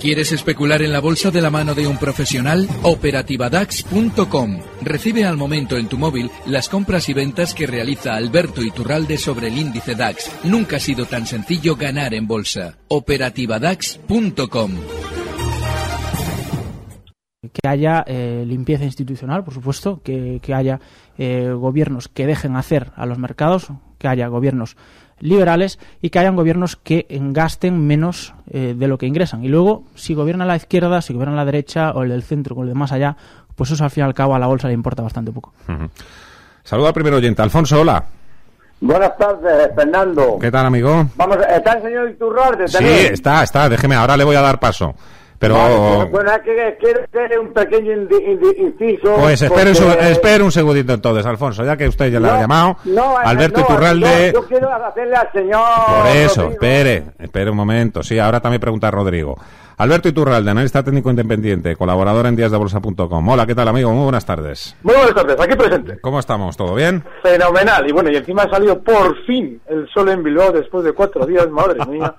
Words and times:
¿Quieres 0.00 0.32
especular 0.32 0.82
en 0.82 0.92
la 0.92 1.00
bolsa 1.00 1.30
de 1.30 1.40
la 1.40 1.50
mano 1.50 1.74
de 1.74 1.86
un 1.86 1.96
profesional? 1.96 2.68
Operativadax.com. 2.82 4.58
Recibe 4.82 5.24
al 5.24 5.36
momento 5.36 5.76
en 5.76 5.88
tu 5.88 5.96
móvil 5.96 6.30
las 6.46 6.68
compras 6.68 7.08
y 7.08 7.14
ventas 7.14 7.54
que 7.54 7.66
realiza 7.66 8.14
Alberto 8.14 8.62
Iturralde 8.62 9.16
sobre 9.16 9.48
el 9.48 9.56
índice 9.56 9.94
DAX. 9.94 10.30
Nunca 10.44 10.76
ha 10.76 10.80
sido 10.80 11.06
tan 11.06 11.26
sencillo 11.26 11.76
ganar 11.76 12.12
en 12.14 12.26
bolsa. 12.26 12.78
Operativadax.com. 12.88 14.72
que 17.52 17.68
haya 17.68 18.04
eh, 18.06 18.44
limpieza 18.46 18.84
institucional, 18.84 19.44
por 19.44 19.54
supuesto, 19.54 20.02
que, 20.02 20.40
haya 20.52 20.80
eh, 21.18 21.52
gobiernos 21.52 22.08
que 22.08 22.26
dejen 22.26 22.56
hacer 22.56 22.90
a 22.96 23.06
los 23.06 23.18
mercados, 23.18 23.68
que 23.98 24.08
haya 24.08 24.26
gobiernos 24.28 24.76
liberales 25.20 25.78
y 26.02 26.10
que 26.10 26.18
hayan 26.18 26.36
gobiernos 26.36 26.76
que 26.76 27.06
gasten 27.08 27.86
menos 27.86 28.34
eh, 28.50 28.74
de 28.76 28.88
lo 28.88 28.98
que 28.98 29.06
ingresan. 29.06 29.44
Y 29.44 29.48
luego, 29.48 29.84
si 29.94 30.14
gobierna 30.14 30.44
la 30.44 30.56
izquierda, 30.56 31.00
si 31.02 31.12
gobierna 31.12 31.36
la 31.36 31.44
derecha 31.44 31.92
o 31.92 32.02
el 32.02 32.10
del 32.10 32.22
centro 32.22 32.54
o 32.56 32.62
el 32.62 32.68
de 32.68 32.74
más 32.74 32.92
allá, 32.92 33.16
pues 33.54 33.70
eso 33.70 33.84
al 33.84 33.90
fin 33.90 34.02
y 34.02 34.06
al 34.06 34.14
cabo 34.14 34.34
a 34.34 34.38
la 34.38 34.46
bolsa 34.46 34.68
le 34.68 34.74
importa 34.74 35.02
bastante 35.02 35.32
poco. 35.32 35.52
Ujú. 35.68 35.88
Saluda 36.62 36.88
al 36.88 36.94
primer 36.94 37.14
oyente. 37.14 37.42
Alfonso, 37.42 37.80
hola. 37.80 38.04
Buenas 38.80 39.16
tardes, 39.16 39.70
Fernando. 39.74 40.38
¿Qué 40.40 40.50
tal, 40.50 40.66
amigo? 40.66 41.06
Vamos, 41.16 41.38
¿está 41.48 41.72
el 41.74 41.82
señor 41.82 42.10
Iturralde 42.10 42.68
Sí, 42.68 42.84
está, 42.84 43.42
está. 43.42 43.68
Déjeme, 43.68 43.94
ahora 43.94 44.16
le 44.16 44.24
voy 44.24 44.36
a 44.36 44.40
dar 44.40 44.58
paso. 44.60 44.94
Pero... 45.44 45.54
Vale, 45.56 46.04
bueno, 46.10 46.32
que 46.42 46.76
quiero 46.80 47.00
hacer 47.04 47.38
un 47.38 47.52
pequeño 47.52 47.92
indi- 47.92 48.24
indi- 48.24 48.56
inciso. 48.58 49.14
Pues 49.16 49.42
espere 49.42 49.70
un, 49.72 49.76
porque- 49.76 50.50
segundito 50.50 50.92
entonces, 50.94 51.26
Alfonso, 51.26 51.64
ya 51.64 51.76
que 51.76 51.86
usted 51.88 52.10
ya 52.10 52.18
le 52.18 52.30
ha 52.30 52.40
llamado. 52.40 52.78
no, 52.84 53.18
Alberto 53.18 53.60
no, 53.60 53.66
Iturralde. 53.66 54.32
Yo, 54.32 54.40
yo 54.40 54.48
quiero 54.48 54.72
hacerle 54.72 55.16
al 55.16 55.32
señor. 55.32 55.60
Por 55.86 56.06
eso, 56.16 56.42
Rodrigo. 56.42 56.52
espere, 56.52 57.04
espere 57.18 57.50
un 57.50 57.56
momento. 57.56 58.02
Sí, 58.02 58.18
ahora 58.18 58.40
también 58.40 58.60
pregunta 58.60 58.90
Rodrigo. 58.90 59.36
Alberto 59.76 60.08
Iturralde, 60.08 60.50
analista 60.52 60.84
técnico 60.84 61.10
independiente, 61.10 61.74
colaborador 61.74 62.26
en 62.26 62.36
díasdebolsa.com. 62.36 63.28
Hola, 63.28 63.44
¿qué 63.44 63.56
tal, 63.56 63.66
amigo? 63.66 63.90
Muy 63.92 64.04
buenas 64.04 64.24
tardes. 64.24 64.76
Muy 64.84 64.94
buenas 64.94 65.14
tardes, 65.14 65.36
aquí 65.40 65.56
presente. 65.56 65.98
¿Cómo 66.00 66.20
estamos? 66.20 66.56
¿Todo 66.56 66.76
bien? 66.76 67.02
Fenomenal. 67.24 67.84
Y 67.88 67.92
bueno, 67.92 68.08
y 68.10 68.16
encima 68.16 68.42
ha 68.44 68.50
salido 68.50 68.80
por 68.80 69.16
fin 69.26 69.60
el 69.68 69.88
sol 69.92 70.08
en 70.10 70.22
Bilbao 70.22 70.52
después 70.52 70.84
de 70.84 70.92
cuatro 70.92 71.26
días, 71.26 71.50
madre 71.50 71.84
mía. 71.86 72.14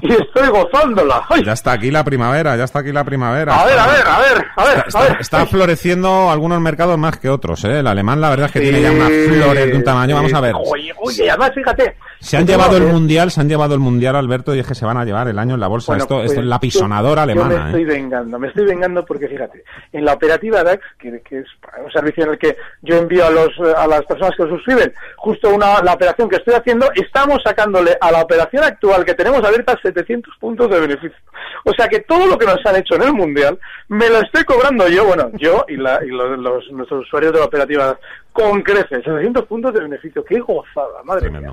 Y 0.00 0.12
estoy 0.12 0.48
gozándola. 0.48 1.24
¡Ay! 1.28 1.44
Ya 1.44 1.52
está 1.54 1.72
aquí 1.72 1.90
la 1.90 2.04
primavera, 2.04 2.56
ya 2.56 2.64
está 2.64 2.78
aquí 2.78 2.92
la 2.92 3.02
primavera. 3.02 3.60
A 3.60 3.64
ver, 3.66 3.78
a 3.80 3.86
ver, 3.88 4.06
a 4.06 4.18
ver, 4.20 4.46
a 4.56 4.64
ver, 4.64 4.84
Está, 4.86 4.98
a 4.98 5.02
ver. 5.02 5.10
está- 5.20 5.20
está 5.40 5.46
floreciendo 5.46 6.30
algunos 6.30 6.60
mercados 6.60 6.96
más 6.98 7.18
que 7.18 7.28
otros, 7.28 7.64
¿eh? 7.64 7.80
El 7.80 7.86
alemán, 7.88 8.20
la 8.20 8.30
verdad 8.30 8.46
es 8.46 8.52
que 8.52 8.58
Sí, 8.60 8.64
tiene 8.66 8.80
ya 8.80 8.92
unas 8.92 9.10
flores 9.10 9.66
de 9.66 9.74
un 9.76 9.82
tamaño. 9.84 10.14
Vamos 10.14 10.34
a 10.34 10.40
ver. 10.40 10.54
Oye, 10.56 10.92
oye, 11.00 11.28
además, 11.28 11.50
fíjate. 11.52 11.96
Se 12.22 12.36
han 12.36 12.46
yo 12.46 12.52
llevado 12.52 12.76
el 12.76 12.84
mundial, 12.84 13.30
se 13.30 13.40
han 13.40 13.48
llevado 13.48 13.74
el 13.74 13.80
mundial, 13.80 14.14
Alberto, 14.16 14.54
y 14.54 14.60
es 14.60 14.66
que 14.66 14.74
se 14.74 14.84
van 14.86 14.96
a 14.96 15.04
llevar 15.04 15.26
el 15.28 15.38
año 15.38 15.54
en 15.54 15.60
la 15.60 15.66
bolsa. 15.68 15.92
Bueno, 15.92 16.04
esto, 16.04 16.14
pues, 16.16 16.26
esto 16.30 16.40
es 16.40 16.46
la 16.46 16.56
yo- 16.56 16.60
pisonadora 16.60 17.22
Yo 17.22 17.26
me 17.26 17.32
alemana, 17.42 17.66
estoy 17.66 17.82
¿eh? 17.82 17.84
vengando, 17.86 18.38
me 18.38 18.48
estoy 18.48 18.64
vengando 18.64 19.04
porque 19.04 19.28
fíjate, 19.28 19.64
en 19.92 20.04
la 20.04 20.12
operativa 20.14 20.62
DAX, 20.62 20.82
que, 20.98 21.20
que 21.22 21.40
es 21.40 21.46
un 21.84 21.90
servicio 21.90 22.24
en 22.24 22.30
el 22.30 22.38
que 22.38 22.56
yo 22.82 22.96
envío 22.96 23.26
a 23.26 23.30
los 23.30 23.50
a 23.76 23.86
las 23.86 24.02
personas 24.04 24.32
que 24.36 24.44
lo 24.44 24.56
suscriben, 24.56 24.94
justo 25.16 25.50
una 25.52 25.82
la 25.82 25.94
operación 25.94 26.28
que 26.28 26.36
estoy 26.36 26.54
haciendo, 26.54 26.88
estamos 26.94 27.40
sacándole 27.44 27.96
a 28.00 28.12
la 28.12 28.22
operación 28.22 28.62
actual 28.64 29.04
que 29.04 29.14
tenemos 29.14 29.42
abierta 29.44 29.76
700 29.82 30.32
puntos 30.38 30.70
de 30.70 30.80
beneficio. 30.80 31.18
O 31.64 31.72
sea 31.76 31.88
que 31.88 32.00
todo 32.00 32.26
lo 32.26 32.38
que 32.38 32.46
nos 32.46 32.64
han 32.64 32.76
hecho 32.76 32.94
en 32.94 33.02
el 33.02 33.12
mundial 33.12 33.58
me 33.88 34.08
lo 34.08 34.20
estoy 34.20 34.44
cobrando 34.44 34.88
yo, 34.88 35.04
bueno, 35.06 35.30
yo 35.38 35.64
y, 35.68 35.76
la, 35.76 35.98
y 36.04 36.08
los, 36.08 36.38
los- 36.38 36.70
nuestros 36.72 37.04
usuarios 37.06 37.32
de 37.32 37.40
la 37.40 37.46
operativa 37.46 37.86
DAX, 37.86 38.00
con 38.32 38.62
creces, 38.62 39.02
700 39.04 39.44
puntos 39.46 39.74
de 39.74 39.80
beneficio. 39.80 40.24
Qué 40.24 40.38
gozada, 40.40 41.02
madre 41.04 41.28
mía. 41.28 41.52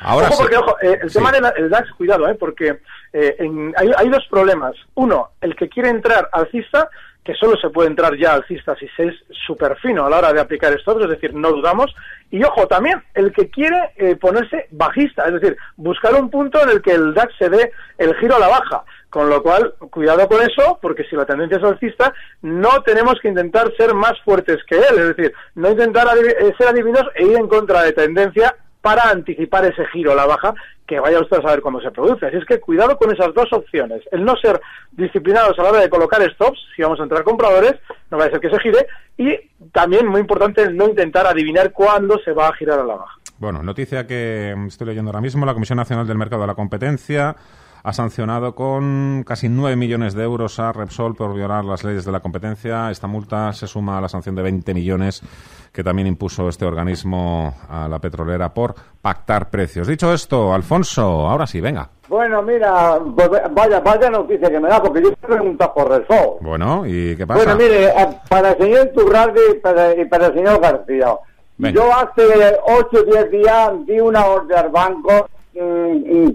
Ahora 0.00 0.26
ojo, 0.28 0.36
sí. 0.36 0.42
porque, 0.42 0.56
ojo, 0.56 0.76
eh, 0.80 0.98
el 1.02 1.10
Sí. 1.10 1.18
tema 1.18 1.32
del 1.32 1.70
DAX, 1.70 1.90
cuidado, 1.92 2.28
eh, 2.28 2.34
porque 2.34 2.80
eh, 3.12 3.36
en- 3.38 3.72
hay, 3.76 3.90
hay 3.96 4.08
dos 4.10 4.26
problemas. 4.30 4.74
Uno, 4.94 5.30
el 5.40 5.56
que 5.56 5.68
quiere 5.68 5.88
entrar 5.88 6.28
alcista, 6.32 6.88
que 7.24 7.34
solo 7.34 7.56
se 7.58 7.68
puede 7.70 7.88
entrar 7.88 8.16
ya 8.16 8.32
alcista 8.34 8.74
si 8.76 8.88
se 8.88 9.08
es 9.08 9.14
súper 9.46 9.76
fino 9.78 10.06
a 10.06 10.10
la 10.10 10.18
hora 10.18 10.32
de 10.32 10.40
aplicar 10.40 10.72
stops, 10.80 11.04
es 11.04 11.10
decir, 11.10 11.34
no 11.34 11.50
dudamos. 11.50 11.94
Y 12.30 12.42
ojo, 12.44 12.66
también 12.66 13.02
el 13.14 13.32
que 13.32 13.50
quiere 13.50 13.92
eh, 13.96 14.16
ponerse 14.16 14.66
bajista, 14.70 15.26
es 15.26 15.34
decir, 15.34 15.56
buscar 15.76 16.14
un 16.14 16.30
punto 16.30 16.62
en 16.62 16.70
el 16.70 16.80
que 16.82 16.92
el 16.92 17.12
DAX 17.14 17.34
se 17.38 17.48
dé 17.50 17.72
el 17.98 18.14
giro 18.16 18.36
a 18.36 18.40
la 18.40 18.48
baja. 18.48 18.84
Con 19.10 19.30
lo 19.30 19.42
cual, 19.42 19.72
cuidado 19.90 20.28
con 20.28 20.42
eso, 20.42 20.78
porque 20.82 21.04
si 21.04 21.16
la 21.16 21.24
tendencia 21.24 21.56
es 21.56 21.64
alcista, 21.64 22.12
no 22.42 22.82
tenemos 22.82 23.18
que 23.22 23.28
intentar 23.28 23.72
ser 23.78 23.94
más 23.94 24.20
fuertes 24.22 24.58
que 24.66 24.76
él, 24.76 24.98
es 24.98 25.16
decir, 25.16 25.32
no 25.54 25.70
intentar 25.70 26.06
adiv- 26.08 26.36
eh, 26.38 26.54
ser 26.58 26.68
adivinos 26.68 27.04
e 27.14 27.24
ir 27.24 27.36
en 27.38 27.48
contra 27.48 27.82
de 27.84 27.92
tendencia 27.92 28.54
para 28.88 29.10
anticipar 29.10 29.66
ese 29.66 29.84
giro 29.88 30.12
a 30.12 30.14
la 30.14 30.24
baja 30.24 30.54
que 30.86 30.98
vaya 30.98 31.20
usted 31.20 31.36
a 31.36 31.42
saber 31.42 31.60
cuándo 31.60 31.78
se 31.82 31.90
produce. 31.90 32.24
Así 32.24 32.38
es 32.38 32.46
que 32.46 32.58
cuidado 32.58 32.96
con 32.96 33.12
esas 33.12 33.34
dos 33.34 33.52
opciones. 33.52 34.00
El 34.10 34.24
no 34.24 34.34
ser 34.36 34.62
disciplinados 34.92 35.58
a 35.58 35.62
la 35.62 35.68
hora 35.68 35.80
de 35.80 35.90
colocar 35.90 36.22
stops, 36.32 36.58
si 36.74 36.80
vamos 36.80 36.98
a 36.98 37.02
entrar 37.02 37.22
compradores, 37.22 37.74
no 38.10 38.16
va 38.16 38.24
a 38.24 38.30
ser 38.30 38.40
que 38.40 38.48
se 38.48 38.58
gire. 38.60 38.86
Y 39.18 39.38
también, 39.72 40.06
muy 40.06 40.22
importante, 40.22 40.62
el 40.62 40.74
no 40.74 40.88
intentar 40.88 41.26
adivinar 41.26 41.70
cuándo 41.72 42.18
se 42.24 42.32
va 42.32 42.48
a 42.48 42.54
girar 42.54 42.78
a 42.78 42.84
la 42.84 42.94
baja. 42.94 43.14
Bueno, 43.36 43.62
noticia 43.62 44.06
que 44.06 44.56
estoy 44.66 44.86
leyendo 44.86 45.10
ahora 45.10 45.20
mismo. 45.20 45.44
La 45.44 45.52
Comisión 45.52 45.76
Nacional 45.76 46.06
del 46.06 46.16
Mercado 46.16 46.40
de 46.40 46.46
la 46.46 46.54
Competencia 46.54 47.36
ha 47.88 47.92
sancionado 47.94 48.54
con 48.54 49.24
casi 49.26 49.48
9 49.48 49.74
millones 49.74 50.12
de 50.12 50.22
euros 50.22 50.58
a 50.58 50.72
Repsol 50.72 51.14
por 51.14 51.32
violar 51.32 51.64
las 51.64 51.84
leyes 51.84 52.04
de 52.04 52.12
la 52.12 52.20
competencia. 52.20 52.90
Esta 52.90 53.06
multa 53.06 53.50
se 53.54 53.66
suma 53.66 53.96
a 53.96 54.00
la 54.02 54.10
sanción 54.10 54.34
de 54.34 54.42
20 54.42 54.74
millones 54.74 55.22
que 55.72 55.82
también 55.82 56.06
impuso 56.06 56.50
este 56.50 56.66
organismo 56.66 57.54
a 57.66 57.88
la 57.88 57.98
petrolera 57.98 58.52
por 58.52 58.74
pactar 59.00 59.48
precios. 59.48 59.86
Dicho 59.86 60.12
esto, 60.12 60.52
Alfonso, 60.52 61.02
ahora 61.02 61.46
sí, 61.46 61.62
venga. 61.62 61.88
Bueno, 62.08 62.42
mira, 62.42 62.98
pues, 63.16 63.30
vaya, 63.52 63.80
vaya 63.80 64.10
noticia 64.10 64.50
que 64.50 64.60
me 64.60 64.68
da, 64.68 64.82
porque 64.82 65.02
yo 65.02 65.10
te 65.12 65.26
pregunto 65.26 65.72
por 65.72 65.88
Resol. 65.88 66.36
Bueno, 66.42 66.84
¿y 66.86 67.16
qué 67.16 67.26
pasa? 67.26 67.42
Bueno, 67.42 67.56
mire, 67.56 67.86
eh, 67.86 68.08
para 68.28 68.50
el 68.50 68.58
señor 68.58 68.90
Turralde 68.94 69.40
y 69.52 69.54
para, 69.60 69.94
y 69.98 70.04
para 70.04 70.26
el 70.26 70.34
señor 70.34 70.60
García, 70.60 71.14
Venga. 71.56 71.80
yo 71.80 71.90
hace 71.90 72.58
8 72.66 72.88
o 72.92 73.02
10 73.02 73.30
días 73.30 73.70
di 73.86 73.98
una 73.98 74.26
orden 74.26 74.58
al 74.58 74.68
banco 74.68 75.26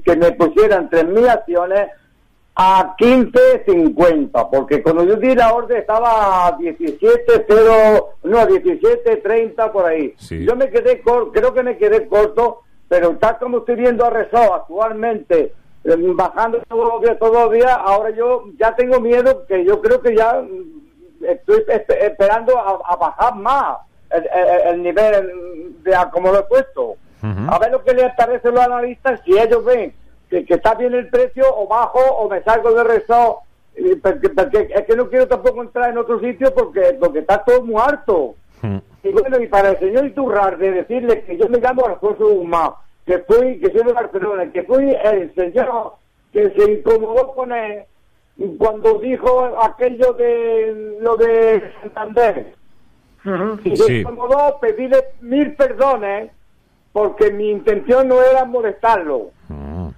que 0.04 0.16
me 0.16 0.32
pusieran 0.34 0.90
3.000 0.90 1.30
acciones 1.30 1.88
a 2.56 2.96
15.50, 2.98 4.50
porque 4.52 4.84
cuando 4.84 5.04
yo 5.04 5.16
di 5.16 5.34
la 5.36 5.54
orden 5.54 5.78
estaba 5.78 6.48
a 6.48 6.58
17.0, 6.58 8.06
no, 8.24 8.38
a 8.38 8.48
17.30 8.48 9.72
por 9.72 9.86
ahí. 9.86 10.14
Sí. 10.18 10.46
Yo 10.46 10.56
me 10.56 10.70
quedé 10.70 11.02
corto, 11.02 11.32
creo 11.32 11.54
que 11.54 11.64
me 11.64 11.78
quedé 11.78 12.08
corto, 12.08 12.60
pero 12.88 13.16
tal 13.18 13.40
como 13.40 13.60
estoy 13.60 13.76
viendo 13.76 14.06
a 14.06 14.10
Resol 14.12 14.50
actualmente, 14.54 15.54
eh, 15.84 15.96
bajando 16.14 16.62
todos 16.70 16.94
los 16.94 17.02
días, 17.02 17.18
todos 17.20 17.34
los 17.46 17.52
días, 17.52 17.76
ahora 17.80 18.12
yo 18.12 18.44
ya 18.60 18.76
tengo 18.76 19.00
miedo 19.00 19.46
que 19.48 19.66
yo 19.66 19.82
creo 19.82 20.00
que 20.02 20.16
ya 20.16 20.42
mm, 20.42 21.26
estoy 21.26 21.58
espe- 21.68 21.98
esperando 22.02 22.58
a, 22.58 22.80
a 22.86 22.96
bajar 22.98 23.36
más 23.36 23.78
el, 24.12 24.24
el- 24.24 24.74
el 24.76 24.84
nivel 24.84 25.74
de 25.84 25.96
a 25.96 26.10
como 26.12 26.32
lo 26.32 26.40
he 26.40 26.44
puesto. 26.44 26.96
Ujú. 27.24 27.52
A 27.54 27.58
ver 27.60 27.72
lo 27.72 27.84
que 27.84 27.94
les 27.94 28.14
parece 28.16 28.48
a 28.50 28.52
los 28.52 28.60
analistas, 28.62 29.22
si 29.26 29.38
ellos 29.38 29.64
ven 29.66 29.94
que, 30.30 30.46
que 30.46 30.54
está 30.56 30.76
bien 30.76 30.94
el 30.94 31.08
precio, 31.10 31.46
o 31.56 31.68
bajo, 31.68 32.00
o 32.00 32.30
me 32.30 32.42
salgo 32.44 32.74
de 32.74 32.84
rezo, 32.84 33.40
eh, 33.76 33.96
porque, 34.02 34.30
porque 34.30 34.68
es 34.76 34.82
que 34.84 34.96
no 34.96 35.10
quiero 35.10 35.28
tampoco 35.28 35.62
entrar 35.62 35.90
en 35.90 35.98
otro 35.98 36.20
sitio 36.20 36.54
porque, 36.54 36.98
porque 37.00 37.20
está 37.20 37.44
todo 37.44 37.64
muy 37.64 37.82
alto. 37.82 38.36
Mm. 38.62 38.78
Y 39.04 39.10
bueno, 39.12 39.40
y 39.42 39.48
para 39.48 39.70
el 39.72 39.80
señor 39.80 40.06
Iturralde 40.06 40.72
decirle 40.72 41.24
que 41.24 41.38
yo 41.38 41.48
me 41.50 41.60
llamo 41.60 41.86
Alfonso 41.86 42.28
Guzmán, 42.28 42.72
que 43.06 43.20
fui, 43.20 43.60
que 43.60 43.72
soy 43.72 43.84
de 43.84 43.94
Barcelona, 43.94 44.52
que 44.52 44.64
fui 44.64 44.90
el 45.04 45.34
señor 45.36 45.94
que 46.32 46.50
se 46.52 46.72
incomodó 46.72 47.34
con 47.34 47.52
él 47.52 47.84
cuando 48.58 48.98
dijo 49.00 49.52
aquello 49.62 50.14
de 50.14 50.98
lo 51.02 51.16
de 51.18 51.62
Santander. 51.82 52.56
Y 53.64 53.76
se 53.78 53.84
Sí. 53.86 54.00
incomodó 54.02 54.58
pedirle 54.60 55.04
mil 55.22 55.54
perdones 55.56 56.32
porque 56.94 57.32
mi 57.32 57.50
intención 57.50 58.08
no 58.08 58.22
era 58.22 58.46
molestarlo. 58.46 59.32
Mm. 59.50 59.90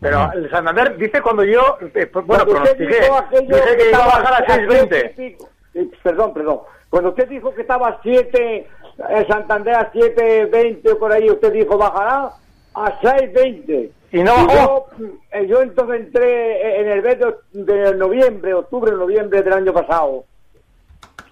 Pero 0.00 0.32
el 0.32 0.50
Santander 0.50 0.96
dice 0.96 1.20
cuando 1.20 1.44
yo, 1.44 1.76
eh, 1.94 2.06
pues, 2.06 2.26
bueno, 2.26 2.46
Cuando 2.46 2.70
usted 2.70 2.88
dijo 2.88 3.16
aquello 3.16 3.54
dije 3.54 3.76
que 3.76 3.88
iba 3.90 3.98
a 3.98 4.02
estaba 4.02 4.22
bajar 4.22 4.42
a 4.42 4.46
6.20. 4.46 4.88
siete 4.88 5.14
y 5.16 5.30
pico. 5.30 5.48
Eh, 5.74 5.90
Perdón, 6.02 6.32
perdón. 6.32 6.60
Cuando 6.88 7.10
usted 7.10 7.28
dijo 7.28 7.54
que 7.54 7.60
estaba 7.60 7.88
a 7.88 8.00
7, 8.02 8.66
el 9.10 9.26
Santander 9.28 9.74
a 9.74 9.92
7.20 9.92 10.92
o 10.92 10.98
por 10.98 11.12
ahí, 11.12 11.30
usted 11.30 11.52
dijo 11.52 11.76
bajará 11.76 12.30
a 12.74 13.00
6.20. 13.00 13.90
Y 14.12 14.22
no 14.22 14.32
bajó. 14.34 14.86
Yo, 14.98 15.06
eh, 15.32 15.46
yo 15.46 15.60
entonces 15.60 16.00
entré 16.00 16.80
en 16.80 16.88
el 16.88 17.02
mes 17.02 17.18
de, 17.18 17.62
de 17.62 17.94
noviembre, 17.94 18.54
octubre, 18.54 18.90
noviembre 18.92 19.42
del 19.42 19.52
año 19.52 19.72
pasado. 19.72 20.24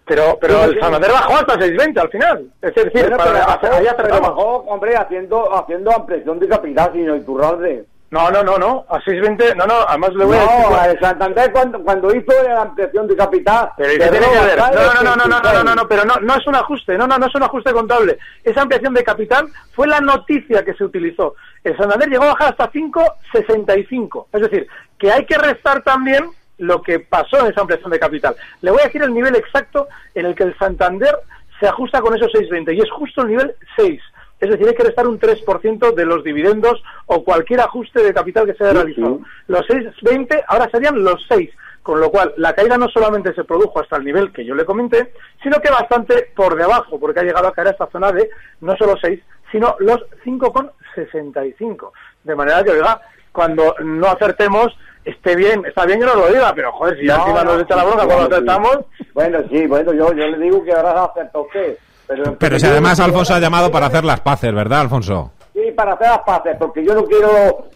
Pero, 0.09 0.39
pero 0.41 0.65
el. 0.65 0.81
Santander 0.81 1.13
bajó 1.13 1.35
hasta 1.35 1.55
6.20 1.55 2.01
al 2.01 2.09
final. 2.11 2.51
Es 2.63 2.75
decir, 2.75 3.03
Bueno, 3.03 3.17
para, 3.19 3.47
bajó, 3.47 4.21
bajó, 4.21 4.57
hombre, 4.69 4.97
haciendo, 4.97 5.55
haciendo 5.55 5.93
ampliación 5.95 6.39
de 6.39 6.49
capital, 6.49 6.91
sino 6.93 7.17
Iturralde. 7.17 7.85
No, 8.11 8.31
no, 8.31 8.43
no, 8.43 8.57
no, 8.57 8.87
a 8.89 9.01
6.20, 9.01 9.55
no, 9.55 9.67
no, 9.67 9.75
además 9.87 10.15
le 10.15 10.25
voy 10.25 10.37
a 10.39 10.41
decir... 10.41 10.71
No, 10.71 10.85
el 10.85 10.99
Santander 10.99 11.53
cuando, 11.53 11.83
cuando 11.83 12.15
hizo 12.15 12.33
la 12.43 12.63
ampliación 12.63 13.07
de 13.07 13.15
capital... 13.15 13.71
Pero 13.77 13.93
¿y 13.93 13.99
qué 13.99 14.09
tiene 14.09 14.27
que 14.27 14.47
ver? 14.47 14.59
No, 14.59 14.71
no, 14.71 15.03
no, 15.03 15.17
no, 15.17 15.27
no, 15.27 15.41
no, 15.43 15.63
no, 15.63 15.75
no, 15.75 15.89
pero 15.89 16.05
no, 16.07 16.17
no 16.17 16.35
es 16.35 16.47
un 16.47 16.55
ajuste, 16.55 16.97
no, 16.97 17.07
no, 17.07 17.19
no 17.19 17.27
es 17.27 17.35
un 17.35 17.43
ajuste 17.43 17.71
contable. 17.71 18.19
Esa 18.43 18.63
ampliación 18.63 18.95
de 18.95 19.05
capital 19.05 19.49
fue 19.75 19.87
la 19.87 20.01
noticia 20.01 20.65
que 20.65 20.73
se 20.73 20.85
utilizó. 20.85 21.35
El 21.63 21.77
Santander 21.77 22.09
llegó 22.09 22.25
a 22.25 22.33
bajar 22.33 22.53
hasta 22.53 22.73
5,65. 22.73 24.27
Es 24.33 24.41
decir, 24.41 24.67
que 24.99 25.13
hay 25.13 25.27
que 25.27 25.37
restar 25.37 25.83
también 25.83 26.31
lo 26.59 26.83
que 26.83 27.01
pasó 27.01 27.41
en 27.41 27.53
esa 27.53 27.63
ampliación 27.63 27.91
de 27.91 27.99
capital. 27.99 28.37
Le 28.61 28.71
voy 28.71 28.81
a 28.81 28.87
decir 28.87 29.03
el 29.03 29.15
nivel 29.15 29.35
exacto 29.37 29.89
en 30.15 30.27
el 30.27 30.35
que 30.35 30.45
el 30.45 30.59
Santander 30.59 31.15
se 31.59 31.67
ajusta 31.67 32.01
con 32.01 32.15
esos 32.15 32.33
6,20 32.33 32.77
y 32.77 32.81
es 32.81 32.91
justo 32.91 33.23
el 33.23 33.29
nivel 33.29 33.55
6. 33.77 34.01
Es 34.41 34.51
decir, 34.51 34.69
hay 34.69 34.75
que 34.75 34.85
restar 34.85 35.07
un 35.09 35.19
3% 35.19 35.95
de 35.95 36.05
los 36.05 36.23
dividendos 36.23 36.83
o 37.07 37.25
cualquier 37.25 37.61
ajuste 37.61 38.03
de 38.03 38.15
capital 38.15 38.47
que 38.47 38.55
se 38.55 38.65
haya 38.65 38.75
realizado. 38.75 39.21
Los 39.49 39.67
6,20 39.67 40.45
ahora 40.47 40.69
serían 40.71 41.03
los 41.03 41.25
6, 41.29 41.51
con 41.83 42.01
lo 42.01 42.11
cual 42.11 42.33
la 42.37 42.55
caída 42.55 42.79
no 42.79 42.89
solamente 42.89 43.35
se 43.35 43.43
produjo 43.43 43.81
hasta 43.81 43.97
el 43.97 44.05
nivel 44.05 44.33
que 44.33 44.45
yo 44.45 44.55
le 44.55 44.65
comenté, 44.65 45.13
sino 45.43 45.61
que 45.61 45.71
bastante 45.71 46.31
por 46.37 46.55
debajo, 46.55 47.01
porque 47.01 47.21
ha 47.21 47.25
llegado 47.25 47.49
a 47.49 47.53
caer 47.53 47.69
a 47.69 47.71
esta 47.73 47.91
zona 47.91 48.13
de 48.13 48.31
no 48.61 48.77
solo 48.77 48.95
6, 49.01 49.21
sino 49.51 49.75
los 49.81 50.05
5,65. 50.25 51.91
De 52.23 52.37
manera 52.37 52.63
que, 52.63 52.71
oiga, 52.71 53.01
cuando 53.33 53.75
no 53.85 54.07
acertemos, 54.09 54.77
esté 55.05 55.37
bien, 55.37 55.65
está 55.67 55.85
bien 55.87 56.01
que 56.01 56.07
nos 56.07 56.17
lo 56.17 56.29
diga, 56.29 56.53
pero 56.55 56.73
joder, 56.73 56.99
si 56.99 57.07
ya 57.07 57.17
encima 57.17 57.45
nos 57.45 57.63
echa 57.63 57.77
la 57.77 57.85
bronca 57.85 58.07
cuando 58.07 58.27
acertamos... 58.35 58.79
Bueno, 59.15 59.39
sí, 59.51 59.67
bueno, 59.67 59.93
yo, 59.93 60.13
yo 60.13 60.27
le 60.27 60.39
digo 60.39 60.63
que 60.65 60.73
ahora 60.73 61.05
acertó 61.05 61.43
usted. 61.43 61.77
Pero, 62.07 62.37
Pero 62.39 62.59
si 62.59 62.67
además 62.67 63.01
Alfonso 63.01 63.35
ha 63.35 63.39
llamado 63.41 63.71
para 63.71 63.87
hacer 63.87 64.05
las 64.05 64.21
paces, 64.21 64.53
¿verdad, 64.55 64.81
Alfonso? 64.81 65.33
Sí, 65.53 65.61
para 65.77 65.93
hacer 65.93 66.09
las 66.09 66.21
paces, 66.21 66.57
porque 66.59 66.85
yo 66.85 66.95
no 66.95 67.05
quiero... 67.05 67.29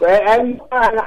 eh, 0.06 0.20
Es 0.26 0.38
un, 0.38 0.62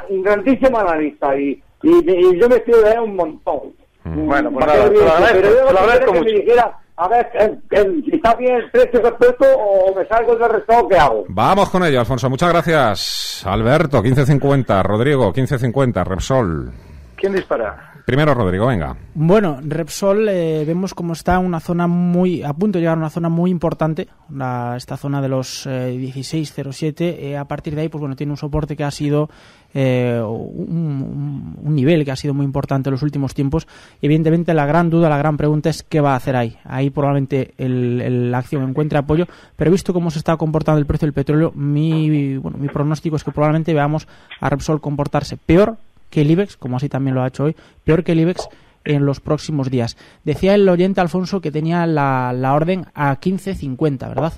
un 0.10 0.24
grandísimo 0.24 0.78
analista 0.80 1.36
y, 1.36 1.62
y, 1.84 2.12
y 2.12 2.40
yo 2.40 2.50
me 2.50 2.56
estoy 2.58 2.84
de 2.84 2.92
él 2.92 3.00
un 3.00 3.16
montón. 3.16 3.60
Bueno, 4.04 4.52
pues 4.52 4.66
nada, 4.68 4.88
te 4.90 4.96
lo 5.00 5.12
agradezco, 5.12 5.42
pero 5.42 5.50
yo 5.50 5.66
te 5.66 5.74
lo 5.74 5.80
quisiera 5.80 5.82
agradezco 5.82 6.12
que 6.12 6.20
mucho. 6.20 6.32
me 6.32 6.40
dijera, 6.40 6.78
a 6.98 7.08
ver, 7.10 7.30
eh, 7.34 7.58
eh, 7.72 8.04
está 8.12 8.36
bien 8.36 8.56
el 8.56 8.72
precio 8.72 9.02
respecto 9.02 9.46
o 9.58 9.94
me 9.94 10.06
salgo 10.08 10.36
del 10.36 10.50
resto, 10.50 10.88
¿qué 10.88 10.98
hago? 10.98 11.26
Vamos 11.28 11.70
con 11.70 11.84
ello, 11.84 12.00
Alfonso. 12.00 12.30
Muchas 12.30 12.50
gracias. 12.50 13.44
Alberto, 13.46 14.02
1550. 14.02 14.82
Rodrigo, 14.84 15.26
1550. 15.26 16.04
Repsol. 16.04 16.72
¿Quién 17.18 17.34
dispara? 17.34 17.95
Primero, 18.06 18.36
Rodrigo, 18.36 18.68
venga. 18.68 18.96
Bueno, 19.16 19.58
Repsol 19.64 20.30
eh, 20.30 20.64
vemos 20.66 20.94
como 20.94 21.14
está 21.14 21.40
una 21.40 21.60
zona 21.60 21.88
muy 21.88 22.44
a 22.44 22.54
punto 22.54 22.78
de 22.78 22.82
llegar 22.84 22.98
a 22.98 23.00
una 23.00 23.10
zona 23.10 23.30
muy 23.30 23.50
importante, 23.50 24.08
la- 24.30 24.76
esta 24.78 24.96
zona 24.96 25.24
de 25.24 25.30
los 25.30 25.66
eh, 25.66 25.98
16.07. 26.00 27.02
eh, 27.02 27.36
a 27.38 27.46
partir 27.46 27.74
de 27.74 27.82
ahí, 27.82 27.90
pues 27.90 28.00
bueno, 28.00 28.16
tiene 28.16 28.32
un 28.32 28.38
soporte 28.38 28.76
que 28.76 28.84
ha 28.84 28.92
sido 28.92 29.28
eh, 29.74 30.22
un, 30.24 31.56
nivel 31.64 32.06
que 32.06 32.12
ha 32.12 32.16
sido 32.16 32.36
muy 32.36 32.46
importante 32.46 32.90
en 32.90 32.92
los 32.94 33.02
últimos 33.02 33.34
tiempos. 33.34 33.68
Evidentemente, 34.02 34.54
la 34.54 34.68
gran 34.68 34.92
duda, 34.92 35.10
la 35.10 35.18
gran 35.18 35.36
pregunta 35.36 35.72
es 35.72 35.82
qué 35.82 36.00
va 36.00 36.14
a 36.14 36.18
hacer 36.18 36.36
ahí. 36.36 36.58
Ahí 36.64 36.92
probablemente 36.92 37.56
el- 37.58 38.30
la 38.30 38.38
acción 38.38 38.70
encuentre 38.70 39.00
apoyo, 39.00 39.26
pero 39.56 39.72
visto 39.72 39.94
cómo 39.94 40.12
se 40.12 40.20
está 40.20 40.38
comportando 40.38 40.78
el 40.80 40.86
precio 40.86 41.08
del 41.08 41.14
petróleo, 41.14 41.52
mi 41.56 42.38
bueno, 42.38 42.60
mi 42.60 42.68
pronóstico 42.68 43.16
es 43.16 43.24
que 43.24 43.32
probablemente 43.32 43.74
veamos 43.74 44.08
a 44.40 44.50
Repsol 44.50 44.80
comportarse 44.80 45.38
peor 45.38 45.78
que 46.10 46.22
el 46.22 46.32
IBEX, 46.32 46.58
como 46.58 46.78
así 46.78 46.90
también 46.90 47.16
lo 47.16 47.24
ha 47.24 47.28
hecho 47.28 47.46
hoy, 47.46 47.56
peor 47.84 48.04
que 48.04 48.14
el 48.14 48.20
IBEX 48.22 48.48
en 48.86 49.06
los 49.06 49.20
próximos 49.20 49.70
días. 49.70 49.98
Decía 50.24 50.54
el 50.56 50.68
oyente 50.70 51.02
Alfonso 51.02 51.42
que 51.42 51.52
tenía 51.52 51.86
la, 51.88 52.34
la 52.34 52.54
orden 52.54 52.86
a 52.94 53.20
15.50, 53.20 54.08
¿verdad? 54.10 54.34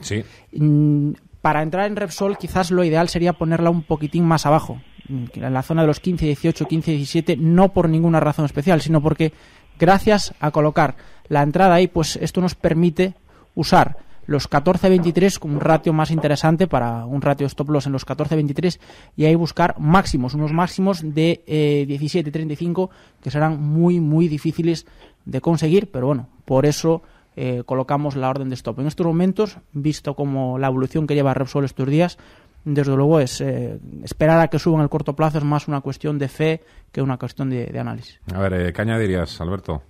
Sí. 0.00 0.24
Mm, 0.52 1.12
Para 1.40 1.62
entrar 1.62 1.86
en 1.86 1.96
Repsol 1.96 2.36
quizás 2.38 2.70
lo 2.70 2.84
ideal 2.84 3.08
sería 3.08 3.32
ponerla 3.32 3.70
un 3.70 3.82
poquitín 3.82 4.24
más 4.24 4.46
abajo, 4.46 4.80
mm, 5.08 5.24
en 5.34 5.54
la 5.54 5.62
zona 5.62 5.82
de 5.82 5.86
los 5.88 6.00
15, 6.00 6.26
18, 6.26 6.66
15, 6.66 6.90
17, 6.92 7.36
no 7.36 7.72
por 7.72 7.88
ninguna 7.88 8.20
razón 8.20 8.44
especial, 8.44 8.80
sino 8.80 9.00
porque 9.00 9.32
gracias 9.78 10.34
a 10.40 10.50
colocar 10.50 10.96
la 11.28 11.42
entrada 11.42 11.74
ahí, 11.74 11.86
pues 11.86 12.16
esto 12.16 12.40
nos 12.40 12.54
permite 12.54 13.14
usar 13.54 13.96
los 14.28 14.48
14-23 14.48 15.38
como 15.38 15.54
un 15.54 15.60
ratio 15.60 15.94
más 15.94 16.10
interesante 16.10 16.66
para 16.66 17.06
un 17.06 17.22
ratio 17.22 17.46
stop 17.46 17.70
loss 17.70 17.86
en 17.86 17.92
los 17.92 18.06
14-23 18.06 18.78
y 19.16 19.24
ahí 19.24 19.34
buscar 19.34 19.74
máximos, 19.80 20.34
unos 20.34 20.52
máximos 20.52 21.00
de 21.02 21.42
eh, 21.46 21.86
17-35 21.88 22.90
que 23.22 23.30
serán 23.30 23.58
muy, 23.60 24.00
muy 24.00 24.28
difíciles 24.28 24.86
de 25.24 25.40
conseguir, 25.40 25.90
pero 25.90 26.08
bueno, 26.08 26.28
por 26.44 26.66
eso 26.66 27.02
eh, 27.36 27.62
colocamos 27.64 28.16
la 28.16 28.28
orden 28.28 28.50
de 28.50 28.54
stop. 28.54 28.80
En 28.80 28.86
estos 28.86 29.06
momentos, 29.06 29.56
visto 29.72 30.14
como 30.14 30.58
la 30.58 30.66
evolución 30.66 31.06
que 31.06 31.14
lleva 31.14 31.32
Repsol 31.32 31.64
estos 31.64 31.88
días, 31.88 32.18
desde 32.66 32.94
luego 32.94 33.20
es 33.20 33.40
eh, 33.40 33.78
esperar 34.04 34.40
a 34.40 34.48
que 34.48 34.58
suba 34.58 34.76
en 34.76 34.82
el 34.82 34.90
corto 34.90 35.16
plazo 35.16 35.38
es 35.38 35.44
más 35.44 35.68
una 35.68 35.80
cuestión 35.80 36.18
de 36.18 36.28
fe 36.28 36.60
que 36.92 37.00
una 37.00 37.16
cuestión 37.16 37.48
de, 37.48 37.64
de 37.64 37.78
análisis. 37.78 38.20
A 38.34 38.40
ver, 38.40 38.52
eh, 38.52 38.72
¿qué 38.74 38.82
añadirías, 38.82 39.40
Alberto? 39.40 39.80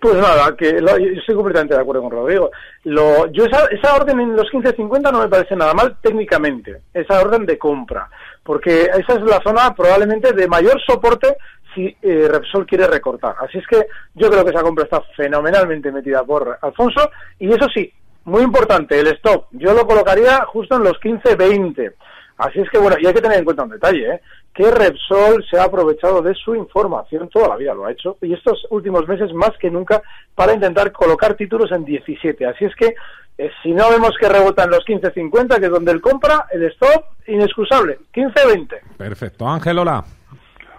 Pues 0.00 0.14
nada, 0.16 0.54
que 0.56 0.80
lo- 0.80 0.98
yo 0.98 1.12
estoy 1.20 1.34
completamente 1.34 1.74
de 1.74 1.80
acuerdo 1.80 2.02
con 2.02 2.10
Rodrigo. 2.12 2.50
Lo, 2.84 3.26
yo 3.32 3.44
esa, 3.44 3.66
esa 3.66 3.94
orden 3.94 4.20
en 4.20 4.36
los 4.36 4.48
15.50 4.50 5.12
no 5.12 5.20
me 5.20 5.28
parece 5.28 5.54
nada 5.56 5.74
mal 5.74 5.96
técnicamente, 6.00 6.82
esa 6.94 7.20
orden 7.20 7.46
de 7.46 7.58
compra, 7.58 8.08
porque 8.42 8.82
esa 8.82 9.14
es 9.14 9.22
la 9.22 9.40
zona 9.42 9.74
probablemente 9.74 10.32
de 10.32 10.46
mayor 10.48 10.80
soporte 10.84 11.36
si 11.74 11.96
eh, 12.02 12.28
Repsol 12.30 12.66
quiere 12.66 12.86
recortar. 12.86 13.34
Así 13.40 13.58
es 13.58 13.66
que 13.66 13.86
yo 14.14 14.28
creo 14.30 14.44
que 14.44 14.50
esa 14.50 14.62
compra 14.62 14.84
está 14.84 15.00
fenomenalmente 15.16 15.90
metida 15.90 16.22
por 16.24 16.58
Alfonso 16.60 17.10
y 17.38 17.48
eso 17.52 17.66
sí, 17.74 17.92
muy 18.24 18.42
importante, 18.42 18.98
el 19.00 19.06
stop. 19.08 19.46
Yo 19.52 19.72
lo 19.72 19.86
colocaría 19.86 20.44
justo 20.46 20.76
en 20.76 20.84
los 20.84 21.00
15.20. 21.00 21.92
Así 22.38 22.60
es 22.60 22.70
que 22.70 22.78
bueno, 22.78 22.96
y 23.00 23.06
hay 23.06 23.14
que 23.14 23.20
tener 23.20 23.38
en 23.38 23.44
cuenta 23.44 23.62
un 23.62 23.70
detalle, 23.70 24.14
¿eh? 24.14 24.20
que 24.54 24.70
Repsol 24.70 25.44
se 25.48 25.58
ha 25.58 25.64
aprovechado 25.64 26.20
de 26.22 26.34
su 26.34 26.54
información, 26.54 27.28
toda 27.28 27.48
la 27.48 27.56
vida 27.56 27.74
lo 27.74 27.86
ha 27.86 27.92
hecho, 27.92 28.18
y 28.20 28.34
estos 28.34 28.66
últimos 28.70 29.06
meses 29.08 29.32
más 29.32 29.52
que 29.58 29.70
nunca 29.70 30.02
para 30.34 30.52
intentar 30.52 30.92
colocar 30.92 31.34
títulos 31.34 31.70
en 31.72 31.84
17. 31.84 32.46
Así 32.46 32.64
es 32.64 32.74
que 32.76 32.94
eh, 33.38 33.50
si 33.62 33.72
no 33.72 33.90
vemos 33.90 34.12
que 34.20 34.28
rebotan 34.28 34.70
los 34.70 34.84
15.50, 34.84 35.58
que 35.58 35.66
es 35.66 35.70
donde 35.70 35.92
él 35.92 36.00
compra, 36.00 36.46
el 36.50 36.64
stop, 36.64 37.04
inexcusable, 37.26 37.98
15.20. 38.14 38.80
Perfecto. 38.98 39.48
Ángel, 39.48 39.78
hola. 39.78 40.04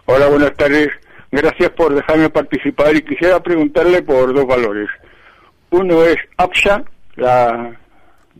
Hola, 0.05 0.27
buenas 0.27 0.53
tardes. 0.53 0.89
Gracias 1.31 1.71
por 1.71 1.95
dejarme 1.95 2.29
participar 2.29 2.95
y 2.95 3.01
quisiera 3.01 3.41
preguntarle 3.41 4.03
por 4.03 4.33
dos 4.33 4.45
valores. 4.45 4.87
Uno 5.71 6.03
es 6.03 6.17
APSA, 6.37 6.83
la 7.15 7.75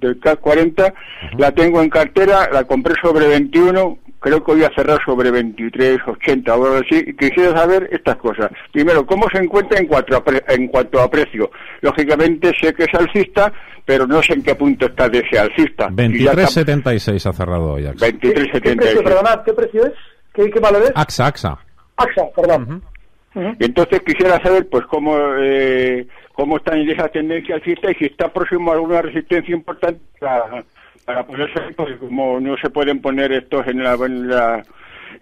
del 0.04 0.20
CAC 0.20 0.40
40, 0.40 0.94
la 1.38 1.52
tengo 1.52 1.82
en 1.82 1.90
cartera, 1.90 2.50
la 2.52 2.64
compré 2.66 2.94
sobre 3.02 3.28
21, 3.28 3.98
creo 4.20 4.44
que 4.44 4.52
voy 4.54 4.64
a 4.64 4.72
cerrar 4.76 5.00
sobre 5.06 5.32
23, 5.32 6.00
80 6.08 6.56
o 6.56 6.66
algo 6.66 6.78
así, 6.78 7.04
y 7.08 7.14
quisiera 7.16 7.58
saber 7.58 7.90
estas 7.92 8.18
cosas. 8.18 8.50
Primero, 8.72 9.06
¿cómo 9.06 9.26
se 9.34 9.40
encuentra 9.40 9.80
en 9.80 9.88
cuanto 9.88 10.16
a, 10.16 10.24
pre- 10.24 10.44
en 10.48 10.68
cuanto 10.68 11.00
a 11.02 11.10
precio? 11.10 11.50
Lógicamente 11.82 12.54
sé 12.62 12.74
que 12.74 12.84
es 12.84 12.94
alcista, 12.94 13.52
pero 13.86 14.08
no 14.08 14.22
sé 14.24 14.34
en 14.34 14.44
qué 14.44 14.56
punto 14.56 14.86
está 14.86 15.10
de 15.10 15.20
ese 15.20 15.38
alcista. 15.40 15.90
Si 15.98 16.24
ya 16.24 16.32
está- 16.32 16.62
23.76 16.62 17.26
ha 17.30 17.34
cerrado 17.34 17.74
hoy. 17.74 17.86
AXA. 17.88 18.06
¿Qué, 18.12 18.18
qué 18.20 18.32
precio, 18.32 18.60
23.76. 18.62 19.44
qué 19.46 19.54
precio 19.54 19.86
es? 19.88 19.94
¿Qué, 20.34 20.50
qué 20.50 20.60
valor 20.60 20.84
es? 20.84 20.92
AXA, 20.96 21.26
AXA. 21.28 21.58
AXA, 21.98 22.24
perdón. 22.36 22.64
Ujú. 22.64 22.74
Y 22.74 22.93
entonces 23.36 24.02
quisiera 24.02 24.42
saber 24.42 24.68
pues 24.70 24.86
cómo 24.86 25.18
eh, 25.40 26.08
cómo 26.34 26.58
está 26.58 26.76
en 26.78 26.90
esa 26.90 27.10
tendencia 27.10 27.56
alcista 27.56 27.92
y 27.92 27.96
si 27.96 28.06
está 28.06 28.32
próximo 28.32 28.72
a 28.72 28.76
alguna 28.76 29.02
resistencia 29.02 29.56
importante 29.56 30.02
para, 30.20 30.64
para 31.06 31.26
ponerse 31.26 31.60
porque 31.76 31.98
como 31.98 32.40
no 32.40 32.58
se 32.58 32.70
pueden 32.70 33.02
poner 33.02 33.32
estos 33.32 33.68
en 33.68 33.84
la, 33.84 34.64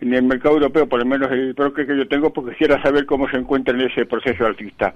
en 0.02 0.14
el 0.14 0.24
mercado 0.24 0.56
europeo, 0.56 0.88
por 0.88 1.00
lo 1.00 1.06
menos 1.06 1.32
el 1.32 1.54
broker 1.54 1.86
que 1.86 1.98
yo 1.98 2.08
tengo, 2.08 2.32
pues 2.34 2.52
quisiera 2.52 2.82
saber 2.82 3.06
cómo 3.06 3.30
se 3.30 3.38
encuentra 3.38 3.74
en 3.74 3.82
ese 3.82 4.06
proceso 4.06 4.46
alcista. 4.46 4.94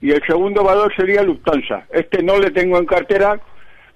Y 0.00 0.10
el 0.10 0.22
segundo 0.26 0.62
valor 0.62 0.94
sería 0.94 1.22
Lufthansa. 1.22 1.86
Este 1.90 2.22
no 2.22 2.38
le 2.38 2.50
tengo 2.50 2.78
en 2.78 2.86
cartera, 2.86 3.40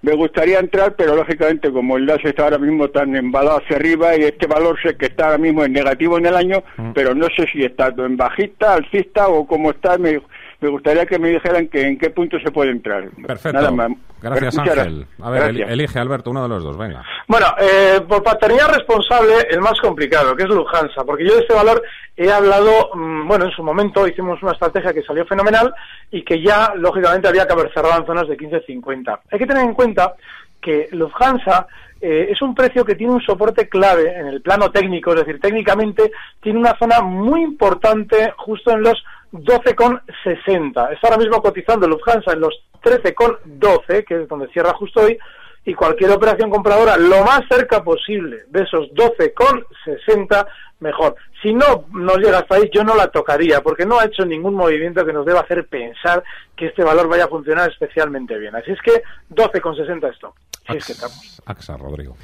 me 0.02 0.14
gustaría 0.14 0.58
entrar, 0.58 0.94
pero 0.96 1.14
lógicamente 1.14 1.70
como 1.70 1.96
el 1.96 2.06
DAS 2.06 2.24
está 2.24 2.44
ahora 2.44 2.58
mismo 2.58 2.88
tan 2.88 3.14
embalado 3.16 3.58
hacia 3.58 3.76
arriba 3.76 4.16
y 4.16 4.22
este 4.22 4.46
valor 4.46 4.78
sé 4.82 4.96
que 4.96 5.06
está 5.06 5.26
ahora 5.26 5.38
mismo 5.38 5.64
en 5.64 5.72
negativo 5.72 6.16
en 6.16 6.26
el 6.26 6.36
año, 6.36 6.62
pero 6.94 7.14
no 7.14 7.26
sé 7.36 7.46
si 7.52 7.64
está 7.64 7.94
en 7.96 8.16
bajista, 8.16 8.74
alcista 8.74 9.28
o 9.28 9.46
cómo 9.46 9.70
está. 9.70 9.98
Me, 9.98 10.20
me 10.60 10.68
gustaría 10.68 11.06
que 11.06 11.18
me 11.18 11.30
dijeran 11.30 11.68
que 11.68 11.80
en 11.86 11.98
qué 11.98 12.10
punto 12.10 12.38
se 12.40 12.50
puede 12.50 12.70
entrar. 12.70 13.08
Perfecto. 13.26 13.58
Nada 13.58 13.70
más. 13.70 13.90
Gracias, 14.20 14.58
Ángel. 14.58 15.06
A 15.22 15.30
ver, 15.30 15.42
gracias. 15.44 15.70
elige, 15.70 15.98
Alberto, 15.98 16.30
uno 16.30 16.42
de 16.42 16.48
los 16.48 16.62
dos. 16.62 16.76
Venga. 16.76 17.02
Bueno, 17.26 17.46
eh, 17.58 18.00
por 18.06 18.22
paternidad 18.22 18.74
responsable, 18.74 19.46
el 19.50 19.60
más 19.60 19.80
complicado, 19.80 20.36
que 20.36 20.42
es 20.42 20.48
Lufthansa, 20.48 21.04
porque 21.04 21.24
yo 21.24 21.34
de 21.34 21.40
este 21.40 21.54
valor 21.54 21.82
he 22.16 22.30
hablado, 22.30 22.90
mm, 22.94 23.26
bueno, 23.26 23.46
en 23.46 23.50
su 23.52 23.62
momento 23.62 24.06
hicimos 24.06 24.42
una 24.42 24.52
estrategia 24.52 24.92
que 24.92 25.02
salió 25.02 25.24
fenomenal 25.24 25.72
y 26.10 26.22
que 26.22 26.42
ya, 26.42 26.72
lógicamente, 26.76 27.28
había 27.28 27.46
que 27.46 27.54
haber 27.54 27.72
cerrado 27.72 27.98
en 27.98 28.06
zonas 28.06 28.28
de 28.28 28.36
15.50. 28.36 29.20
Hay 29.30 29.38
que 29.38 29.46
tener 29.46 29.64
en 29.64 29.74
cuenta 29.74 30.14
que 30.60 30.88
Lufthansa 30.92 31.66
eh, 32.00 32.28
es 32.30 32.40
un 32.40 32.54
precio 32.54 32.84
que 32.84 32.94
tiene 32.94 33.12
un 33.12 33.20
soporte 33.20 33.68
clave 33.68 34.14
en 34.14 34.26
el 34.26 34.40
plano 34.40 34.70
técnico, 34.70 35.12
es 35.12 35.20
decir, 35.20 35.40
técnicamente 35.40 36.10
tiene 36.40 36.58
una 36.58 36.76
zona 36.78 37.00
muy 37.00 37.42
importante 37.42 38.32
justo 38.36 38.70
en 38.72 38.82
los 38.82 39.02
12,60. 39.32 40.92
Está 40.92 41.08
ahora 41.08 41.18
mismo 41.18 41.40
cotizando 41.42 41.86
Lufthansa 41.86 42.32
en 42.32 42.40
los 42.40 42.54
13,12, 42.82 44.04
que 44.04 44.22
es 44.22 44.28
donde 44.28 44.48
cierra 44.48 44.74
justo 44.74 45.00
hoy, 45.00 45.18
y 45.64 45.74
cualquier 45.74 46.10
operación 46.10 46.50
compradora 46.50 46.96
lo 46.96 47.22
más 47.24 47.42
cerca 47.48 47.84
posible 47.84 48.44
de 48.48 48.62
esos 48.62 48.88
12,60 48.92 50.46
mejor. 50.80 51.14
Si 51.42 51.52
no 51.52 51.84
nos 51.92 52.16
llega 52.18 52.38
hasta 52.38 52.56
ahí, 52.56 52.70
yo 52.72 52.82
no 52.82 52.94
la 52.94 53.08
tocaría, 53.08 53.62
porque 53.62 53.84
no 53.84 54.00
ha 54.00 54.06
hecho 54.06 54.24
ningún 54.24 54.54
movimiento 54.54 55.04
que 55.04 55.12
nos 55.12 55.26
deba 55.26 55.40
hacer 55.40 55.66
pensar 55.66 56.24
que 56.56 56.66
este 56.66 56.82
valor 56.82 57.08
vaya 57.08 57.24
a 57.24 57.28
funcionar 57.28 57.70
especialmente 57.70 58.38
bien. 58.38 58.56
Así 58.56 58.72
es 58.72 58.80
que 58.80 59.02
12,60 59.30 60.10
esto. 60.10 60.34
Si 60.66 60.76
es 60.76 60.86
que 60.86 60.92
estamos. 60.92 61.42
AXA, 61.44 61.76
Rodrigo. 61.76 62.16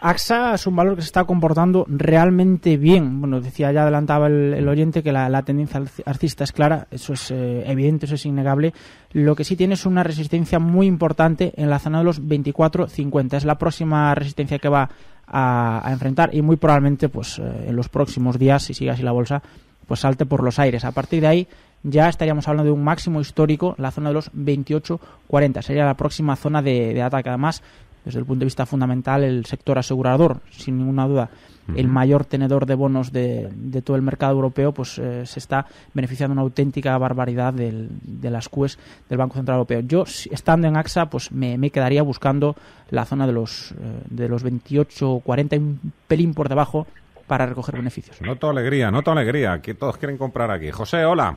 AXA 0.00 0.54
es 0.54 0.66
un 0.66 0.76
valor 0.76 0.96
que 0.96 1.02
se 1.02 1.06
está 1.06 1.24
comportando 1.24 1.86
realmente 1.88 2.76
bien. 2.76 3.20
Bueno, 3.20 3.40
decía 3.40 3.72
ya 3.72 3.82
adelantaba 3.82 4.26
el, 4.26 4.68
oyente 4.68 5.02
que 5.02 5.12
la, 5.12 5.42
tendencia 5.42 5.82
alcista 6.04 6.44
es 6.44 6.52
clara, 6.52 6.86
eso 6.90 7.14
es 7.14 7.30
eh, 7.30 7.64
evidente, 7.66 8.06
eso 8.06 8.14
es 8.14 8.26
innegable. 8.26 8.74
Lo 9.12 9.34
que 9.34 9.44
sí 9.44 9.56
tiene 9.56 9.74
es 9.74 9.86
una 9.86 10.02
resistencia 10.02 10.58
muy 10.58 10.86
importante 10.86 11.52
en 11.56 11.70
la 11.70 11.78
zona 11.78 11.98
de 11.98 12.04
los 12.04 12.22
24.50. 12.22 13.36
Es 13.36 13.44
la 13.44 13.56
próxima 13.56 14.14
resistencia 14.14 14.58
que 14.58 14.68
va 14.68 14.90
a, 15.26 15.88
enfrentar 15.90 16.34
y 16.34 16.42
muy 16.42 16.56
probablemente 16.56 17.08
pues 17.08 17.38
eh, 17.38 17.66
en 17.68 17.76
los 17.76 17.88
próximos 17.88 18.38
días, 18.38 18.64
si 18.64 18.74
sigue 18.74 18.90
así 18.90 19.02
la 19.02 19.12
bolsa, 19.12 19.42
pues 19.86 20.00
salte 20.00 20.26
por 20.26 20.42
los 20.42 20.58
aires. 20.58 20.84
A 20.84 20.92
partir 20.92 21.22
de 21.22 21.26
ahí 21.26 21.48
ya 21.82 22.08
estaríamos 22.08 22.46
hablando 22.48 22.72
de 22.72 22.76
un 22.76 22.84
máximo 22.84 23.20
histórico, 23.20 23.74
la 23.78 23.90
zona 23.90 24.10
de 24.10 24.14
los 24.14 24.32
28.40. 24.32 25.62
Sería 25.62 25.84
la 25.86 25.94
próxima 25.94 26.36
zona 26.36 26.60
de, 26.60 26.92
de 26.92 27.02
ataque. 27.02 27.28
Además, 27.28 27.62
desde 28.06 28.20
el 28.20 28.24
punto 28.24 28.40
de 28.40 28.46
vista 28.46 28.66
fundamental, 28.66 29.24
el 29.24 29.44
sector 29.46 29.78
asegurador, 29.78 30.40
sin 30.50 30.78
ninguna 30.78 31.08
duda, 31.08 31.28
el 31.74 31.88
mayor 31.88 32.24
tenedor 32.24 32.64
de 32.64 32.76
bonos 32.76 33.10
de, 33.10 33.50
todo 33.84 33.96
el 33.96 34.02
mercado 34.02 34.34
europeo, 34.34 34.70
pues 34.70 34.96
eh, 34.98 35.26
se 35.26 35.40
está 35.40 35.66
beneficiando 35.92 36.32
una 36.32 36.42
auténtica 36.42 36.96
barbaridad 36.98 37.52
de 37.52 38.30
las 38.30 38.48
QES 38.48 38.78
del 39.08 39.18
Banco 39.18 39.34
Central 39.34 39.56
Europeo. 39.56 39.80
Yo, 39.80 40.04
estando 40.30 40.68
en 40.68 40.76
AXA, 40.76 41.06
pues 41.06 41.32
me, 41.32 41.58
quedaría 41.70 42.02
buscando 42.02 42.54
la 42.90 43.04
zona 43.06 43.26
de 43.26 43.32
los, 43.32 43.72
eh, 43.72 43.74
de 44.08 44.28
los 44.28 44.44
28, 44.44 45.22
40, 45.24 45.56
un 45.56 45.92
pelín 46.06 46.32
por 46.32 46.48
debajo 46.48 46.86
para 47.26 47.44
recoger 47.44 47.74
beneficios. 47.74 48.22
Noto 48.22 48.48
alegría, 48.48 48.92
noto 48.92 49.10
alegría, 49.10 49.60
que 49.60 49.74
todos 49.74 49.96
quieren 49.96 50.16
comprar 50.16 50.52
aquí. 50.52 50.70
José, 50.70 51.04
hola. 51.04 51.36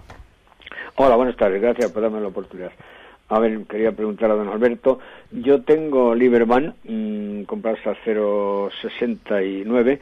Hola, 0.97 1.15
buenas 1.15 1.35
tardes, 1.35 1.59
gracias 1.59 1.91
por 1.91 2.03
darme 2.03 2.21
la 2.21 2.27
oportunidad. 2.27 2.71
A 3.29 3.39
ver, 3.39 3.65
quería 3.67 3.91
preguntar 3.91 4.31
a 4.31 4.35
don 4.35 4.49
Alberto. 4.49 4.99
Yo 5.31 5.61
tengo 5.61 6.15
Liberman, 6.15 6.75
mmm, 6.83 7.43
comprados 7.43 7.85
a 7.85 7.93
0,69 8.03 9.99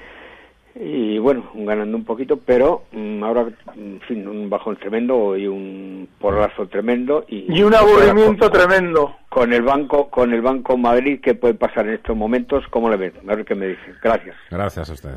y 0.79 1.17
bueno, 1.17 1.50
ganando 1.55 1.98
un 1.98 2.05
poquito, 2.05 2.38
pero 2.38 2.84
mm, 2.91 3.24
ahora, 3.24 3.48
en 3.75 4.00
fin, 4.07 4.27
un 4.27 4.50
bajón 4.50 4.77
tremendo 4.77 5.36
y 5.36 5.48
un 5.48 6.07
porrazo 6.19 6.67
tremendo 6.67 7.25
y, 7.27 7.62
un 7.62 7.74
aburrimiento 7.74 8.50
tremendo. 8.50 9.15
Con 9.29 9.53
el 9.53 9.62
banco, 9.62 10.10
con 10.10 10.34
el 10.34 10.41
Banco 10.41 10.77
Madrid, 10.77 11.19
¿qué 11.22 11.36
puede 11.36 11.53
pasar 11.53 11.88
en 11.88 11.96
estos 11.96 12.15
momentos? 12.15 12.63
¿Cómo 12.69 12.89
le 12.89 12.98
ven? 12.98 13.13
A 13.27 13.36
ver 13.36 13.46
qué 13.46 13.55
me 13.55 13.67
dice. 13.67 13.93
Gracias. 14.01 14.36
Gracias 14.50 14.89
a 14.89 14.93
usted. 14.93 15.15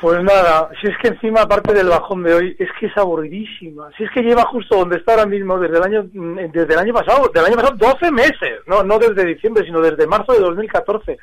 Pues 0.00 0.22
nada, 0.24 0.70
si 0.80 0.88
es 0.88 0.96
que 0.98 1.08
encima, 1.08 1.42
aparte 1.42 1.74
del 1.74 1.88
bajón 1.88 2.22
de 2.22 2.34
hoy, 2.34 2.56
es 2.58 2.68
que 2.80 2.86
es 2.86 2.96
aburridísima. 2.96 3.90
Si 3.96 4.04
es 4.04 4.10
que 4.12 4.22
lleva 4.22 4.44
justo 4.46 4.76
donde 4.76 4.96
está 4.96 5.12
ahora 5.12 5.26
mismo 5.26 5.58
desde 5.58 5.76
el 5.76 5.82
año, 5.82 6.06
mm, 6.12 6.36
desde 6.52 6.72
el 6.72 6.78
año 6.78 6.94
pasado, 6.94 7.30
del 7.32 7.44
año 7.44 7.56
pasado 7.56 7.76
12 7.76 8.10
meses, 8.10 8.60
no, 8.66 8.82
no 8.82 8.98
desde 8.98 9.26
diciembre, 9.26 9.64
sino 9.64 9.80
desde 9.80 10.06
marzo 10.06 10.32
de 10.32 10.40
2014. 10.40 11.18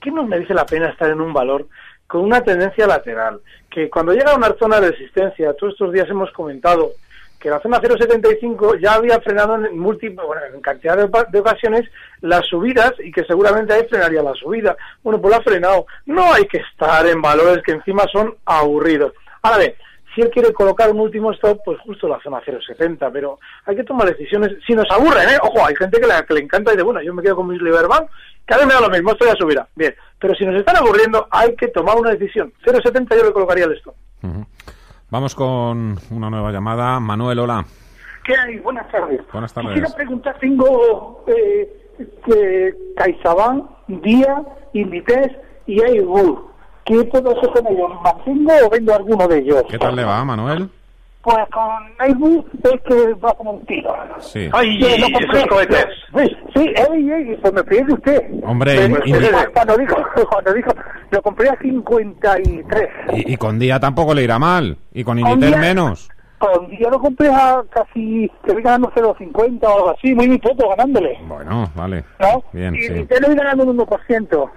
¿Qué 0.00 0.10
nos 0.10 0.28
merece 0.28 0.54
la 0.54 0.66
pena 0.66 0.90
estar 0.90 1.10
en 1.10 1.20
un 1.20 1.32
valor 1.32 1.66
con 2.06 2.22
una 2.22 2.40
tendencia 2.42 2.86
lateral, 2.86 3.40
que 3.70 3.90
cuando 3.90 4.12
llega 4.12 4.32
a 4.32 4.36
una 4.36 4.54
zona 4.58 4.80
de 4.80 4.92
resistencia, 4.92 5.54
todos 5.54 5.72
estos 5.72 5.92
días 5.92 6.08
hemos 6.08 6.30
comentado 6.32 6.92
que 7.38 7.50
la 7.50 7.60
zona 7.60 7.80
0,75 7.80 8.80
ya 8.80 8.94
había 8.94 9.20
frenado 9.20 9.54
en 9.56 9.78
múltiples, 9.78 10.26
bueno, 10.26 10.42
en 10.52 10.60
cantidad 10.60 10.96
de, 10.96 11.38
ocasiones 11.38 11.88
las 12.20 12.46
subidas 12.46 12.92
y 12.98 13.12
que 13.12 13.24
seguramente 13.24 13.72
ahí 13.72 13.84
frenaría 13.88 14.22
la 14.22 14.34
subida. 14.34 14.76
Bueno, 15.02 15.20
pues 15.20 15.32
la 15.32 15.38
ha 15.38 15.42
frenado. 15.42 15.86
No 16.06 16.32
hay 16.32 16.46
que 16.46 16.58
estar 16.58 17.06
en 17.06 17.20
valores 17.20 17.62
que 17.62 17.72
encima 17.72 18.04
son 18.10 18.34
aburridos. 18.46 19.12
Ahora 19.42 19.58
bien, 19.58 19.74
si 20.14 20.22
él 20.22 20.30
quiere 20.30 20.52
colocar 20.52 20.90
un 20.90 21.00
último 21.00 21.30
stop, 21.32 21.60
pues 21.64 21.78
justo 21.80 22.08
la 22.08 22.18
zona 22.20 22.40
0,70, 22.40 23.10
pero 23.12 23.38
hay 23.66 23.76
que 23.76 23.84
tomar 23.84 24.08
decisiones. 24.08 24.52
Si 24.66 24.72
nos 24.72 24.90
aburren, 24.90 25.28
¿eh? 25.28 25.38
Ojo, 25.42 25.64
hay 25.64 25.76
gente 25.76 26.00
que 26.00 26.06
le, 26.06 26.14
que 26.26 26.34
le 26.34 26.40
encanta 26.40 26.70
y 26.70 26.74
dice, 26.74 26.84
bueno, 26.84 27.02
yo 27.02 27.12
me 27.12 27.22
quedo 27.22 27.36
con 27.36 27.48
mis 27.48 27.60
Liberbank 27.60 28.08
cada 28.46 28.60
vez 28.60 28.68
me 28.68 28.74
da 28.74 28.80
lo 28.80 28.90
mismo, 28.90 29.10
esto 29.10 29.26
ya 29.26 29.34
subirá. 29.34 29.68
Bien, 29.74 29.94
pero 30.18 30.34
si 30.34 30.46
nos 30.46 30.54
están 30.54 30.76
aburriendo, 30.76 31.26
hay 31.30 31.54
que 31.56 31.68
tomar 31.68 31.96
una 31.96 32.10
decisión. 32.10 32.52
0,70 32.64 33.16
yo 33.16 33.24
le 33.24 33.32
colocaría 33.32 33.64
el 33.64 33.72
esto. 33.72 33.94
Vamos 35.10 35.34
con 35.34 35.98
una 36.10 36.30
nueva 36.30 36.52
llamada. 36.52 36.98
Manuel, 37.00 37.40
hola. 37.40 37.64
¿Qué 38.24 38.34
hay? 38.36 38.58
Buenas 38.58 38.90
tardes. 38.90 39.20
Buenas 39.32 39.52
tardes. 39.52 39.72
Quiero 39.72 39.88
preguntar, 39.94 40.38
tengo 40.40 41.24
eh, 41.26 41.92
eh, 42.34 42.74
CaixaBank, 42.96 43.64
Día, 43.88 44.42
Inditex 44.72 45.34
y 45.66 45.80
Airbus. 45.82 46.38
¿Qué 46.84 47.02
puedo 47.04 47.36
hacer 47.36 47.50
con 47.50 47.66
ellos? 47.66 47.90
¿Mantengo 48.02 48.52
o 48.64 48.70
vendo 48.70 48.94
alguno 48.94 49.26
de 49.26 49.38
ellos? 49.38 49.64
¿Qué 49.68 49.78
tal 49.78 49.96
le 49.96 50.04
va, 50.04 50.24
Manuel? 50.24 50.70
Pues 51.26 51.44
con 51.52 51.82
Airbus 51.98 52.44
es 52.62 52.80
que 52.82 53.14
va 53.14 53.34
como 53.34 53.54
un 53.54 53.66
tiro. 53.66 53.92
Sí. 54.20 54.48
¡Ay, 54.52 54.78
lo 54.78 55.10
compré! 55.10 55.48
cohetes! 55.48 55.86
Sí, 56.14 56.36
sí, 56.54 56.74
ey, 56.92 57.10
ey, 57.10 57.36
pues 57.42 57.52
me 57.52 57.64
pierde 57.64 57.94
usted. 57.94 58.22
Hombre, 58.44 58.88
cuando, 59.52 59.76
dijo, 59.76 59.96
cuando 60.30 60.54
dijo, 60.54 60.70
lo 61.10 61.22
compré 61.22 61.48
a 61.48 61.58
53. 61.60 62.88
Y, 63.14 63.32
y 63.32 63.36
con 63.38 63.58
Día 63.58 63.80
tampoco 63.80 64.14
le 64.14 64.22
irá 64.22 64.38
mal. 64.38 64.78
Y 64.94 65.02
con 65.02 65.18
Inditex 65.18 65.58
menos. 65.58 66.08
Con 66.38 66.68
Día 66.68 66.90
lo 66.90 67.00
compré 67.00 67.28
a 67.28 67.60
casi, 67.70 68.30
que 68.44 68.52
voy 68.52 68.62
ganando 68.62 68.92
0,50 68.92 69.64
o 69.64 69.74
algo 69.74 69.90
así, 69.90 70.14
muy, 70.14 70.28
muy 70.28 70.38
poco 70.38 70.68
ganándole. 70.68 71.18
Bueno, 71.26 71.68
vale. 71.74 72.04
¿No? 72.20 72.44
Bien, 72.52 72.72
y, 72.76 72.82
sí. 72.82 72.92
y 73.00 73.04
te 73.04 73.20
lo 73.20 73.26
voy 73.26 73.36
ganando 73.36 73.64
un 73.64 73.78
1%. 73.78 74.50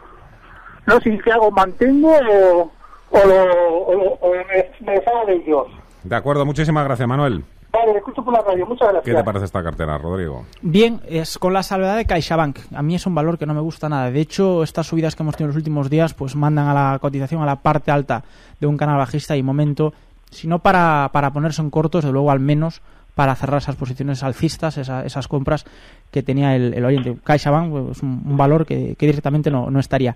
No 0.85 0.99
sé 0.99 1.19
si 1.23 1.31
hago, 1.31 1.49
mantengo 1.49 2.11
o, 2.11 2.71
o, 3.09 3.25
lo, 3.25 3.75
o, 3.75 4.13
o 4.21 4.31
me, 4.35 4.69
me 4.85 4.91
deshago 4.99 5.25
de 5.25 5.33
ellos. 5.33 5.67
De 6.09 6.15
acuerdo, 6.15 6.43
muchísimas 6.43 6.83
gracias, 6.85 7.07
Manuel. 7.07 7.43
Vale, 7.71 7.95
escucho 7.95 8.25
por 8.25 8.33
la 8.33 8.41
radio, 8.41 8.65
muchas 8.65 8.87
gracias. 8.87 9.05
¿Qué 9.05 9.13
te 9.13 9.23
parece 9.23 9.45
esta 9.45 9.61
cartera, 9.61 9.95
Rodrigo? 9.99 10.43
Bien, 10.63 11.01
es 11.07 11.37
con 11.37 11.53
la 11.53 11.61
salvedad 11.61 11.97
de 11.97 12.05
CaixaBank. 12.05 12.57
A 12.73 12.81
mí 12.81 12.95
es 12.95 13.05
un 13.05 13.13
valor 13.13 13.37
que 13.37 13.45
no 13.45 13.53
me 13.53 13.61
gusta 13.61 13.89
nada. 13.89 14.09
De 14.09 14.19
hecho, 14.19 14.63
estas 14.63 14.87
subidas 14.87 15.15
que 15.15 15.21
hemos 15.21 15.35
tenido 15.35 15.49
en 15.49 15.53
los 15.53 15.57
últimos 15.57 15.87
días 15.87 16.15
pues 16.15 16.35
mandan 16.35 16.67
a 16.67 16.73
la 16.73 16.97
cotización 16.97 17.43
a 17.43 17.45
la 17.45 17.57
parte 17.57 17.91
alta 17.91 18.23
de 18.59 18.65
un 18.65 18.75
canal 18.75 18.97
bajista 18.97 19.37
y 19.37 19.43
momento, 19.43 19.93
si 20.31 20.47
no 20.47 20.57
para, 20.57 21.11
para 21.13 21.29
ponerse 21.29 21.61
en 21.61 21.69
cortos, 21.69 22.03
de 22.03 22.11
luego 22.11 22.31
al 22.31 22.39
menos 22.39 22.81
para 23.13 23.35
cerrar 23.35 23.61
esas 23.61 23.75
posiciones 23.75 24.23
alcistas, 24.23 24.79
esas 24.79 25.27
compras 25.27 25.63
que 26.09 26.23
tenía 26.23 26.55
el, 26.55 26.73
el 26.73 26.85
oyente. 26.85 27.17
CaixaBank 27.23 27.69
pues, 27.69 27.97
es 27.97 28.01
un, 28.01 28.35
valor 28.35 28.65
que, 28.65 28.95
que 28.97 29.05
directamente 29.05 29.51
no, 29.51 29.69
no 29.69 29.79
estaría. 29.79 30.15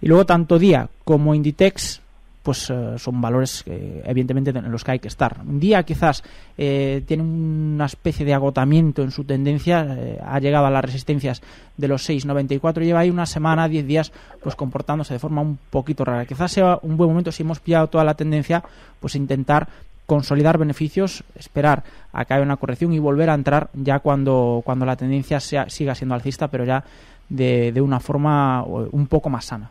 Y 0.00 0.06
luego 0.06 0.26
tanto 0.26 0.60
Día 0.60 0.90
como 1.02 1.34
Inditex 1.34 2.03
pues 2.44 2.68
eh, 2.68 2.98
son 2.98 3.22
valores 3.22 3.62
que 3.64 4.02
evidentemente 4.04 4.50
en 4.50 4.70
los 4.70 4.84
que 4.84 4.92
hay 4.92 4.98
que 4.98 5.08
estar. 5.08 5.40
Un 5.46 5.58
día 5.58 5.82
quizás 5.82 6.22
eh, 6.58 7.02
tiene 7.06 7.22
una 7.22 7.86
especie 7.86 8.26
de 8.26 8.34
agotamiento 8.34 9.02
en 9.02 9.10
su 9.10 9.24
tendencia, 9.24 9.96
eh, 9.98 10.20
ha 10.22 10.38
llegado 10.40 10.66
a 10.66 10.70
las 10.70 10.84
resistencias 10.84 11.40
de 11.78 11.88
los 11.88 12.06
6,94 12.06 12.84
lleva 12.84 13.00
ahí 13.00 13.08
una 13.08 13.24
semana, 13.24 13.66
10 13.66 13.86
días 13.86 14.12
pues 14.42 14.54
comportándose 14.56 15.14
de 15.14 15.20
forma 15.20 15.40
un 15.40 15.58
poquito 15.70 16.04
rara. 16.04 16.26
Quizás 16.26 16.52
sea 16.52 16.78
un 16.82 16.98
buen 16.98 17.08
momento 17.08 17.32
si 17.32 17.42
hemos 17.42 17.60
pillado 17.60 17.86
toda 17.86 18.04
la 18.04 18.12
tendencia, 18.12 18.62
pues 19.00 19.14
intentar 19.14 19.66
consolidar 20.04 20.58
beneficios, 20.58 21.24
esperar 21.36 21.82
a 22.12 22.26
que 22.26 22.34
haya 22.34 22.42
una 22.42 22.58
corrección 22.58 22.92
y 22.92 22.98
volver 22.98 23.30
a 23.30 23.34
entrar 23.34 23.70
ya 23.72 24.00
cuando, 24.00 24.60
cuando 24.66 24.84
la 24.84 24.96
tendencia 24.96 25.40
sea, 25.40 25.70
siga 25.70 25.94
siendo 25.94 26.14
alcista, 26.14 26.48
pero 26.48 26.66
ya 26.66 26.84
de, 27.30 27.72
de 27.72 27.80
una 27.80 28.00
forma 28.00 28.62
un 28.64 29.06
poco 29.06 29.30
más 29.30 29.46
sana. 29.46 29.70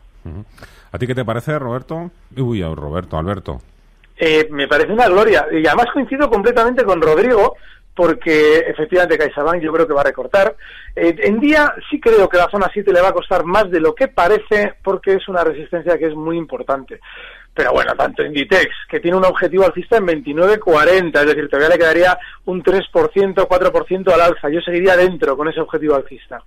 ¿A 0.93 0.99
ti 0.99 1.07
qué 1.07 1.15
te 1.15 1.25
parece, 1.25 1.57
Roberto? 1.57 2.11
Uy, 2.37 2.61
Roberto, 2.61 3.17
Alberto. 3.17 3.59
Eh, 4.15 4.47
me 4.51 4.67
parece 4.67 4.93
una 4.93 5.07
gloria. 5.07 5.47
Y 5.51 5.65
además 5.65 5.87
coincido 5.91 6.29
completamente 6.29 6.83
con 6.83 7.01
Rodrigo, 7.01 7.55
porque 7.95 8.59
efectivamente 8.59 9.17
CaixaBank 9.17 9.59
yo 9.59 9.73
creo 9.73 9.87
que 9.87 9.93
va 9.93 10.01
a 10.01 10.05
recortar. 10.05 10.55
Eh, 10.95 11.15
en 11.17 11.39
día 11.39 11.73
sí 11.89 11.99
creo 11.99 12.29
que 12.29 12.37
la 12.37 12.47
zona 12.51 12.69
7 12.71 12.93
le 12.93 13.01
va 13.01 13.07
a 13.07 13.13
costar 13.13 13.43
más 13.43 13.71
de 13.71 13.79
lo 13.79 13.95
que 13.95 14.07
parece, 14.07 14.75
porque 14.83 15.13
es 15.13 15.27
una 15.27 15.43
resistencia 15.43 15.97
que 15.97 16.05
es 16.05 16.15
muy 16.15 16.37
importante. 16.37 16.99
Pero 17.55 17.71
bueno, 17.71 17.95
tanto 17.95 18.23
Inditex, 18.23 18.69
que 18.87 18.99
tiene 18.99 19.17
un 19.17 19.25
objetivo 19.25 19.65
alcista 19.65 19.97
en 19.97 20.05
29.40, 20.05 21.19
es 21.21 21.25
decir, 21.25 21.49
todavía 21.49 21.69
le 21.69 21.77
quedaría 21.79 22.19
un 22.45 22.63
3%, 22.63 23.47
4% 23.47 24.13
al 24.13 24.21
alza. 24.21 24.49
Yo 24.49 24.61
seguiría 24.61 24.95
dentro 24.95 25.35
con 25.35 25.47
ese 25.47 25.59
objetivo 25.59 25.95
alcista. 25.95 26.43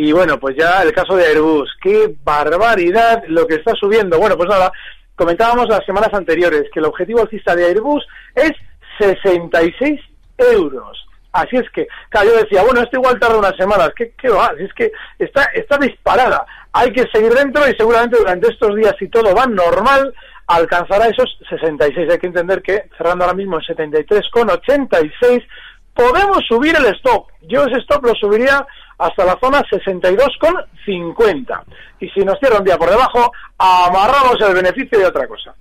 Y 0.00 0.12
bueno, 0.12 0.38
pues 0.38 0.54
ya 0.56 0.80
el 0.84 0.92
caso 0.92 1.16
de 1.16 1.26
Airbus, 1.26 1.76
qué 1.82 2.14
barbaridad 2.22 3.24
lo 3.26 3.48
que 3.48 3.56
está 3.56 3.72
subiendo. 3.74 4.16
Bueno, 4.16 4.36
pues 4.36 4.48
nada, 4.48 4.70
comentábamos 5.16 5.68
las 5.68 5.84
semanas 5.84 6.10
anteriores 6.14 6.66
que 6.72 6.78
el 6.78 6.84
objetivo 6.84 7.22
alcista 7.22 7.56
de 7.56 7.66
Airbus 7.66 8.06
es 8.36 8.52
66 9.00 10.00
euros. 10.38 11.04
Así 11.32 11.56
es 11.56 11.68
que, 11.70 11.88
claro, 12.10 12.30
yo 12.30 12.36
decía, 12.44 12.62
bueno, 12.62 12.80
esto 12.80 12.98
igual 12.98 13.18
tarda 13.18 13.38
unas 13.38 13.56
semanas, 13.56 13.90
¿qué, 13.96 14.12
qué 14.16 14.28
va? 14.28 14.52
Es 14.56 14.72
que 14.72 14.92
está, 15.18 15.42
está 15.52 15.76
disparada. 15.78 16.46
Hay 16.72 16.92
que 16.92 17.08
seguir 17.12 17.32
dentro 17.34 17.68
y 17.68 17.74
seguramente 17.74 18.18
durante 18.18 18.52
estos 18.52 18.76
días, 18.76 18.94
si 19.00 19.08
todo 19.08 19.34
va 19.34 19.46
normal, 19.46 20.14
alcanzará 20.46 21.08
esos 21.08 21.40
66. 21.50 22.08
Hay 22.08 22.18
que 22.18 22.26
entender 22.28 22.62
que 22.62 22.84
cerrando 22.96 23.24
ahora 23.24 23.36
mismo 23.36 23.56
en 23.56 23.76
73,86, 23.76 25.44
podemos 25.92 26.38
subir 26.46 26.76
el 26.76 26.86
stop. 26.94 27.26
Yo 27.48 27.64
ese 27.64 27.80
stop 27.80 28.04
lo 28.04 28.14
subiría 28.14 28.64
hasta 28.98 29.24
la 29.24 29.38
zona 29.40 29.62
62,50. 29.62 31.62
Y 32.00 32.08
si 32.10 32.20
nos 32.20 32.38
cierra 32.38 32.58
un 32.58 32.64
día 32.64 32.76
por 32.76 32.90
debajo, 32.90 33.32
amarramos 33.56 34.36
el 34.40 34.54
beneficio 34.54 34.98
de 34.98 35.06
otra 35.06 35.26
cosa. 35.26 35.54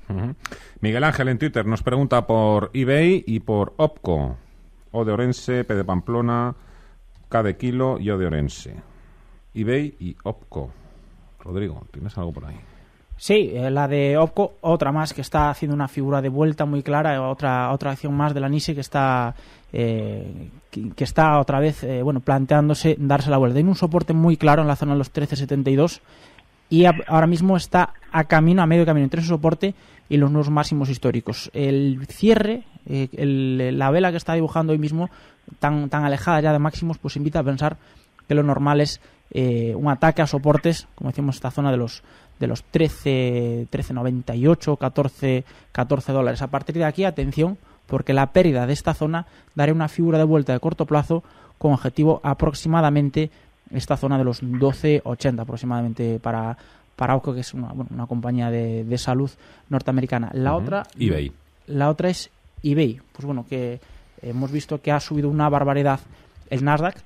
Miguel 0.82 1.04
Ángel 1.04 1.30
en 1.30 1.40
Twitter 1.40 1.66
nos 1.66 1.84
pregunta 1.84 2.28
por 2.28 2.70
eBay 2.74 3.24
y 3.26 3.40
por 3.40 3.74
Opco. 3.78 4.38
O 4.92 5.06
de 5.06 5.12
Orense, 5.12 5.64
P 5.64 5.76
de 5.76 5.84
Pamplona, 5.84 6.56
K 7.30 7.44
de 7.44 7.58
Kilo 7.58 7.98
y 8.00 8.10
O 8.10 8.18
de 8.18 8.28
Orense. 8.28 8.76
eBay 9.54 9.96
y 10.00 10.16
Opco. 10.24 10.72
Rodrigo, 11.40 11.86
¿tienes 11.92 12.18
algo 12.18 12.34
por 12.34 12.46
ahí? 12.46 12.60
Sí, 13.18 13.52
eh, 13.54 13.72
la 13.72 13.88
de 13.88 14.16
Opco, 14.18 14.56
otra 14.62 14.92
más 14.92 15.14
que 15.14 15.22
está 15.22 15.50
haciendo 15.50 15.74
una 15.76 15.88
figura 15.88 16.22
de 16.22 16.30
vuelta 16.30 16.66
muy 16.66 16.84
clara, 16.84 17.16
eh, 17.16 17.18
otra 17.18 17.72
otra 17.72 17.92
acción 17.92 18.14
más 18.14 18.34
de 18.34 18.40
la 18.40 18.48
NISE 18.50 18.76
que 18.76 18.82
está 18.82 19.34
eh, 19.74 20.50
que, 20.70 21.04
está 21.04 21.40
otra 21.40 21.60
vez 21.60 21.84
eh, 21.84 22.04
bueno 22.04 22.20
planteándose 22.20 22.96
darse 23.00 23.30
la 23.32 23.38
vuelta. 23.38 23.56
Tiene 23.56 23.70
un 23.70 23.76
soporte 23.76 24.14
muy 24.14 24.38
claro 24.38 24.62
en 24.62 24.68
la 24.68 24.76
zona 24.76 24.92
de 24.94 25.00
los 25.00 25.12
13.72 25.12 26.00
y 26.70 26.86
a- 26.86 26.94
ahora 27.08 27.26
mismo 27.28 27.58
está 27.58 27.94
a 28.12 28.26
camino, 28.26 28.62
a 28.62 28.68
medio 28.68 28.86
camino 28.86 29.04
entre 29.06 29.22
ese 29.22 29.30
soporte 29.30 29.74
y 30.10 30.18
los 30.18 30.30
nuevos 30.32 30.50
máximos 30.52 30.90
históricos. 30.90 31.50
El 31.54 32.06
cierre, 32.08 32.66
eh, 32.86 33.10
el- 33.14 33.80
la 33.80 33.90
vela 33.90 34.12
que 34.12 34.18
está 34.18 34.34
dibujando 34.36 34.74
hoy 34.74 34.80
mismo, 34.80 35.10
tan, 35.60 35.90
tan 35.90 36.04
alejada 36.06 36.40
ya 36.42 36.54
de 36.54 36.60
máximos, 36.60 37.00
pues 37.00 37.16
invita 37.16 37.40
a 37.40 37.44
pensar 37.44 37.78
que 38.28 38.36
lo 38.36 38.44
normal 38.44 38.80
es 38.82 39.02
eh, 39.32 39.74
un 39.76 39.90
ataque 39.90 40.22
a 40.22 40.28
soportes, 40.28 40.88
como 40.96 41.10
decíamos, 41.10 41.36
esta 41.36 41.52
zona 41.52 41.70
de 41.72 41.76
los 41.78 42.02
de 42.40 42.48
los 42.48 42.64
13, 42.64 43.68
13.98, 43.72 44.78
14, 44.78 45.44
14 45.72 46.12
dólares. 46.12 46.42
A 46.42 46.48
partir 46.48 46.76
de 46.76 46.86
aquí, 46.86 47.04
atención, 47.04 47.58
porque 47.88 48.14
la 48.14 48.32
pérdida 48.32 48.68
de 48.68 48.74
esta 48.74 48.94
zona 48.94 49.26
daría 49.56 49.74
una 49.74 49.88
figura 49.88 50.18
de 50.18 50.24
vuelta 50.24 50.54
de 50.54 50.60
corto 50.60 50.86
plazo 50.86 51.24
con 51.58 51.74
objetivo 51.74 52.22
aproximadamente 52.24 53.32
esta 53.72 53.98
zona 53.98 54.18
de 54.18 54.24
los 54.24 54.44
12.80 54.44 55.42
aproximadamente 55.42 56.20
para, 56.20 56.58
para 56.96 57.20
que 57.20 57.40
es 57.40 57.54
una, 57.54 57.68
bueno, 57.70 57.90
una 57.94 58.06
compañía 58.06 58.50
de, 58.50 58.84
de 58.84 58.98
salud 58.98 59.30
norteamericana. 59.70 60.30
La 60.34 60.56
otra 60.56 60.84
eBay. 60.98 61.32
la 61.68 61.90
otra 61.90 62.10
es 62.10 62.30
eBay. 62.64 63.00
Pues 63.12 63.26
bueno, 63.26 63.46
que 63.50 63.80
hemos 64.22 64.52
visto 64.52 64.82
que 64.82 64.92
ha 64.92 65.00
subido 65.00 65.30
una 65.30 65.50
barbaridad 65.50 66.00
el 66.50 66.64
Nasdaq. 66.64 66.98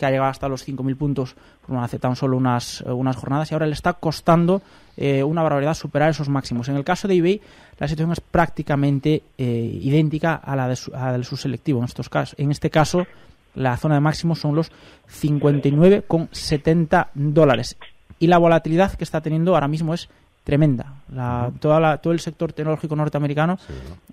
Que 0.00 0.06
ha 0.06 0.10
llegado 0.10 0.30
hasta 0.30 0.48
los 0.48 0.66
5.000 0.66 0.96
puntos 0.96 1.34
pues, 1.34 1.68
bueno, 1.68 1.84
hace 1.84 1.98
tan 1.98 2.16
solo 2.16 2.36
unas, 2.38 2.80
eh, 2.80 2.90
unas 2.90 3.14
jornadas 3.16 3.50
y 3.50 3.54
ahora 3.54 3.66
le 3.66 3.74
está 3.74 3.92
costando 3.92 4.62
eh, 4.96 5.22
una 5.22 5.42
barbaridad 5.42 5.74
superar 5.74 6.08
esos 6.10 6.28
máximos. 6.30 6.68
En 6.70 6.76
el 6.76 6.84
caso 6.84 7.06
de 7.06 7.14
eBay, 7.16 7.40
la 7.78 7.86
situación 7.86 8.12
es 8.12 8.20
prácticamente 8.20 9.22
eh, 9.38 9.78
idéntica 9.82 10.34
a 10.34 10.56
la 10.56 10.66
de 10.68 10.76
su, 10.76 10.94
a 10.94 11.04
la 11.06 11.12
del 11.12 11.24
subselectivo. 11.24 11.78
En, 11.80 11.84
estos 11.84 12.08
casos, 12.08 12.34
en 12.38 12.50
este 12.50 12.70
caso, 12.70 13.06
la 13.54 13.76
zona 13.76 13.94
de 13.96 14.00
máximos 14.00 14.40
son 14.40 14.54
los 14.56 14.72
59,70 15.10 17.08
dólares. 17.14 17.76
Y 18.18 18.26
la 18.26 18.38
volatilidad 18.38 18.92
que 18.94 19.04
está 19.04 19.20
teniendo 19.20 19.54
ahora 19.54 19.68
mismo 19.68 19.94
es 19.94 20.08
tremenda. 20.44 20.94
La- 21.12 21.50
toda 21.60 21.78
la- 21.80 21.98
todo 21.98 22.12
el 22.12 22.20
sector 22.20 22.52
tecnológico 22.52 22.96
norteamericano 22.96 23.58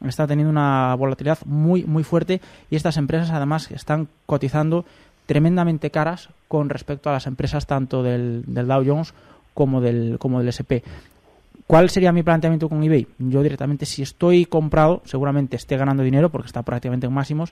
está 0.06 0.27
teniendo 0.27 0.51
una 0.51 0.94
volatilidad 0.96 1.39
muy 1.46 1.84
muy 1.86 2.03
fuerte 2.03 2.41
y 2.70 2.75
estas 2.75 2.98
empresas 2.98 3.29
además 3.32 3.72
están 3.72 4.08
cotizando 4.25 4.86
tremendamente 5.27 5.91
caras 5.91 6.29
con 6.48 6.69
respecto 6.69 7.10
a 7.10 7.13
las 7.13 7.27
empresas 7.27 7.67
tanto 7.67 8.01
del, 8.01 8.43
del 8.48 8.67
Dow 8.67 8.84
Jones 8.84 9.13
como 9.53 9.81
del 9.81 10.17
como 10.17 10.39
del 10.39 10.48
SP. 10.50 10.81
¿Cuál 11.67 11.89
sería 11.89 12.13
mi 12.13 12.24
planteamiento 12.24 12.69
con 12.69 12.81
eBay? 12.81 13.07
Yo 13.19 13.43
directamente 13.43 13.86
si 13.86 14.01
estoy 14.01 14.46
comprado, 14.46 15.01
seguramente 15.05 15.57
esté 15.57 15.75
ganando 15.75 16.01
dinero 16.01 16.29
porque 16.29 16.48
está 16.48 16.63
prácticamente 16.63 17.07
en 17.07 17.13
máximos, 17.13 17.51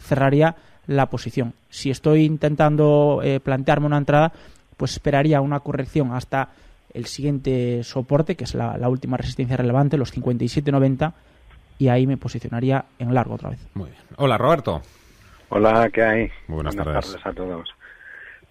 cerraría 0.00 0.56
la 0.86 1.06
posición. 1.06 1.52
Si 1.68 1.90
estoy 1.90 2.24
intentando 2.24 3.20
eh, 3.22 3.40
plantearme 3.40 3.86
una 3.86 3.98
entrada, 3.98 4.32
pues 4.78 4.92
esperaría 4.92 5.42
una 5.42 5.60
corrección 5.60 6.12
hasta 6.12 6.48
el 6.94 7.04
siguiente 7.06 7.84
soporte, 7.84 8.36
que 8.36 8.44
es 8.44 8.54
la, 8.54 8.78
la 8.78 8.88
última 8.88 9.18
resistencia 9.18 9.56
relevante, 9.58 9.98
los 9.98 10.16
57.90, 10.16 11.12
y 11.78 11.88
ahí 11.88 12.06
me 12.06 12.16
posicionaría 12.16 12.86
en 12.98 13.12
largo 13.12 13.34
otra 13.34 13.50
vez. 13.50 13.60
Muy 13.74 13.90
bien. 13.90 14.02
Hola, 14.16 14.38
Roberto. 14.38 14.80
Hola, 15.48 15.88
¿qué 15.92 16.02
hay? 16.02 16.32
Muy 16.48 16.56
buenas 16.56 16.76
tardes. 16.76 17.16
a 17.24 17.32
todos. 17.32 17.72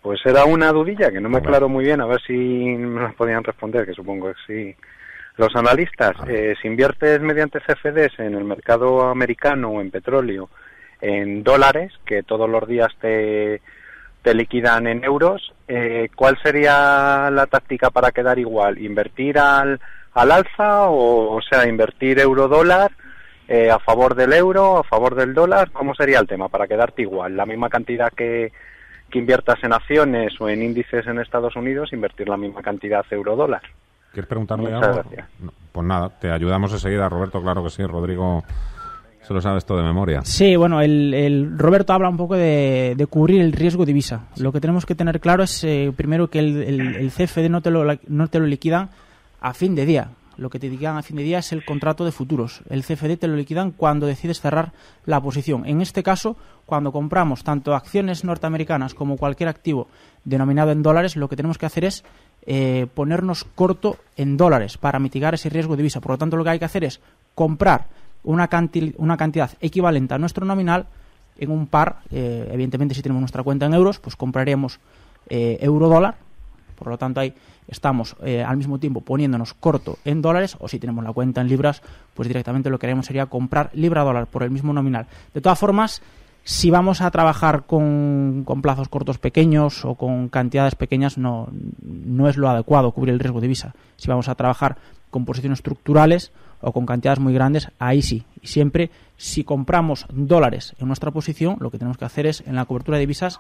Pues 0.02 0.20
era 0.26 0.46
una 0.46 0.72
dudilla 0.72 1.12
que 1.12 1.20
no 1.20 1.30
me 1.30 1.40
aclaro 1.40 1.68
muy 1.68 1.84
bien, 1.84 2.00
a 2.00 2.06
ver 2.06 2.22
si 2.22 2.34
me 2.34 3.02
las 3.02 3.16
podían 3.16 3.44
responder, 3.44 3.86
que 3.86 3.94
supongo 3.94 4.32
que 4.32 4.40
sí. 4.46 4.76
Los 5.38 5.56
analistas, 5.56 6.16
eh, 6.28 6.56
si 6.62 6.68
inviertes 6.68 7.20
mediante 7.22 7.60
CFDs 7.60 8.20
en 8.20 8.36
el 8.36 8.46
mercado 8.46 9.10
americano 9.10 9.70
o 9.70 9.82
en 9.82 9.92
petróleo 9.92 10.50
en 11.02 11.44
dólares, 11.44 11.92
que 12.06 12.24
todos 12.24 12.50
los 12.50 12.66
días 12.68 12.90
te, 13.02 13.62
te 14.22 14.34
liquidan 14.34 14.88
en 14.88 15.04
euros, 15.04 15.54
eh, 15.68 16.10
¿cuál 16.16 16.38
sería 16.42 17.30
la 17.32 17.48
táctica 17.48 17.90
para 17.90 18.12
quedar 18.12 18.40
igual? 18.40 18.78
¿Invertir 18.78 19.38
al, 19.38 19.82
al 20.14 20.32
alza 20.32 20.84
o, 20.84 21.36
o 21.36 21.42
sea, 21.42 21.68
invertir 21.68 22.20
euro-dólar? 22.20 22.92
Eh, 23.48 23.70
a 23.72 23.80
favor 23.80 24.16
del 24.16 24.34
euro, 24.34 24.78
a 24.80 24.84
favor 24.84 25.16
del 25.16 25.34
dólar, 25.34 25.72
¿cómo 25.72 25.94
sería 25.96 26.20
el 26.20 26.28
tema 26.28 26.50
para 26.50 26.68
quedarte 26.68 27.04
igual? 27.04 27.36
La 27.38 27.46
misma 27.46 27.70
cantidad 27.70 28.12
que, 28.12 28.52
que 29.10 29.20
inviertas 29.20 29.58
en 29.64 29.74
acciones 29.74 30.34
o 30.40 30.50
en 30.50 30.64
índices 30.64 31.06
en 31.08 31.20
Estados 31.20 31.56
Unidos, 31.56 31.94
invertir 31.94 32.28
la 32.30 32.38
misma 32.38 32.62
cantidad 32.62 33.06
euro-dólar. 33.12 33.62
¿Quieres 34.12 34.28
preguntarle 34.30 34.72
Muchas 34.72 34.84
algo? 34.90 35.02
gracias. 35.02 35.28
No, 35.40 35.54
pues 35.72 35.86
nada, 35.88 36.10
te 36.20 36.32
ayudamos 36.32 36.72
enseguida, 36.72 37.10
Roberto, 37.10 37.42
claro 37.42 37.64
que 37.64 37.70
sí. 37.70 37.84
Rodrigo 37.86 38.44
se 39.22 39.34
lo 39.34 39.42
sabes 39.42 39.66
todo 39.66 39.80
de 39.80 39.84
memoria. 39.84 40.22
Sí, 40.24 40.56
bueno, 40.56 40.82
el, 40.82 41.14
el 41.14 41.58
Roberto 41.58 41.92
habla 41.94 42.08
un 42.10 42.16
poco 42.18 42.36
de, 42.36 42.94
de 42.96 43.08
cubrir 43.08 43.42
el 43.42 43.52
riesgo 43.52 43.86
divisa. 43.86 44.28
Lo 44.38 44.52
que 44.54 44.62
tenemos 44.62 44.86
que 44.86 44.96
tener 44.96 45.20
claro 45.20 45.44
es, 45.44 45.64
eh, 45.64 45.92
primero, 45.96 46.30
que 46.30 46.40
el, 46.40 46.64
el- 46.64 46.96
el 46.96 47.12
CFD 47.12 47.50
no 47.50 47.62
te, 47.62 47.72
lo, 47.72 47.84
no 48.08 48.28
te 48.28 48.40
lo 48.40 48.46
liquidan 48.46 48.90
a 49.42 49.54
fin 49.54 49.76
de 49.76 49.86
día. 49.86 50.10
Lo 50.38 50.50
que 50.50 50.60
te 50.60 50.70
liquidan 50.70 50.98
a 50.98 51.04
fin 51.04 51.18
de 51.18 51.24
día 51.24 51.40
es 51.40 51.52
el 51.52 51.66
contrato 51.66 52.06
de 52.06 52.12
futuros. 52.12 52.62
El 52.70 52.84
CFD 52.84 53.18
te 53.18 53.28
lo 53.28 53.36
liquidan 53.36 53.72
cuando 53.72 54.06
decides 54.06 54.42
cerrar 54.42 54.74
la 55.06 55.22
posición. 55.22 55.66
En 55.66 55.82
este 55.82 56.04
caso, 56.04 56.36
cuando 56.66 56.92
compramos 56.92 57.44
tanto 57.44 57.76
acciones 57.76 58.24
norteamericanas 58.24 58.94
como 58.94 59.18
cualquier 59.18 59.50
activo 59.50 59.88
denominado 60.24 60.72
en 60.72 60.84
dólares, 60.84 61.16
lo 61.16 61.30
que 61.30 61.36
tenemos 61.36 61.58
que 61.58 61.66
hacer 61.66 61.86
es 61.86 62.04
eh, 62.46 62.88
ponernos 62.94 63.44
corto 63.44 63.98
en 64.18 64.38
dólares 64.38 64.78
para 64.78 65.00
mitigar 65.00 65.34
ese 65.34 65.50
riesgo 65.50 65.74
de 65.74 65.78
divisa. 65.78 66.02
Por 66.02 66.12
lo 66.12 66.18
tanto, 66.18 66.38
lo 66.38 66.44
que 66.44 66.52
hay 66.52 66.60
que 66.60 66.66
hacer 66.66 66.84
es 66.84 67.00
comprar 67.34 67.88
una, 68.24 68.50
una 68.98 69.18
cantidad 69.18 69.52
equivalente 69.62 70.14
a 70.14 70.18
nuestro 70.18 70.46
nominal 70.46 70.88
en 71.38 71.52
un 71.52 71.68
par. 71.68 72.00
eh, 72.12 72.50
evidentemente, 72.52 72.96
si 72.96 73.02
tenemos 73.02 73.22
nuestra 73.22 73.44
cuenta 73.44 73.66
en 73.66 73.74
euros, 73.74 74.00
pues 74.00 74.16
compraríamos 74.16 74.80
eh, 75.30 75.58
euro-dólar. 75.62 76.25
Por 76.76 76.88
lo 76.88 76.98
tanto, 76.98 77.20
ahí 77.20 77.34
estamos 77.68 78.16
eh, 78.24 78.44
al 78.44 78.58
mismo 78.58 78.80
tiempo 78.80 79.02
poniéndonos 79.02 79.54
corto 79.54 79.98
en 80.06 80.22
dólares 80.22 80.56
o 80.60 80.68
si 80.68 80.80
tenemos 80.80 81.04
la 81.04 81.14
cuenta 81.14 81.42
en 81.42 81.48
libras, 81.48 81.82
pues 82.14 82.28
directamente 82.28 82.70
lo 82.70 82.78
que 82.80 82.86
haremos 82.86 83.06
sería 83.06 83.26
comprar 83.26 83.70
libra-dólar 83.74 84.28
por 84.28 84.44
el 84.44 84.52
mismo 84.52 84.74
nominal. 84.74 85.08
De 85.34 85.42
todas 85.42 85.58
formas, 85.58 86.02
si 86.44 86.70
vamos 86.70 87.02
a 87.02 87.10
trabajar 87.10 87.64
con, 87.66 88.44
con 88.46 88.62
plazos 88.62 88.88
cortos 88.88 89.18
pequeños 89.18 89.84
o 89.84 89.96
con 89.96 90.30
cantidades 90.30 90.76
pequeñas, 90.76 91.18
no, 91.18 91.50
no 91.82 92.30
es 92.30 92.38
lo 92.38 92.50
adecuado 92.50 92.92
cubrir 92.92 93.14
el 93.14 93.20
riesgo 93.20 93.40
de 93.40 93.48
divisa. 93.48 93.74
Si 93.98 94.08
vamos 94.08 94.30
a 94.30 94.36
trabajar 94.36 94.78
con 95.10 95.26
posiciones 95.26 95.60
estructurales 95.60 96.32
o 96.62 96.72
con 96.72 96.86
cantidades 96.86 97.20
muy 97.20 97.34
grandes, 97.34 97.70
ahí 97.80 98.02
sí. 98.02 98.26
Y 98.42 98.48
siempre, 98.48 98.92
si 99.18 99.44
compramos 99.44 100.06
dólares 100.12 100.76
en 100.78 100.88
nuestra 100.88 101.12
posición, 101.12 101.58
lo 101.60 101.72
que 101.72 101.80
tenemos 101.80 101.98
que 101.98 102.06
hacer 102.06 102.28
es, 102.28 102.44
en 102.46 102.56
la 102.56 102.66
cobertura 102.66 102.98
de 102.98 103.02
divisas, 103.02 103.40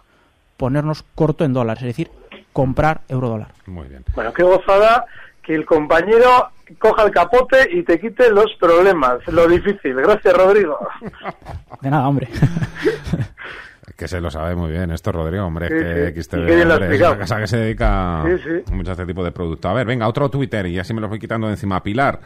ponernos 0.57 1.03
corto 1.15 1.43
en 1.43 1.53
dólares, 1.53 1.83
es 1.83 1.87
decir, 1.87 2.09
comprar 2.55 3.01
euro-dólar. 3.09 3.49
Muy 3.67 3.87
bien. 3.89 4.05
Bueno, 4.15 4.33
qué 4.33 4.41
gozada 4.43 5.05
que 5.43 5.53
el 5.53 5.65
compañero 5.65 6.49
coja 6.79 7.03
el 7.03 7.11
capote 7.11 7.67
y 7.69 7.83
te 7.83 7.99
quite 7.99 8.29
los 8.31 8.51
problemas, 8.59 9.19
lo 9.27 9.45
difícil. 9.47 9.93
Gracias, 9.95 10.33
Rodrigo. 10.35 10.79
De 11.81 11.89
nada, 11.91 12.07
hombre. 12.07 12.29
Que 13.97 14.09
se 14.09 14.19
lo 14.19 14.29
sabe 14.29 14.55
muy 14.55 14.71
bien 14.71 14.91
esto, 14.91 15.11
Rodrigo, 15.13 15.45
hombre. 15.45 15.69
Sí, 15.69 15.73
que 15.75 16.11
sí. 16.15 16.21
XTV, 16.23 16.37
Y 16.43 16.45
qué 16.47 16.55
bien 16.55 16.67
lo 16.67 16.73
ha 16.73 16.77
hombre, 16.77 16.87
es 16.87 16.91
explicado. 16.91 17.11
una 17.13 17.19
casa 17.21 17.37
que 17.39 17.47
se 17.47 17.57
dedica 17.57 18.23
Sí, 18.25 18.43
sí. 18.65 18.73
mucho 18.73 18.91
a 18.91 18.93
este 18.93 19.05
tipo 19.05 19.23
de 19.23 19.31
producto. 19.31 19.69
A 19.69 19.73
ver, 19.73 19.87
venga, 19.87 20.07
otro 20.09 20.29
Twitter 20.29 20.65
y 20.65 20.77
así 20.79 20.93
me 20.93 20.99
lo 20.99 21.07
voy 21.07 21.17
quitando 21.19 21.47
de 21.47 21.53
encima. 21.53 21.81
Pilar 21.81 22.19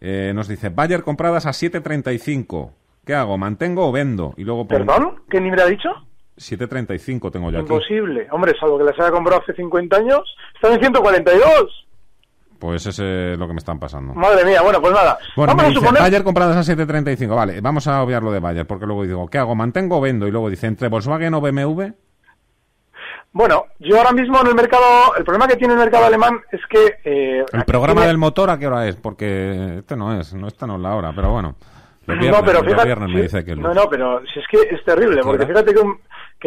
eh, 0.00 0.32
nos 0.34 0.46
dice, 0.46 0.68
Bayer 0.68 1.02
compradas 1.02 1.46
a 1.46 1.50
7.35. 1.52 2.70
¿Qué 3.06 3.14
hago? 3.14 3.38
¿Mantengo 3.38 3.88
o 3.88 3.92
vendo? 3.92 4.34
Y 4.36 4.44
luego 4.44 4.66
pongo- 4.68 4.84
¿Perdón? 4.84 5.14
¿Qué 5.30 5.40
nivel 5.40 5.60
ha 5.60 5.66
dicho? 5.66 5.88
7.35 6.36 7.30
tengo 7.32 7.50
yo 7.50 7.58
aquí. 7.60 7.72
Imposible. 7.72 8.26
Hombre, 8.30 8.54
salvo 8.58 8.78
que 8.78 8.84
las 8.84 8.98
haya 8.98 9.10
comprado 9.10 9.42
hace 9.42 9.54
50 9.54 9.96
años, 9.96 10.22
están 10.54 10.72
en 10.74 10.80
142. 10.80 11.86
Pues 12.58 12.86
ese 12.86 13.32
es 13.34 13.38
lo 13.38 13.46
que 13.46 13.52
me 13.52 13.58
están 13.58 13.78
pasando. 13.78 14.14
Madre 14.14 14.44
mía, 14.44 14.62
bueno, 14.62 14.80
pues 14.80 14.94
nada. 14.94 15.18
Bueno, 15.36 15.50
Vamos 15.52 15.64
a 15.64 15.68
dice, 15.68 15.80
suponer... 15.80 16.02
Bayer 16.02 16.24
compradas 16.24 16.68
a 16.68 16.74
7.35. 16.74 17.34
Vale, 17.36 17.60
vamos 17.60 17.86
a 17.86 18.02
obviar 18.02 18.22
lo 18.22 18.32
de 18.32 18.40
Bayer, 18.40 18.66
porque 18.66 18.86
luego 18.86 19.02
digo, 19.04 19.28
¿qué 19.28 19.36
hago? 19.38 19.54
¿Mantengo 19.54 19.98
o 19.98 20.00
vendo? 20.00 20.26
Y 20.26 20.30
luego 20.30 20.48
dice, 20.48 20.66
¿entre 20.66 20.88
Volkswagen 20.88 21.34
o 21.34 21.40
BMW? 21.42 21.82
Bueno, 23.32 23.66
yo 23.78 23.98
ahora 23.98 24.12
mismo 24.12 24.40
en 24.40 24.46
el 24.46 24.54
mercado, 24.54 25.14
el 25.18 25.24
problema 25.24 25.46
que 25.46 25.56
tiene 25.56 25.74
el 25.74 25.80
mercado 25.80 26.06
alemán 26.06 26.40
es 26.50 26.60
que... 26.70 26.94
eh, 27.04 27.44
¿El 27.52 27.64
programa 27.64 28.00
tiene- 28.00 28.06
del 28.06 28.18
motor 28.18 28.48
a 28.48 28.58
qué 28.58 28.66
hora 28.66 28.88
es? 28.88 28.96
Porque 28.96 29.78
este 29.80 29.94
no 29.94 30.18
es, 30.18 30.32
no 30.32 30.46
esta 30.48 30.66
no 30.66 30.76
es 30.76 30.80
la 30.80 30.94
hora, 30.94 31.12
pero 31.14 31.30
bueno. 31.32 31.54
Viernes, 32.06 32.30
no, 32.30 32.42
pero 32.44 32.62
fíjate, 32.64 32.84
viernes 32.86 33.08
me 33.10 33.16
sí, 33.16 33.22
dice 33.22 33.44
que... 33.44 33.56
no, 33.56 33.74
no, 33.74 33.90
pero 33.90 34.22
si 34.32 34.38
es 34.38 34.46
que 34.50 34.74
es 34.74 34.82
terrible, 34.84 35.20
porque 35.22 35.44
fíjate 35.44 35.74
que, 35.74 35.80
un- 35.80 35.98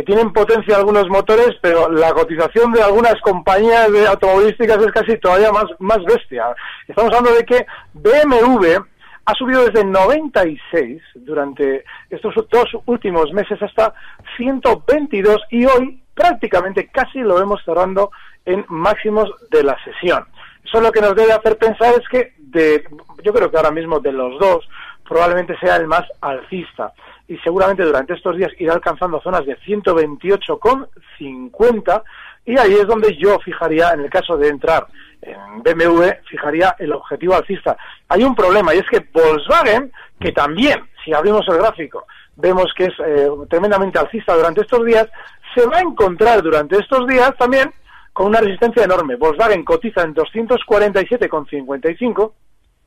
tienen 0.04 0.32
potencia 0.32 0.78
algunos 0.78 1.10
motores, 1.10 1.52
pero 1.62 1.90
la 1.90 2.14
cotización 2.14 2.72
de 2.72 2.82
algunas 2.82 3.16
compañías 3.22 3.92
de 3.92 4.08
automovilísticas 4.08 4.78
es 4.78 4.92
casi 4.92 5.18
todavía 5.18 5.52
más, 5.52 5.66
más 5.80 6.04
bestia. 6.06 6.46
Estamos 6.88 7.14
hablando 7.14 7.38
de 7.38 7.46
que 7.46 7.66
BMW 7.94 8.82
ha 9.26 9.34
subido 9.34 9.66
desde 9.66 9.86
96 9.86 11.02
durante 11.16 11.84
estos 12.10 12.34
dos 12.50 12.66
últimos 12.86 13.32
meses 13.32 13.62
hasta 13.62 13.94
122 14.38 15.38
y 15.52 15.66
hoy 15.66 16.02
prácticamente 16.14 16.88
casi 16.88 17.20
lo 17.20 17.36
vemos 17.36 17.62
cerrando 17.64 18.12
en 18.46 18.66
máximos 18.70 19.30
de 19.52 19.64
la 19.64 19.78
sesión. 19.84 20.26
Eso 20.64 20.82
lo 20.82 20.92
que 20.92 21.02
nos 21.02 21.16
debe 21.16 21.32
hacer 21.34 21.58
pensar 21.58 21.94
es 21.94 22.08
que 22.10 22.34
de, 22.38 22.84
yo 23.24 23.34
creo 23.34 23.50
que 23.50 23.58
ahora 23.58 23.72
mismo 23.72 24.00
de 24.00 24.12
los 24.12 24.40
dos 24.40 24.68
probablemente 25.08 25.58
sea 25.60 25.78
el 25.78 25.88
más 25.88 26.04
alcista 26.22 26.94
y 27.30 27.38
seguramente 27.38 27.84
durante 27.84 28.16
estos 28.16 28.36
días 28.36 28.52
irá 28.58 28.74
alcanzando 28.74 29.22
zonas 29.22 29.46
de 29.46 29.56
128,50 29.60 32.04
y 32.46 32.58
ahí 32.58 32.74
es 32.74 32.88
donde 32.88 33.16
yo 33.16 33.40
fijaría, 33.40 33.92
en 33.92 34.02
el 34.02 34.10
caso 34.10 34.36
de 34.36 34.50
entrar 34.50 34.88
en 35.22 35.62
BMW, 35.62 36.06
fijaría 36.28 36.76
el 36.80 36.92
objetivo 36.92 37.36
alcista. 37.36 37.78
Hay 38.08 38.24
un 38.24 38.34
problema 38.34 38.74
y 38.74 38.80
es 38.80 38.90
que 38.90 39.06
Volkswagen, 39.14 39.92
que 40.20 40.32
también, 40.32 40.90
si 41.06 41.14
abrimos 41.14 41.48
el 41.48 41.60
gráfico, 41.60 42.08
vemos 42.36 42.74
que 42.76 42.86
es 42.86 42.94
eh, 43.06 43.30
tremendamente 43.48 44.00
alcista 44.00 44.36
durante 44.36 44.62
estos 44.62 44.84
días, 44.84 45.08
se 45.54 45.68
va 45.68 45.78
a 45.78 45.82
encontrar 45.82 46.42
durante 46.42 46.80
estos 46.80 47.06
días 47.06 47.32
también 47.38 47.72
con 48.12 48.26
una 48.28 48.42
resistencia 48.42 48.86
enorme. 48.86 49.18
Volkswagen 49.18 49.64
cotiza 49.64 50.02
en 50.02 50.16
247,55 50.16 52.32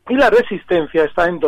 y 0.08 0.14
la 0.14 0.30
resistencia 0.30 1.04
está 1.04 1.28
en 1.28 1.38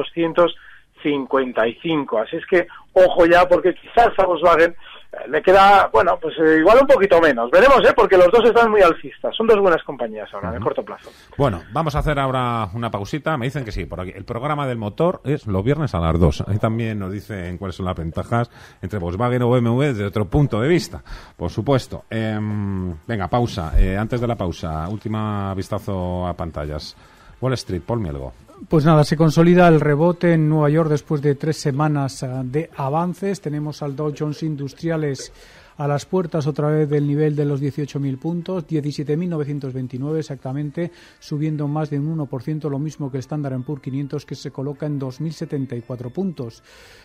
255. 1.05 2.19
Así 2.19 2.37
es 2.37 2.47
que 2.47 2.67
ojo 2.93 3.27
ya 3.27 3.47
porque 3.47 3.75
quizás 3.75 4.11
a 4.19 4.25
Volkswagen 4.25 4.71
eh, 4.71 5.29
le 5.29 5.43
queda, 5.43 5.89
bueno, 5.93 6.19
pues 6.21 6.35
eh, 6.39 6.59
igual 6.59 6.79
un 6.81 6.87
poquito 6.87 7.21
menos. 7.21 7.51
Veremos, 7.51 7.81
¿eh? 7.85 7.93
Porque 7.95 8.17
los 8.17 8.29
dos 8.31 8.45
están 8.45 8.71
muy 8.71 8.81
alcistas. 8.81 9.35
Son 9.37 9.47
dos 9.47 9.59
buenas 9.59 9.83
compañías 9.83 10.33
ahora, 10.33 10.53
de 10.53 10.61
corto 10.61 10.83
plazo. 10.83 11.11
Bueno, 11.37 11.63
vamos 11.73 11.95
a 11.95 11.99
hacer 11.99 12.19
ahora 12.19 12.69
una 12.75 12.91
pausita. 12.91 13.37
Me 13.37 13.47
dicen 13.47 13.65
que 13.65 13.73
sí, 13.73 13.85
por 13.85 14.01
aquí. 14.01 14.13
El 14.15 14.25
programa 14.25 14.67
del 14.67 14.79
motor 14.79 15.21
es 15.25 15.47
los 15.47 15.65
viernes 15.65 15.95
a 15.95 16.01
las 16.01 16.19
dos. 16.19 16.45
Ahí 16.47 16.59
también 16.59 16.99
nos 16.99 17.13
dicen 17.13 17.59
cuáles 17.59 17.77
son 17.77 17.87
las 17.87 17.97
ventajas 17.97 18.51
entre 18.81 18.99
Volkswagen 18.99 19.43
o 19.43 19.51
BMW 19.51 19.81
desde 19.83 20.07
otro 20.07 20.27
punto 20.27 20.61
de 20.61 20.69
vista, 20.69 21.03
por 21.37 21.51
supuesto. 21.51 22.05
Em, 22.11 22.95
venga, 23.07 23.29
pausa. 23.29 23.73
Eh, 23.79 23.97
antes 23.97 24.21
de 24.21 24.27
la 24.27 24.37
pausa, 24.37 24.89
última 24.89 25.55
vistazo 25.55 26.27
a 26.27 26.35
pantallas. 26.35 26.97
Wall 27.41 27.53
Street, 27.55 27.83
Paul 27.85 28.01
Mielgo. 28.01 28.44
Pues 28.69 28.85
nada, 28.85 29.05
se 29.05 29.17
consolida 29.17 29.69
el 29.69 29.81
rebote 29.81 30.33
en 30.33 30.49
Nueva 30.49 30.71
York 30.71 30.89
después 30.89 31.21
de 31.21 31.35
tres 31.35 31.59
semanas 31.59 32.23
eh, 32.23 32.29
de 32.45 32.71
avances. 32.77 33.41
Tenemos 33.41 33.83
al 33.83 33.95
Dow 33.95 34.15
Jones 34.17 34.43
Industriales 34.43 35.33
a 35.77 35.87
las 35.87 36.07
puertas 36.07 36.47
otra 36.47 36.69
vez 36.69 36.89
del 36.89 37.07
nivel 37.07 37.37
de 37.37 37.45
los 37.45 37.61
18.000 37.61 38.19
puntos, 38.19 38.67
17.929 38.67 40.19
exactamente, 40.19 40.93
subiendo 41.19 41.67
más 41.69 41.91
de 41.91 41.99
un 41.99 42.17
1%, 42.17 42.71
lo 42.71 42.79
mismo 42.79 43.11
que 43.11 43.19
el 43.19 43.23
Standard 43.23 43.61
Poor's 43.63 43.83
500 43.83 44.25
que 44.25 44.35
se 44.35 44.51
coloca 44.51 44.87
en 44.87 45.01
2.074 45.01 46.13
puntos. 46.13 46.63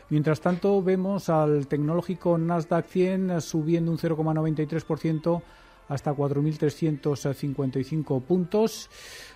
Mientras 0.09 0.39
tanto, 0.39 0.81
vemos 0.81 1.29
al 1.29 1.67
tecnológico 1.67 2.37
Nasdaq 2.37 2.85
100 2.85 3.41
subiendo 3.41 3.91
un 3.91 3.97
0,93% 3.97 5.41
hasta 5.89 6.13
4.355 6.13 8.21
puntos. 8.21 8.89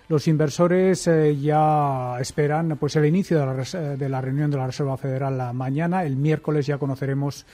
Los 0.08 0.26
inversores 0.28 1.06
eh, 1.06 1.36
ya 1.36 2.16
esperan 2.20 2.78
pues 2.78 2.96
el 2.96 3.04
inicio 3.06 3.38
de 3.40 3.46
la, 3.46 3.52
de 3.96 4.08
la, 4.08 4.20
reunión 4.20 4.50
de 4.50 4.56
la 4.56 4.66
Reserva 4.66 4.96
Federal 4.96 5.54
mañana. 5.54 6.04
El 6.04 6.16
miércoles 6.16 6.66
ya 6.66 6.78
conoceremos 6.78 7.46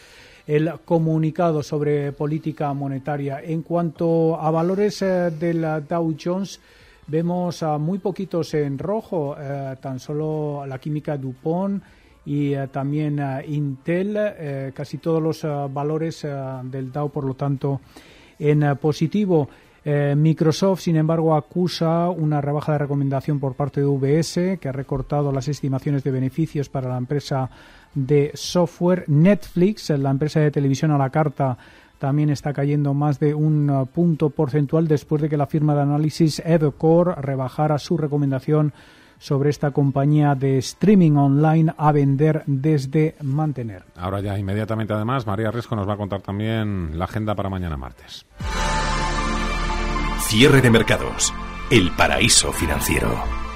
el 0.47 0.73
comunicado 0.85 1.63
sobre 1.63 2.13
política 2.13 2.73
monetaria. 2.75 3.41
En 3.43 3.63
cuanto 3.63 4.39
a 4.41 4.51
valores 4.51 5.03
eh, 5.03 5.31
del 5.31 5.63
Dow 5.89 6.15
Jones, 6.23 6.61
vemos 7.07 7.65
muy 7.79 7.99
poquitos 7.99 8.53
en 8.55 8.79
rojo, 8.79 9.37
eh, 9.39 9.77
tan 9.81 9.99
solo 9.99 10.65
la 10.67 10.79
química 10.79 11.17
DuPont 11.17 11.83
y 12.27 12.55
también 12.71 13.19
Intel, 13.49 14.73
casi 14.75 14.99
todos 14.99 15.23
los 15.23 15.43
valores 15.73 16.27
del 16.65 16.93
Dow, 16.93 17.11
por 17.11 17.25
lo 17.25 17.33
tanto, 17.35 17.81
en 18.41 18.63
eh, 18.65 18.75
positivo. 18.75 19.49
Eh, 19.85 20.15
Microsoft, 20.17 20.81
sin 20.81 20.97
embargo, 20.97 21.35
acusa 21.35 22.11
una 22.11 22.41
rebaja 22.41 22.73
de 22.73 22.79
recomendación 22.79 23.39
por 23.39 23.55
parte 23.55 23.81
de 23.81 23.87
UBS, 23.87 24.59
que 24.59 24.69
ha 24.69 24.73
recortado 24.73 25.33
las 25.33 25.49
estimaciones 25.49 26.05
de 26.05 26.11
beneficios 26.11 26.69
para 26.69 26.91
la 26.91 26.99
empresa 26.99 27.49
de 27.95 28.31
software. 28.35 29.05
Netflix, 29.07 29.91
la 29.91 30.11
empresa 30.11 30.41
de 30.41 30.51
televisión 30.51 30.91
a 30.91 30.99
la 30.99 31.11
carta, 31.11 31.57
también 31.99 32.31
está 32.31 32.53
cayendo 32.53 32.95
más 32.95 33.21
de 33.21 33.35
un 33.35 33.71
eh, 33.71 33.87
punto 33.93 34.31
porcentual 34.31 34.89
después 34.89 35.23
de 35.23 35.29
que 35.29 35.37
la 35.37 35.47
firma 35.47 35.75
de 35.75 35.83
análisis 35.83 36.43
Evercore 36.45 37.15
rebajara 37.17 37.79
su 37.79 37.97
recomendación 37.97 38.73
sobre 39.21 39.51
esta 39.51 39.71
compañía 39.71 40.35
de 40.35 40.59
streaming 40.59 41.13
online 41.13 41.73
a 41.77 41.93
vender 41.93 42.43
desde 42.47 43.15
mantener. 43.23 43.85
Ahora 43.95 44.21
ya 44.21 44.37
inmediatamente 44.37 44.95
además 44.95 45.27
María 45.27 45.53
Risco 45.53 45.77
nos 45.77 45.89
va 45.89 45.95
a 45.95 45.99
contar 45.99 46.23
también 46.23 46.99
la 46.99 47.05
agenda 47.05 47.37
para 47.37 47.51
mañana 47.51 47.77
martes. 47.77 48.27
Cierre 50.23 50.61
de 50.61 50.71
mercados. 50.71 51.33
El 51.71 51.91
paraíso 51.93 52.53
financiero. 52.53 53.50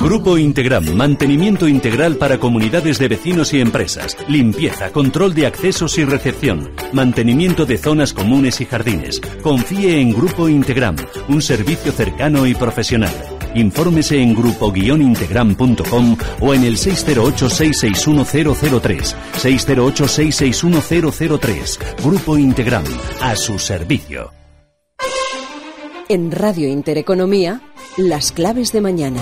Grupo 0.00 0.36
Integram, 0.38 0.94
mantenimiento 0.94 1.68
integral 1.68 2.16
para 2.16 2.38
comunidades 2.38 2.98
de 2.98 3.06
vecinos 3.06 3.52
y 3.52 3.60
empresas, 3.60 4.16
limpieza, 4.28 4.90
control 4.92 5.34
de 5.34 5.46
accesos 5.46 5.98
y 5.98 6.04
recepción, 6.04 6.70
mantenimiento 6.94 7.66
de 7.66 7.76
zonas 7.76 8.14
comunes 8.14 8.62
y 8.62 8.64
jardines. 8.64 9.20
Confíe 9.42 10.00
en 10.00 10.12
Grupo 10.12 10.48
Integram, 10.48 10.96
un 11.28 11.42
servicio 11.42 11.92
cercano 11.92 12.46
y 12.46 12.54
profesional. 12.54 13.12
Infórmese 13.54 14.22
en 14.22 14.34
grupo-integram.com 14.34 16.16
o 16.40 16.54
en 16.54 16.64
el 16.64 16.78
608-661-003. 16.78 19.14
608-661-003. 19.34 21.78
Grupo 22.02 22.38
Integram, 22.38 22.84
a 23.20 23.36
su 23.36 23.58
servicio. 23.58 24.32
En 26.08 26.32
Radio 26.32 26.68
Intereconomía, 26.68 27.60
las 27.98 28.32
claves 28.32 28.72
de 28.72 28.80
mañana. 28.80 29.20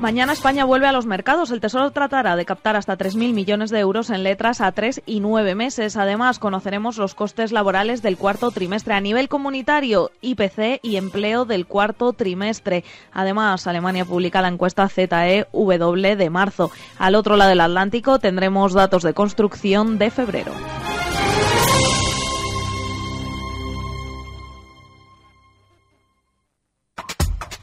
Mañana 0.00 0.32
España 0.32 0.64
vuelve 0.64 0.86
a 0.86 0.92
los 0.92 1.06
mercados. 1.06 1.50
El 1.50 1.60
Tesoro 1.60 1.90
tratará 1.90 2.36
de 2.36 2.44
captar 2.44 2.76
hasta 2.76 2.96
3.000 2.96 3.34
millones 3.34 3.70
de 3.70 3.80
euros 3.80 4.10
en 4.10 4.22
letras 4.22 4.60
a 4.60 4.70
tres 4.70 5.02
y 5.06 5.18
nueve 5.18 5.56
meses. 5.56 5.96
Además, 5.96 6.38
conoceremos 6.38 6.98
los 6.98 7.16
costes 7.16 7.50
laborales 7.50 8.00
del 8.00 8.16
cuarto 8.16 8.52
trimestre 8.52 8.94
a 8.94 9.00
nivel 9.00 9.28
comunitario, 9.28 10.12
IPC 10.20 10.78
y 10.82 10.96
empleo 10.96 11.46
del 11.46 11.66
cuarto 11.66 12.12
trimestre. 12.12 12.84
Además, 13.12 13.66
Alemania 13.66 14.04
publica 14.04 14.40
la 14.40 14.48
encuesta 14.48 14.88
ZEW 14.88 16.16
de 16.16 16.30
marzo. 16.30 16.70
Al 16.98 17.16
otro 17.16 17.36
lado 17.36 17.50
del 17.50 17.60
Atlántico 17.60 18.20
tendremos 18.20 18.74
datos 18.74 19.02
de 19.02 19.14
construcción 19.14 19.98
de 19.98 20.10
febrero. 20.12 20.52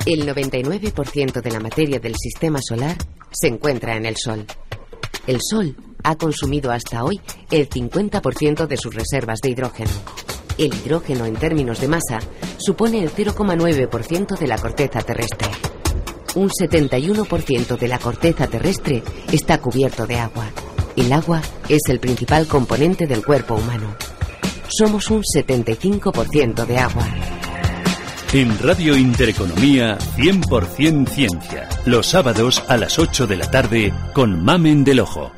El 0.06 0.28
99% 0.28 1.42
de 1.42 1.52
la 1.52 1.60
materia 1.60 2.00
del 2.00 2.14
sistema 2.16 2.60
solar 2.62 2.96
se 3.32 3.48
encuentra 3.48 3.96
en 3.96 4.06
el 4.06 4.16
Sol. 4.16 4.46
El 5.26 5.40
Sol 5.42 5.76
ha 6.04 6.16
consumido 6.16 6.72
hasta 6.72 7.04
hoy 7.04 7.20
el 7.50 7.68
50% 7.68 8.68
de 8.68 8.78
sus 8.78 8.94
reservas 8.94 9.40
de 9.42 9.50
hidrógeno. 9.50 9.90
El 10.60 10.76
hidrógeno 10.76 11.26
en 11.26 11.34
términos 11.34 11.82
de 11.82 11.88
masa 11.88 12.20
supone 12.58 13.02
el 13.02 13.10
0,9% 13.10 14.38
de 14.38 14.48
la 14.48 14.60
corteza 14.60 15.02
terrestre. 15.02 15.48
Un 16.36 16.50
71% 16.50 17.76
de 17.76 17.88
la 17.88 17.98
corteza 17.98 18.46
terrestre 18.46 19.02
está 19.32 19.60
cubierto 19.60 20.06
de 20.06 20.20
agua. 20.20 20.52
El 20.96 21.12
agua 21.12 21.42
es 21.68 21.82
el 21.90 22.00
principal 22.00 22.46
componente 22.46 23.08
del 23.08 23.26
cuerpo 23.26 23.56
humano. 23.56 23.96
Somos 24.68 25.10
un 25.10 25.24
75% 25.24 26.66
de 26.68 26.78
agua. 26.78 27.35
En 28.36 28.60
Radio 28.60 28.98
Intereconomía 28.98 29.98
100% 29.98 31.08
Ciencia. 31.08 31.70
Los 31.86 32.08
sábados 32.08 32.62
a 32.68 32.76
las 32.76 33.00
8 33.00 33.28
de 33.28 33.38
la 33.38 33.50
tarde 33.50 33.94
con 34.12 34.44
Mamen 34.44 34.84
del 34.84 35.00
Ojo. 35.00 35.32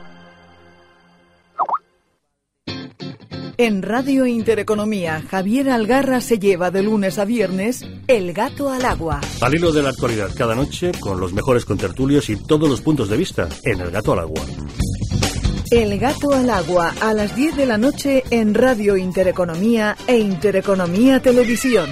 En 3.58 3.84
Radio 3.84 4.26
Intereconomía, 4.26 5.22
Javier 5.30 5.70
Algarra 5.70 6.22
se 6.22 6.40
lleva 6.40 6.72
de 6.72 6.82
lunes 6.82 7.20
a 7.20 7.26
viernes 7.26 7.86
El 8.08 8.34
gato 8.34 8.72
al 8.72 8.84
agua. 8.84 9.22
Al 9.42 9.54
hilo 9.54 9.72
de 9.72 9.84
la 9.84 9.90
actualidad, 9.90 10.32
cada 10.36 10.56
noche 10.56 10.92
con 11.00 11.20
los 11.20 11.34
mejores 11.34 11.66
contertulios 11.66 12.32
y 12.32 12.36
todos 12.36 12.68
los 12.68 12.82
puntos 12.82 13.10
de 13.10 13.18
vista 13.18 13.48
en 13.64 13.80
El 13.80 13.92
gato 13.92 14.14
al 14.14 14.22
agua. 14.22 14.42
El 15.70 16.00
gato 16.00 16.34
al 16.34 16.50
agua 16.50 16.96
a 17.00 17.14
las 17.14 17.36
10 17.36 17.58
de 17.58 17.66
la 17.68 17.78
noche 17.78 18.24
en 18.32 18.56
Radio 18.56 18.98
Intereconomía 18.98 19.96
e 20.08 20.18
Intereconomía 20.18 21.22
Televisión. 21.22 21.92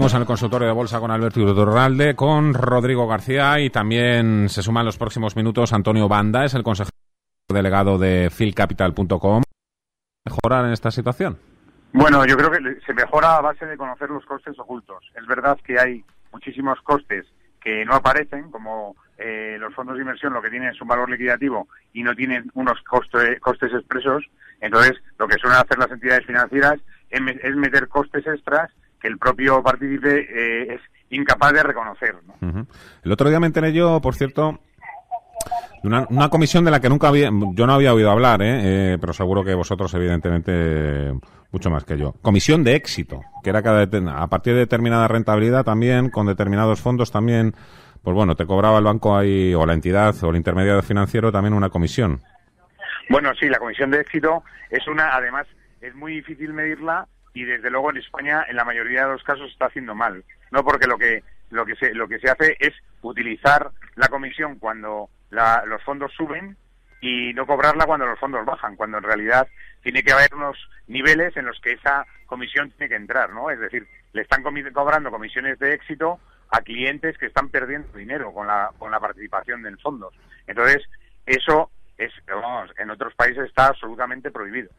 Seguimos 0.00 0.14
en 0.14 0.20
el 0.22 0.26
consultorio 0.26 0.66
de 0.66 0.72
bolsa 0.72 0.98
con 0.98 1.10
Alberto 1.10 1.40
Iturralde, 1.40 2.16
con 2.16 2.54
Rodrigo 2.54 3.06
García 3.06 3.60
y 3.60 3.68
también 3.68 4.48
se 4.48 4.62
suma 4.62 4.80
en 4.80 4.86
los 4.86 4.96
próximos 4.96 5.36
minutos 5.36 5.74
Antonio 5.74 6.08
Banda, 6.08 6.42
es 6.46 6.54
el 6.54 6.62
consejero 6.62 6.96
delegado 7.46 7.98
de 7.98 8.30
philcapital.com. 8.30 9.42
¿Mejorar 10.24 10.64
en 10.64 10.72
esta 10.72 10.90
situación? 10.90 11.38
Bueno, 11.92 12.24
yo 12.24 12.34
creo 12.38 12.50
que 12.50 12.80
se 12.86 12.94
mejora 12.94 13.36
a 13.36 13.42
base 13.42 13.66
de 13.66 13.76
conocer 13.76 14.08
los 14.08 14.24
costes 14.24 14.58
ocultos. 14.58 15.04
Es 15.20 15.26
verdad 15.26 15.58
que 15.62 15.78
hay 15.78 16.02
muchísimos 16.32 16.80
costes 16.80 17.26
que 17.60 17.84
no 17.84 17.94
aparecen, 17.94 18.50
como 18.50 18.96
eh, 19.18 19.58
los 19.60 19.74
fondos 19.74 19.96
de 19.96 20.00
inversión 20.00 20.32
lo 20.32 20.40
que 20.40 20.48
tienen 20.48 20.70
es 20.70 20.80
un 20.80 20.88
valor 20.88 21.10
liquidativo 21.10 21.68
y 21.92 22.02
no 22.02 22.14
tienen 22.14 22.50
unos 22.54 22.80
costes 22.84 23.36
expresos. 23.74 24.24
Entonces, 24.62 24.94
lo 25.18 25.28
que 25.28 25.36
suelen 25.36 25.58
hacer 25.58 25.76
las 25.76 25.90
entidades 25.90 26.24
financieras 26.24 26.80
es 27.10 27.56
meter 27.56 27.88
costes 27.88 28.26
extras 28.26 28.70
que 29.00 29.08
el 29.08 29.18
propio 29.18 29.62
partícipe 29.62 30.20
eh, 30.20 30.74
es 30.74 30.80
incapaz 31.10 31.52
de 31.52 31.62
reconocer. 31.62 32.16
El 33.02 33.12
otro 33.12 33.28
día 33.28 33.40
me 33.40 33.46
enteré 33.46 33.72
yo, 33.72 34.00
por 34.00 34.14
cierto, 34.14 34.60
una, 35.82 36.06
una, 36.10 36.28
comisión 36.28 36.64
de 36.64 36.70
la 36.70 36.80
que 36.80 36.88
nunca 36.88 37.08
había, 37.08 37.30
yo 37.54 37.66
no 37.66 37.72
había 37.72 37.94
oído 37.94 38.10
hablar, 38.10 38.42
¿eh? 38.42 38.92
¿eh? 38.92 38.98
pero 39.00 39.12
seguro 39.12 39.42
que 39.42 39.54
vosotros, 39.54 39.92
evidentemente, 39.94 41.12
mucho 41.50 41.70
más 41.70 41.84
que 41.84 41.98
yo. 41.98 42.14
Comisión 42.22 42.62
de 42.62 42.76
éxito, 42.76 43.22
que 43.42 43.50
era 43.50 43.62
cada, 43.62 43.82
a 43.82 44.26
partir 44.28 44.52
de 44.52 44.60
determinada 44.60 45.08
rentabilidad 45.08 45.64
también, 45.64 46.10
con 46.10 46.26
determinados 46.26 46.80
fondos 46.80 47.10
también, 47.10 47.54
pues 48.02 48.14
bueno, 48.14 48.36
te 48.36 48.46
cobraba 48.46 48.78
el 48.78 48.84
banco 48.84 49.16
ahí, 49.16 49.54
o 49.54 49.64
la 49.66 49.74
entidad, 49.74 50.14
o 50.22 50.30
el 50.30 50.36
intermediario 50.36 50.82
financiero 50.82 51.32
también 51.32 51.54
una 51.54 51.70
comisión. 51.70 52.20
Bueno, 53.08 53.32
sí, 53.38 53.48
la 53.48 53.58
comisión 53.58 53.90
de 53.90 54.00
éxito 54.00 54.44
es 54.70 54.86
una, 54.86 55.16
además, 55.16 55.46
es 55.80 55.94
muy 55.94 56.14
difícil 56.14 56.52
medirla 56.52 57.08
y 57.34 57.44
desde 57.44 57.70
luego 57.70 57.90
en 57.90 57.98
España 57.98 58.44
en 58.48 58.56
la 58.56 58.64
mayoría 58.64 59.04
de 59.04 59.12
los 59.12 59.22
casos 59.22 59.46
se 59.46 59.52
está 59.52 59.66
haciendo 59.66 59.94
mal, 59.94 60.24
no 60.50 60.64
porque 60.64 60.86
lo 60.86 60.98
que 60.98 61.22
lo 61.50 61.66
que 61.66 61.76
se 61.76 61.94
lo 61.94 62.08
que 62.08 62.18
se 62.18 62.30
hace 62.30 62.56
es 62.58 62.72
utilizar 63.02 63.70
la 63.96 64.08
comisión 64.08 64.58
cuando 64.58 65.08
los 65.30 65.82
fondos 65.84 66.12
suben 66.14 66.56
y 67.00 67.32
no 67.34 67.46
cobrarla 67.46 67.86
cuando 67.86 68.06
los 68.06 68.18
fondos 68.18 68.44
bajan, 68.44 68.76
cuando 68.76 68.98
en 68.98 69.04
realidad 69.04 69.48
tiene 69.82 70.02
que 70.02 70.12
haber 70.12 70.34
unos 70.34 70.56
niveles 70.86 71.36
en 71.36 71.46
los 71.46 71.58
que 71.60 71.72
esa 71.72 72.04
comisión 72.26 72.70
tiene 72.72 72.90
que 72.90 72.96
entrar, 72.96 73.32
¿no? 73.32 73.50
Es 73.50 73.58
decir, 73.58 73.86
le 74.12 74.22
están 74.22 74.42
cobrando 74.42 75.10
comisiones 75.10 75.58
de 75.58 75.72
éxito 75.74 76.20
a 76.50 76.60
clientes 76.60 77.16
que 77.16 77.26
están 77.26 77.48
perdiendo 77.48 77.96
dinero 77.96 78.32
con 78.32 78.46
la 78.46 78.70
con 78.78 78.90
la 78.90 79.00
participación 79.00 79.64
en 79.66 79.78
fondos. 79.78 80.14
Entonces, 80.46 80.82
eso 81.26 81.70
es, 81.96 82.12
vamos, 82.26 82.70
en 82.78 82.90
otros 82.90 83.14
países 83.14 83.44
está 83.44 83.66
absolutamente 83.66 84.30
prohibido. 84.30 84.70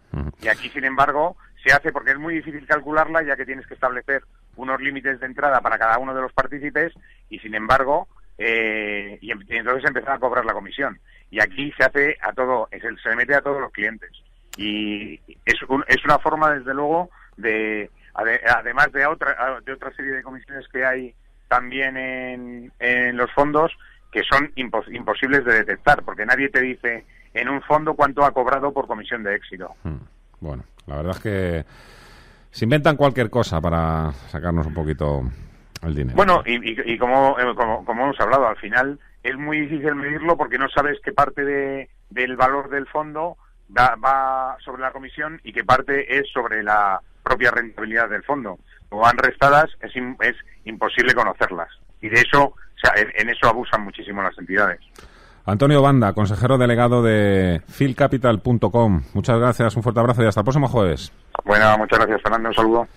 Y 0.41 0.47
aquí, 0.47 0.69
sin 0.69 0.83
embargo, 0.83 1.37
se 1.63 1.73
hace 1.73 1.91
porque 1.91 2.11
es 2.11 2.17
muy 2.17 2.35
difícil 2.35 2.65
calcularla, 2.65 3.23
ya 3.23 3.35
que 3.35 3.45
tienes 3.45 3.67
que 3.67 3.73
establecer 3.73 4.23
unos 4.55 4.81
límites 4.81 5.19
de 5.19 5.25
entrada 5.25 5.61
para 5.61 5.77
cada 5.77 5.97
uno 5.97 6.13
de 6.13 6.21
los 6.21 6.33
partícipes 6.33 6.93
y, 7.29 7.39
sin 7.39 7.55
embargo, 7.55 8.07
eh, 8.37 9.17
y, 9.21 9.31
entonces 9.31 9.85
empezar 9.85 10.13
a 10.13 10.19
cobrar 10.19 10.45
la 10.45 10.53
comisión. 10.53 10.99
Y 11.29 11.41
aquí 11.41 11.71
se 11.77 11.83
hace 11.83 12.17
a 12.21 12.33
todo, 12.33 12.67
se 12.71 13.09
le 13.09 13.15
mete 13.15 13.35
a 13.35 13.41
todos 13.41 13.61
los 13.61 13.71
clientes. 13.71 14.11
Y 14.57 15.19
es, 15.45 15.55
es 15.87 16.05
una 16.05 16.19
forma, 16.19 16.53
desde 16.53 16.73
luego, 16.73 17.09
de, 17.37 17.89
además 18.13 18.91
de 18.91 19.05
otra, 19.05 19.61
de 19.63 19.73
otra 19.73 19.93
serie 19.93 20.11
de 20.11 20.23
comisiones 20.23 20.67
que 20.67 20.85
hay 20.85 21.15
también 21.47 21.97
en, 21.97 22.71
en 22.79 23.17
los 23.17 23.31
fondos, 23.33 23.71
que 24.11 24.23
son 24.23 24.51
imposibles 24.55 25.45
de 25.45 25.53
detectar, 25.53 26.03
porque 26.03 26.25
nadie 26.25 26.49
te 26.49 26.61
dice 26.61 27.05
en 27.33 27.49
un 27.49 27.61
fondo 27.61 27.93
cuánto 27.93 28.25
ha 28.25 28.31
cobrado 28.31 28.73
por 28.73 28.87
comisión 28.87 29.23
de 29.23 29.35
éxito. 29.35 29.73
Hmm. 29.83 29.97
Bueno, 30.41 30.63
la 30.87 30.97
verdad 30.97 31.15
es 31.15 31.21
que 31.21 31.65
se 32.51 32.65
inventan 32.65 32.97
cualquier 32.97 33.29
cosa 33.29 33.61
para 33.61 34.11
sacarnos 34.29 34.67
un 34.67 34.73
poquito 34.73 35.23
el 35.81 35.95
dinero. 35.95 36.17
Bueno, 36.17 36.43
y, 36.45 36.97
como, 36.97 37.39
eh, 37.39 37.55
como, 37.55 37.85
como, 37.85 38.03
hemos 38.03 38.19
hablado, 38.19 38.47
al 38.47 38.57
final 38.57 38.99
es 39.23 39.37
muy 39.37 39.61
difícil 39.61 39.95
medirlo 39.95 40.35
porque 40.35 40.57
no 40.57 40.67
sabes 40.69 40.99
qué 41.03 41.13
parte 41.13 41.45
de, 41.45 41.89
del 42.09 42.35
valor 42.35 42.69
del 42.69 42.87
fondo 42.87 43.37
va 43.77 44.57
sobre 44.63 44.81
la 44.81 44.91
comisión 44.91 45.39
y 45.43 45.53
qué 45.53 45.63
parte 45.63 46.17
es 46.17 46.29
sobre 46.31 46.61
la 46.61 46.99
propia 47.23 47.51
rentabilidad 47.51 48.09
del 48.09 48.23
fondo. 48.23 48.59
Como 48.89 49.03
van 49.03 49.17
restadas, 49.17 49.69
es, 49.79 49.93
es 49.95 50.35
imposible 50.65 51.13
conocerlas. 51.13 51.69
Y 52.01 52.09
de 52.09 52.19
eso 52.19 52.55
en, 52.95 53.29
eso 53.29 53.47
abusan 53.47 53.83
muchísimo 53.83 54.21
las 54.21 54.37
entidades. 54.37 54.79
Antonio 55.45 55.81
Banda, 55.81 56.13
consejero 56.13 56.57
delegado 56.57 57.01
de 57.01 57.61
philcapital.com. 57.67 59.01
Muchas 59.13 59.39
gracias, 59.39 59.75
un 59.75 59.83
fuerte 59.83 59.99
abrazo 59.99 60.23
y 60.23 60.27
hasta 60.27 60.41
el 60.41 60.45
próximo 60.45 60.67
jueves. 60.67 61.11
Bueno, 61.45 61.77
muchas 61.77 61.99
gracias, 61.99 62.21
Fernando. 62.21 62.49
Un 62.49 62.55
saludo. 62.55 62.87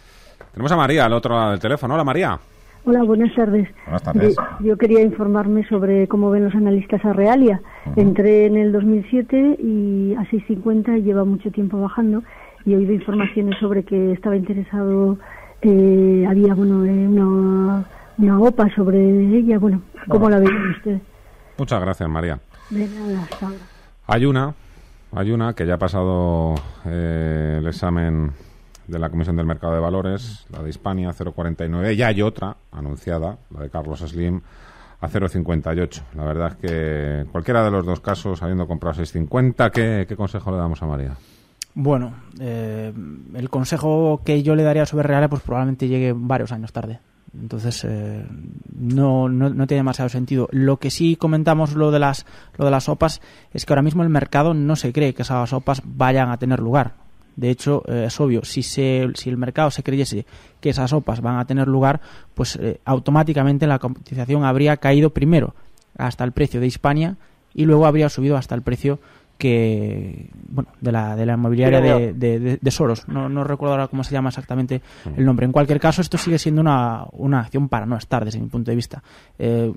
Tenemos 0.53 0.71
a 0.73 0.77
María 0.77 1.07
al 1.07 1.13
otro 1.13 1.35
lado 1.35 1.51
del 1.53 1.61
teléfono. 1.61 1.95
Hola, 1.95 2.05
María. 2.05 2.39
Hola, 2.85 3.03
buenas 3.03 3.35
tardes. 3.35 3.69
Buenas 3.87 4.03
tardes. 4.03 4.37
Yo, 4.61 4.77
quería 4.77 5.01
informarme 5.01 5.67
sobre 5.69 6.07
cómo 6.07 6.31
ven 6.31 6.45
los 6.45 6.55
analistas 6.55 7.03
a 7.05 7.15
Realia. 7.15 7.63
Entré 7.97 8.47
en 8.47 8.57
el 8.57 8.73
2007 8.73 9.57
y 9.59 10.15
a 10.15 10.23
6.50 10.25 11.03
lleva 11.03 11.25
mucho 11.25 11.51
tiempo 11.51 11.81
bajando 11.81 12.23
y 12.67 12.75
he 12.75 12.77
oído 12.77 12.93
informaciones 12.93 13.59
sobre 13.59 13.85
que 13.85 14.13
estaba 14.13 14.37
interesado, 14.37 15.19
eh, 15.63 16.27
había 16.29 16.55
bueno, 16.55 16.85
eh, 16.85 17.09
una 17.09 17.87
una 18.19 18.41
OPA 18.41 18.69
sobre 18.75 18.99
ella. 19.39 19.59
Bueno, 19.59 19.83
¿cómo 20.09 20.31
la 20.31 20.39
ve 20.39 20.49
usted? 20.77 21.01
Muchas 21.59 21.81
gracias, 21.81 22.09
María. 22.09 22.41
De 22.71 22.89
nada. 22.89 23.29
Hay 24.07 24.25
una, 24.27 24.55
hay 25.13 25.31
una 25.31 25.55
que 25.55 25.67
ya 25.67 25.75
ha 25.75 25.79
pasado 25.79 26.55
eh, 26.85 27.57
el 27.61 27.67
examen 27.67 28.33
de 28.87 28.99
la 28.99 29.09
Comisión 29.09 29.37
del 29.37 29.47
Mercado 29.47 29.75
de 29.75 29.81
Valores, 29.81 30.47
la 30.51 30.63
de 30.63 30.71
Hispania 30.71 31.11
0,49. 31.11 31.95
Ya 31.95 32.09
hay 32.09 32.23
otra 32.23 32.57
anunciada, 32.73 33.39
la 33.51 33.61
de 33.61 33.71
Carlos 33.71 34.01
Slim, 34.01 34.41
a 35.01 35.09
0,58. 35.09 36.03
La 36.15 36.25
verdad 36.25 36.53
es 36.53 36.57
que 36.57 37.31
cualquiera 37.31 37.65
de 37.65 37.71
los 37.71 37.87
dos 37.87 38.01
casos, 38.01 38.43
habiendo 38.43 38.67
comprado 38.67 39.03
6,50, 39.03 39.71
¿qué, 39.71 40.07
¿qué 40.09 40.17
consejo 40.17 40.51
le 40.51 40.59
damos 40.59 40.83
a 40.83 40.87
María? 40.87 41.17
Bueno, 41.75 42.15
eh, 42.41 42.93
el 43.35 43.51
consejo 43.51 44.21
que 44.25 44.43
yo 44.43 44.55
le 44.55 44.63
daría 44.63 44.87
sobre 44.87 45.09
Real 45.09 45.29
pues 45.29 45.43
probablemente 45.43 45.89
llegue 45.89 46.13
varios 46.15 46.53
años 46.53 46.73
tarde. 46.73 47.01
Entonces, 47.41 47.85
eh, 47.85 48.25
no, 48.77 49.29
no, 49.29 49.51
no, 49.51 49.67
tiene 49.67 49.81
demasiado 49.81 50.09
sentido. 50.09 50.49
Lo 50.53 50.79
que 50.79 50.91
sí 50.91 51.17
comentamos 51.17 51.75
lo 51.75 51.91
de 51.91 51.99
las 51.99 52.27
lo 52.57 52.65
de 52.65 52.71
las 52.71 52.85
sopas 52.85 53.21
es 53.53 53.67
que 53.67 53.73
ahora 53.73 53.83
mismo 53.83 54.03
el 54.03 54.09
mercado 54.09 54.55
no 54.55 54.77
se 54.77 54.93
cree 54.93 55.15
que 55.15 55.23
esas 55.23 55.51
sopas 55.51 55.83
vayan 55.85 56.31
a 56.31 56.39
tener 56.39 56.61
lugar. 56.61 56.95
De 57.37 57.51
hecho, 57.51 57.83
eh, 57.89 58.05
es 58.07 58.21
obvio, 58.21 58.45
si, 58.45 58.63
se, 58.63 59.09
si 59.15 59.29
el 59.29 59.37
mercado 59.37 59.71
se 59.71 59.83
creyese 59.83 60.25
que 60.61 60.71
esas 60.71 60.91
sopas 60.91 61.21
van 61.21 61.39
a 61.39 61.47
tener 61.47 61.67
lugar, 61.67 62.01
pues 62.35 62.57
eh, 62.57 62.81
automáticamente 62.85 63.67
la 63.67 63.81
cotización 63.81 64.45
habría 64.45 64.77
caído 64.77 65.11
primero 65.11 65.55
hasta 65.99 66.25
el 66.25 66.33
precio 66.33 66.61
de 66.61 66.67
Hispania 66.67 67.17
y 67.53 67.65
luego 67.65 67.87
habría 67.87 68.09
subido 68.09 68.37
hasta 68.37 68.55
el 68.55 68.63
precio 68.63 69.01
que 69.39 70.31
bueno 70.49 70.71
de 70.81 70.93
la, 70.93 71.17
de 71.17 71.27
la 71.27 71.35
inmobiliaria 71.35 71.81
de, 71.81 72.13
de, 72.61 72.71
Soros. 72.71 73.09
No, 73.09 73.29
no 73.29 73.45
recuerdo 73.45 73.75
ahora 73.75 73.89
cómo 73.89 74.05
se 74.05 74.13
llama 74.13 74.29
exactamente 74.29 74.83
el 75.17 75.25
nombre. 75.25 75.47
En 75.47 75.53
cualquier 75.53 75.81
caso 75.81 76.01
esto 76.01 76.19
sigue 76.19 76.39
siendo 76.39 76.61
una, 76.61 77.05
una 77.13 77.41
acción 77.41 77.69
para 77.69 77.87
no 77.87 77.97
estar 77.97 78.25
desde 78.25 78.41
mi 78.41 78.49
punto 78.49 78.71
de 78.71 78.77
vista. 78.77 79.03
Eh, 79.39 79.73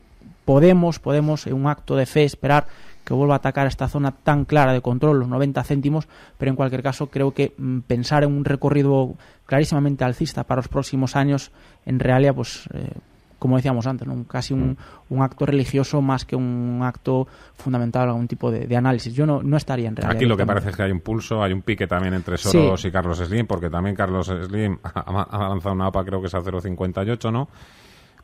podemos 0.46 1.00
podemos 1.00 1.46
en 1.46 1.54
un 1.56 1.68
acto 1.68 1.96
de 1.96 2.06
fe 2.06 2.24
esperar 2.24 2.68
que 3.04 3.14
vuelva 3.14 3.36
a 3.36 3.38
atacar 3.38 3.68
esta 3.68 3.90
zona 3.90 4.12
tan 4.12 4.46
clara 4.46 4.72
de 4.72 4.82
control 4.82 5.20
los 5.20 5.28
90 5.28 5.62
céntimos 5.66 6.08
pero 6.38 6.50
en 6.52 6.56
cualquier 6.56 6.82
caso 6.82 7.08
creo 7.08 7.34
que 7.34 7.54
mm, 7.58 7.80
pensar 7.80 8.24
en 8.24 8.32
un 8.32 8.46
recorrido 8.46 9.16
clarísimamente 9.46 10.06
alcista 10.06 10.46
para 10.46 10.60
los 10.60 10.70
próximos 10.70 11.18
años 11.18 11.52
en 11.86 12.00
realidad 12.00 12.34
pues 12.34 12.70
eh, 12.74 12.92
como 13.40 13.58
decíamos 13.58 13.86
antes, 13.88 14.08
casi 14.28 14.54
un, 14.54 14.78
acto 15.20 15.46
religioso 15.46 16.02
más 16.02 16.26
que 16.26 16.36
un 16.36 16.82
acto 16.84 17.28
fundamental 17.56 18.04
en 18.04 18.10
algún 18.10 18.28
tipo 18.28 18.52
de, 18.52 18.76
análisis. 18.76 19.14
Yo 19.14 19.26
no, 19.26 19.42
no 19.44 19.58
estaría 19.58 19.88
en 19.88 19.96
realidad. 19.96 20.16
Aquí 20.16 20.26
lo 20.26 20.38
que 20.38 20.46
parece 20.46 20.70
es 20.70 20.76
que 20.76 20.84
hay 20.84 20.92
un 20.92 21.02
pulso, 21.02 21.44
hay 21.44 21.54
un 21.54 21.62
pique 21.62 21.88
también 21.88 22.14
entre 22.14 22.38
Soros 22.38 22.84
y 22.86 22.92
Carlos 22.92 23.18
Slim, 23.18 23.46
porque 23.46 23.70
también 23.70 23.96
Carlos 23.96 24.28
Slim 24.28 24.78
ha, 24.84 25.50
lanzado 25.50 25.76
una 25.76 25.88
APA, 25.88 26.04
creo 26.04 26.22
que 26.22 26.28
es 26.28 26.36
a 26.36 26.40
0,58, 26.40 27.32
¿no? 27.32 27.48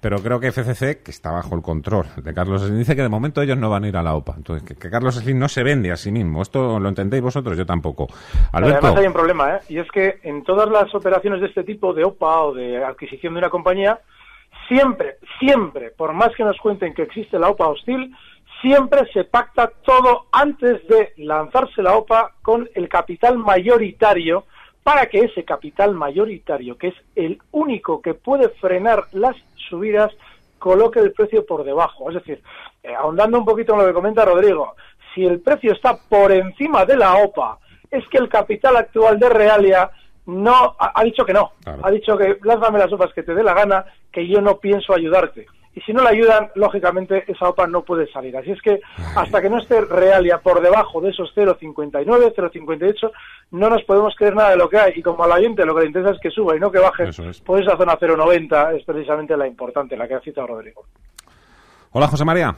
Pero 0.04 0.18
creo 0.18 0.38
que 0.38 0.52
FCC, 0.52 1.02
que 1.02 1.12
está 1.12 1.32
bajo 1.32 1.56
el 1.56 1.62
control 1.62 2.08
de 2.18 2.34
Carlos 2.34 2.62
Slim, 2.62 2.78
dice 2.78 2.94
que 2.94 3.04
de 3.04 3.08
momento 3.08 3.42
ellos 3.42 3.58
no 3.58 3.70
van 3.70 3.86
a 3.86 3.88
ir 3.88 3.96
a 3.96 4.04
la 4.04 4.16
OPA. 4.16 4.34
Entonces, 4.36 4.78
que, 4.78 4.90
Carlos 4.90 5.16
Slim 5.16 5.40
no 5.40 5.48
se 5.48 5.64
vende 5.64 5.94
a 5.94 5.96
sí 5.96 6.12
mismo. 6.12 6.42
¿Esto 6.42 6.78
lo 6.78 6.90
entendéis 6.90 7.24
vosotros? 7.24 7.58
Yo 7.58 7.66
tampoco. 7.66 8.08
Además 8.52 8.84
hay 8.98 9.08
un 9.08 9.14
problema, 9.14 9.56
¿eh? 9.56 9.60
Y 9.70 9.78
es 9.78 9.90
que 9.92 10.20
en 10.24 10.44
todas 10.44 10.70
las 10.70 10.94
operaciones 10.94 11.40
de 11.40 11.48
este 11.48 11.64
tipo, 11.64 11.94
de 11.94 12.04
OPA 12.04 12.42
o 12.42 12.54
de 12.54 12.84
adquisición 12.84 13.34
de 13.34 13.40
una 13.40 13.50
compañía, 13.50 14.02
siempre, 14.74 15.18
siempre, 15.40 15.92
por 15.92 16.14
más 16.14 16.30
que 16.36 16.44
nos 16.44 16.58
cuenten 16.58 16.94
que 16.94 17.04
existe 17.04 17.38
la 17.38 17.50
OPA 17.50 17.68
hostil, 17.68 18.16
siempre 18.62 19.02
se 19.14 19.24
pacta 19.24 19.72
todo 19.84 20.26
antes 20.32 20.88
de 20.88 21.14
lanzarse 21.18 21.84
la 21.84 21.96
OPA 21.96 22.32
con 22.42 22.68
el 22.74 22.90
capital 22.90 23.38
mayoritario 23.38 24.46
para 24.82 25.06
que 25.06 25.20
ese 25.20 25.46
capital 25.46 25.94
mayoritario, 25.94 26.78
que 26.78 26.88
es 26.88 26.96
el 27.16 27.40
único 27.52 28.02
que 28.02 28.16
puede 28.16 28.50
frenar 28.50 29.06
las 29.12 29.36
subidas, 29.70 30.12
coloque 30.58 31.00
el 31.00 31.14
precio 31.14 31.46
por 31.46 31.64
debajo. 31.64 32.10
Es 32.10 32.16
decir, 32.16 32.42
eh, 32.82 32.96
ahondando 32.96 33.38
un 33.38 33.46
poquito 33.46 33.74
en 33.74 33.80
lo 33.80 33.86
que 33.86 33.94
comenta 33.94 34.26
Rodrigo, 34.26 34.76
si 35.14 35.24
el 35.24 35.40
precio 35.40 35.74
está 35.74 35.98
por 36.10 36.32
encima 36.32 36.86
de 36.86 36.98
la 36.98 37.16
OPA, 37.18 37.60
es 37.92 38.08
que 38.08 38.18
el 38.18 38.28
capital 38.28 38.76
actual 38.78 39.20
de 39.20 39.30
Realia 39.30 39.92
no 40.26 40.76
ha, 40.80 40.92
ha 40.96 41.04
dicho 41.04 41.26
que 41.26 41.34
no. 41.34 41.52
Ha 41.66 41.92
dicho 41.92 42.18
que 42.18 42.38
lánzame 42.44 42.80
las 42.80 42.90
sopas 42.90 43.14
que 43.14 43.24
te 43.24 43.34
dé 43.34 43.44
la 43.44 43.54
gana, 43.54 43.86
que 44.12 44.28
yo 44.28 44.42
no 44.42 44.58
pienso 44.58 44.94
ayudarte. 44.94 45.48
Y 45.76 45.82
si 45.82 45.92
no 45.92 46.04
le 46.04 46.10
ayudan, 46.10 46.52
lógicamente 46.54 47.24
esa 47.28 47.50
OPA 47.50 47.66
no 47.66 47.82
puede 47.82 48.12
salir. 48.12 48.38
Así 48.38 48.52
es 48.52 48.62
que 48.62 48.80
hasta 49.16 49.42
que 49.42 49.50
no 49.50 49.58
esté 49.58 49.82
Realia 49.82 50.38
por 50.38 50.62
debajo 50.62 51.02
de 51.02 51.10
esos 51.10 51.34
0,59, 51.36 52.06
0,58, 52.36 53.12
no 53.52 53.70
nos 53.70 53.84
podemos 53.84 54.14
creer 54.16 54.36
nada 54.36 54.52
de 54.52 54.58
lo 54.58 54.70
que 54.70 54.78
hay. 54.78 54.94
Y 54.96 55.02
como 55.02 55.24
al 55.24 55.32
oyente 55.32 55.66
lo 55.66 55.74
que 55.74 55.82
le 55.82 55.88
interesa 55.88 56.12
es 56.12 56.20
que 56.20 56.30
suba 56.30 56.56
y 56.56 56.60
no 56.60 56.72
que 56.72 56.78
baje, 56.78 57.06
pues 57.44 57.64
esa 57.64 57.76
zona 57.76 57.98
0,90 57.98 58.78
es 58.78 58.86
precisamente 58.86 59.36
la 59.36 59.48
importante, 59.48 59.98
la 59.98 60.08
que 60.08 60.14
ha 60.14 60.22
citado 60.22 60.48
Rodrigo. 60.48 60.86
Hola, 61.92 62.08
José 62.08 62.24
María. 62.24 62.56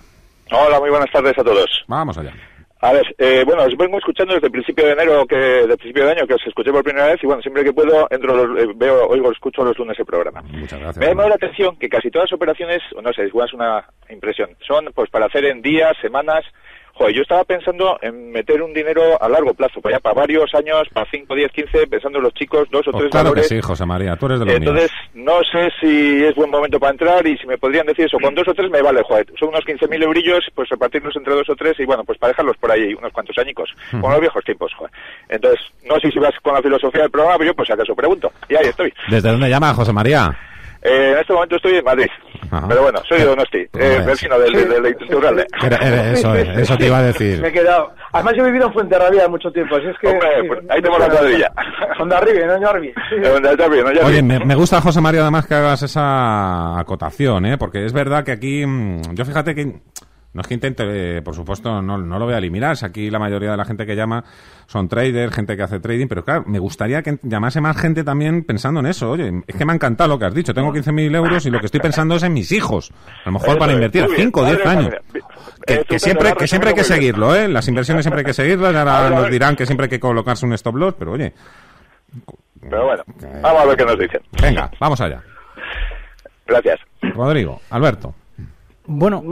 Hola, 0.51 0.79
muy 0.79 0.89
buenas 0.89 1.11
tardes 1.11 1.37
a 1.37 1.43
todos. 1.43 1.85
Vamos 1.87 2.17
allá. 2.17 2.33
A 2.81 2.91
ver, 2.91 3.15
eh, 3.17 3.43
bueno, 3.45 3.63
os 3.63 3.75
vengo 3.77 3.97
escuchando 3.97 4.33
desde 4.33 4.47
el 4.47 4.51
principio 4.51 4.85
de 4.85 4.91
enero, 4.91 5.25
que 5.25 5.35
del 5.37 5.77
principio 5.77 6.05
de 6.05 6.11
año, 6.11 6.27
que 6.27 6.33
os 6.35 6.45
escuché 6.45 6.71
por 6.71 6.83
primera 6.83 7.07
vez, 7.07 7.23
y 7.23 7.25
bueno, 7.25 7.41
siempre 7.41 7.63
que 7.63 7.73
puedo, 7.73 8.07
entro, 8.11 8.35
los- 8.45 8.59
eh, 8.63 8.67
veo, 8.75 9.07
oigo, 9.07 9.31
escucho 9.31 9.63
los 9.63 9.77
lunes 9.77 9.97
el 9.97 10.05
programa. 10.05 10.41
Muchas 10.43 10.79
gracias. 10.79 10.97
Me 10.97 11.05
ha 11.05 11.09
llamado 11.09 11.29
la 11.29 11.35
atención 11.35 11.77
que 11.77 11.89
casi 11.89 12.11
todas 12.11 12.29
las 12.29 12.35
operaciones, 12.37 12.81
no 13.01 13.11
sé, 13.13 13.25
igual 13.27 13.47
es 13.47 13.53
una 13.53 13.85
impresión, 14.09 14.49
son 14.67 14.91
pues 14.93 15.09
para 15.09 15.25
hacer 15.27 15.45
en 15.45 15.61
días, 15.61 15.93
semanas. 16.01 16.43
Joder, 16.97 17.13
yo 17.13 17.21
estaba 17.23 17.43
pensando 17.43 17.97
en 18.01 18.31
meter 18.31 18.61
un 18.61 18.73
dinero 18.73 19.21
a 19.21 19.27
largo 19.27 19.53
plazo, 19.53 19.81
para, 19.81 19.97
ya 19.97 19.99
para 19.99 20.15
varios 20.15 20.49
años, 20.55 20.87
para 20.93 21.05
5, 21.11 21.35
10, 21.35 21.51
15, 21.51 21.87
pensando 21.87 22.19
en 22.19 22.23
los 22.23 22.33
chicos, 22.33 22.69
dos 22.71 22.87
o 22.87 22.91
Pues 22.91 23.01
tres 23.03 23.11
claro 23.11 23.25
que 23.33 23.41
valores. 23.41 23.47
sí, 23.49 23.59
José 23.61 23.85
María, 23.85 24.15
tú 24.15 24.27
eres 24.27 24.39
de 24.39 24.45
los 24.45 24.55
Entonces, 24.55 24.91
míos. 25.13 25.25
no 25.27 25.39
sé 25.43 25.69
si 25.81 26.23
es 26.23 26.33
buen 26.35 26.49
momento 26.49 26.79
para 26.79 26.93
entrar 26.93 27.27
y 27.27 27.37
si 27.37 27.45
me 27.47 27.57
podrían 27.57 27.85
decir 27.85 28.05
eso. 28.05 28.17
Con 28.21 28.33
dos 28.33 28.47
o 28.47 28.53
tres 28.53 28.71
me 28.71 28.81
vale, 28.81 29.01
joder. 29.03 29.25
Son 29.37 29.49
unos 29.49 29.65
15.000 29.65 30.03
eurillos, 30.03 30.45
pues 30.55 30.69
repartirlos 30.69 31.13
entre 31.17 31.33
dos 31.35 31.49
o 31.49 31.55
tres 31.57 31.77
y 31.79 31.85
bueno, 31.85 32.05
pues 32.05 32.17
para 32.17 32.29
dejarlos 32.31 32.55
por 32.55 32.71
ahí 32.71 32.93
unos 32.93 33.11
cuantos 33.11 33.37
añicos. 33.37 33.69
Ujú. 33.89 33.99
Como 33.99 34.11
los 34.13 34.21
viejos 34.21 34.43
tiempos, 34.45 34.73
joder. 34.75 34.93
Entonces, 35.27 35.59
no 35.83 35.99
sé 35.99 36.09
si 36.11 36.19
vas 36.19 36.33
con 36.41 36.53
la 36.53 36.61
filosofía 36.61 37.01
del 37.01 37.11
programa, 37.11 37.37
pero 37.37 37.51
yo 37.51 37.55
pues 37.55 37.69
acaso 37.69 37.93
pregunto. 37.93 38.31
Y 38.47 38.55
ahí 38.55 38.67
estoy. 38.67 38.93
¿Desde 39.09 39.31
dónde 39.31 39.49
llama, 39.49 39.73
José 39.73 39.91
María? 39.91 40.33
Eh, 40.85 41.11
en 41.13 41.17
este 41.17 41.33
momento 41.33 41.55
estoy 41.55 41.75
en 41.77 41.83
Madrid. 41.83 42.07
Pero 42.69 42.83
bueno, 42.83 42.99
soy 43.09 43.17
de 43.19 43.25
Donosti, 43.25 43.57
eh, 43.57 43.69
Pues- 43.71 44.05
vecino 44.05 44.39
del, 44.39 44.53
del, 44.53 44.69
del 44.69 45.45
era- 45.63 46.11
eso 46.11 46.35
es, 46.35 46.47
eso 46.59 46.77
te 46.77 46.85
iba 46.85 46.99
a 46.99 47.03
decir. 47.03 47.41
Me 47.41 47.47
he 47.47 47.51
quedado. 47.51 47.91
Además, 48.13 48.33
yo 48.37 48.43
he 48.43 48.45
vivido 48.45 48.67
en 48.67 48.73
Fuenterrabía 48.73 49.27
mucho 49.27 49.51
tiempo, 49.51 49.75
así 49.75 49.87
es 49.87 49.95
que. 49.99 50.07
Hombre, 50.07 50.29
sí, 50.41 50.47
pues 50.47 50.59
ahí 50.69 50.81
tenemos 50.81 50.99
la 50.99 51.09
cuadrilla. 51.09 51.51
Hondarribia, 51.99 52.45
no 52.47 52.57
Ñorbi. 52.59 52.93
Sí. 53.09 54.01
Oye, 54.03 54.21
me, 54.21 54.39
me 54.45 54.55
gusta, 54.55 54.79
José 54.79 55.01
María, 55.01 55.21
además 55.21 55.47
que 55.47 55.55
hagas 55.55 55.81
esa 55.83 56.79
acotación, 56.79 57.45
¿eh? 57.45 57.57
Porque 57.57 57.83
es 57.85 57.91
verdad 57.93 58.23
que 58.23 58.31
aquí, 58.31 58.65
mm, 58.65 59.13
yo 59.15 59.25
fíjate 59.25 59.55
que 59.55 59.73
no 60.35 60.41
es 60.41 60.47
que 60.47 60.53
intente, 60.53 60.83
eh, 60.85 61.21
por 61.21 61.33
supuesto, 61.33 61.81
no, 61.81 61.97
no 61.97 62.19
lo 62.19 62.25
voy 62.25 62.33
a 62.33 62.39
eliminar. 62.39 62.75
si 62.75 62.85
Aquí 62.85 63.09
la 63.09 63.19
mayoría 63.19 63.51
de 63.51 63.55
la 63.55 63.63
gente 63.63 63.85
que 63.85 63.95
llama 63.95 64.21
son 64.67 64.89
traders, 64.89 65.33
gente 65.33 65.55
que 65.55 65.63
hace 65.63 65.79
trading, 65.79 66.07
pero 66.07 66.25
claro, 66.25 66.43
me 66.45 66.59
gustaría 66.59 67.01
que 67.01 67.17
llamase 67.23 67.61
más 67.61 67.77
gente 67.77 68.03
también 68.03 68.43
pensando 68.43 68.81
en 68.81 68.87
eso. 68.87 69.11
Oye, 69.11 69.31
es 69.47 69.55
que 69.55 69.63
me 69.63 69.71
ha 69.71 69.75
encantado 69.75 70.09
lo 70.09 70.19
que 70.19 70.25
has 70.25 70.33
dicho. 70.33 70.53
Tengo 70.53 70.73
15.000 70.73 71.15
euros 71.15 71.45
y 71.45 71.51
lo 71.51 71.61
que 71.61 71.67
estoy 71.67 71.79
pensando 71.79 72.15
es 72.15 72.23
en 72.23 72.33
mis 72.33 72.51
hijos. 72.51 72.91
A 73.23 73.27
lo 73.27 73.31
mejor 73.31 73.51
Eso 73.51 73.59
para 73.59 73.71
invertir 73.71 74.03
a 74.03 74.07
muy 74.07 74.15
bien, 74.17 74.27
5 74.27 74.41
o 74.41 74.45
10 74.45 74.65
madre 74.65 74.69
años. 74.77 74.93
Que, 75.87 75.99
siempre, 75.99 76.33
que 76.33 76.47
siempre 76.47 76.71
hay 76.71 76.75
que 76.75 76.83
seguirlo, 76.83 77.33
¿eh? 77.33 77.47
Las 77.47 77.69
inversiones 77.69 78.03
siempre 78.03 78.19
hay 78.19 78.25
que 78.25 78.33
seguirlas. 78.33 78.75
Ahora 78.75 79.09
nos 79.11 79.31
dirán 79.31 79.55
que 79.55 79.65
siempre 79.65 79.85
hay 79.85 79.89
que 79.89 80.01
colocarse 80.01 80.45
un 80.45 80.51
stop 80.51 80.75
loss, 80.75 80.95
pero 80.99 81.13
oye, 81.13 81.33
Pero 82.59 82.87
bueno, 82.87 83.03
vamos 83.41 83.61
a 83.61 83.65
ver 83.67 83.77
qué 83.77 83.85
nos 83.85 83.97
dicen. 83.97 84.19
venga, 84.41 84.69
vamos 84.81 84.99
allá. 84.99 85.23
Gracias. 86.45 86.81
Rodrigo, 87.01 87.61
Alberto. 87.69 88.13
Bueno, 88.87 89.23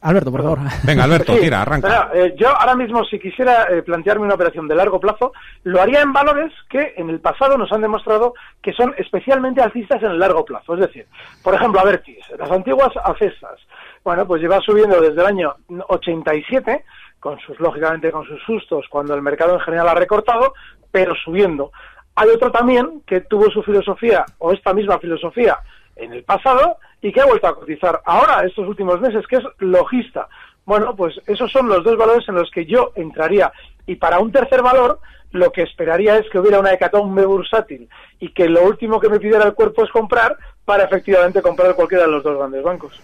Alberto, 0.00 0.30
por 0.30 0.42
favor. 0.42 0.58
Venga, 0.84 1.04
Alberto, 1.04 1.34
Sí, 1.34 1.40
tira, 1.40 1.62
arranca. 1.62 2.10
eh, 2.14 2.34
yo 2.36 2.48
ahora 2.48 2.74
mismo, 2.76 3.04
si 3.04 3.18
quisiera 3.18 3.64
eh, 3.64 3.82
plantearme 3.82 4.24
una 4.26 4.34
operación 4.34 4.68
de 4.68 4.74
largo 4.76 5.00
plazo, 5.00 5.32
lo 5.64 5.80
haría 5.80 6.00
en 6.02 6.12
valores 6.12 6.52
que 6.70 6.94
en 6.96 7.10
el 7.10 7.20
pasado 7.20 7.58
nos 7.58 7.72
han 7.72 7.82
demostrado 7.82 8.34
que 8.62 8.72
son 8.72 8.94
especialmente 8.96 9.60
alcistas 9.60 10.02
en 10.02 10.12
el 10.12 10.18
largo 10.18 10.44
plazo. 10.44 10.74
Es 10.74 10.80
decir, 10.80 11.06
por 11.42 11.54
ejemplo, 11.54 11.80
Avertis, 11.80 12.24
las 12.38 12.50
antiguas 12.50 12.90
ACESAS. 13.02 13.58
Bueno, 14.04 14.26
pues 14.26 14.40
lleva 14.40 14.60
subiendo 14.60 15.00
desde 15.00 15.20
el 15.20 15.26
año 15.26 15.54
87, 15.88 16.84
con 17.20 17.38
sus, 17.40 17.58
lógicamente, 17.58 18.12
con 18.12 18.24
sus 18.24 18.40
sustos, 18.44 18.86
cuando 18.88 19.14
el 19.14 19.22
mercado 19.22 19.54
en 19.54 19.60
general 19.60 19.88
ha 19.88 19.94
recortado, 19.94 20.54
pero 20.92 21.14
subiendo. 21.16 21.72
Hay 22.14 22.28
otro 22.30 22.50
también 22.50 23.02
que 23.06 23.20
tuvo 23.22 23.50
su 23.50 23.62
filosofía, 23.62 24.24
o 24.38 24.52
esta 24.52 24.72
misma 24.72 24.98
filosofía, 24.98 25.58
en 25.98 26.12
el 26.12 26.24
pasado 26.24 26.78
y 27.02 27.12
que 27.12 27.20
ha 27.20 27.26
vuelto 27.26 27.46
a 27.46 27.54
cotizar 27.54 28.00
ahora, 28.04 28.44
estos 28.46 28.66
últimos 28.66 29.00
meses, 29.00 29.26
que 29.26 29.36
es 29.36 29.44
logista. 29.58 30.28
Bueno, 30.64 30.94
pues 30.94 31.20
esos 31.26 31.50
son 31.50 31.68
los 31.68 31.82
dos 31.84 31.96
valores 31.96 32.28
en 32.28 32.34
los 32.34 32.50
que 32.50 32.66
yo 32.66 32.92
entraría. 32.94 33.52
Y 33.86 33.96
para 33.96 34.18
un 34.18 34.30
tercer 34.30 34.62
valor, 34.62 35.00
lo 35.32 35.50
que 35.50 35.62
esperaría 35.62 36.18
es 36.18 36.26
que 36.30 36.38
hubiera 36.38 36.60
una 36.60 36.72
hecatombe 36.72 37.24
bursátil 37.24 37.88
y 38.18 38.32
que 38.32 38.48
lo 38.48 38.64
último 38.64 39.00
que 39.00 39.08
me 39.08 39.18
pidiera 39.18 39.44
el 39.44 39.54
cuerpo 39.54 39.84
es 39.84 39.90
comprar 39.90 40.36
para 40.64 40.84
efectivamente 40.84 41.42
comprar 41.42 41.74
cualquiera 41.74 42.04
de 42.04 42.10
los 42.12 42.22
dos 42.22 42.36
grandes 42.36 42.62
bancos. 42.62 43.00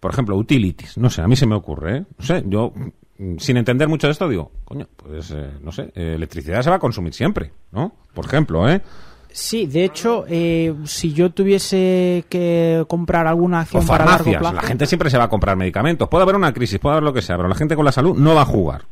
Por 0.00 0.10
ejemplo, 0.10 0.36
utilities. 0.36 0.98
No 0.98 1.10
sé, 1.10 1.22
a 1.22 1.28
mí 1.28 1.36
se 1.36 1.46
me 1.46 1.54
ocurre, 1.54 1.98
¿eh? 1.98 2.04
No 2.18 2.24
sé, 2.24 2.42
yo, 2.46 2.72
mm, 3.18 3.38
sin 3.38 3.56
entender 3.56 3.88
mucho 3.88 4.06
de 4.06 4.12
esto, 4.12 4.28
digo, 4.28 4.52
coño, 4.64 4.86
pues, 4.96 5.30
eh, 5.30 5.52
no 5.62 5.72
sé, 5.72 5.92
eh, 5.94 6.14
electricidad 6.14 6.62
se 6.62 6.70
va 6.70 6.76
a 6.76 6.80
consumir 6.80 7.14
siempre, 7.14 7.52
¿no? 7.72 7.92
Por 8.14 8.26
ejemplo, 8.26 8.68
¿eh? 8.68 8.82
Sí, 9.36 9.66
de 9.66 9.84
hecho, 9.84 10.24
eh, 10.30 10.74
si 10.84 11.12
yo 11.12 11.28
tuviese 11.28 12.24
que 12.30 12.86
comprar 12.88 13.26
alguna 13.26 13.58
O 13.58 13.60
acción 13.60 13.86
para 13.86 14.06
largo 14.06 14.30
plazo, 14.30 14.54
La 14.54 14.62
gente 14.62 14.86
siempre 14.86 15.10
se 15.10 15.18
va 15.18 15.24
a 15.24 15.28
comprar 15.28 15.58
medicamentos. 15.58 16.08
Puede 16.08 16.22
haber 16.22 16.36
una 16.36 16.54
crisis, 16.54 16.78
puede 16.78 16.94
haber 16.94 17.04
lo 17.04 17.12
que 17.12 17.20
sea, 17.20 17.36
pero 17.36 17.46
la 17.46 17.54
gente 17.54 17.76
con 17.76 17.84
la 17.84 17.92
salud 17.92 18.16
no 18.16 18.34
va 18.34 18.40
a 18.40 18.46
jugar. 18.46 18.86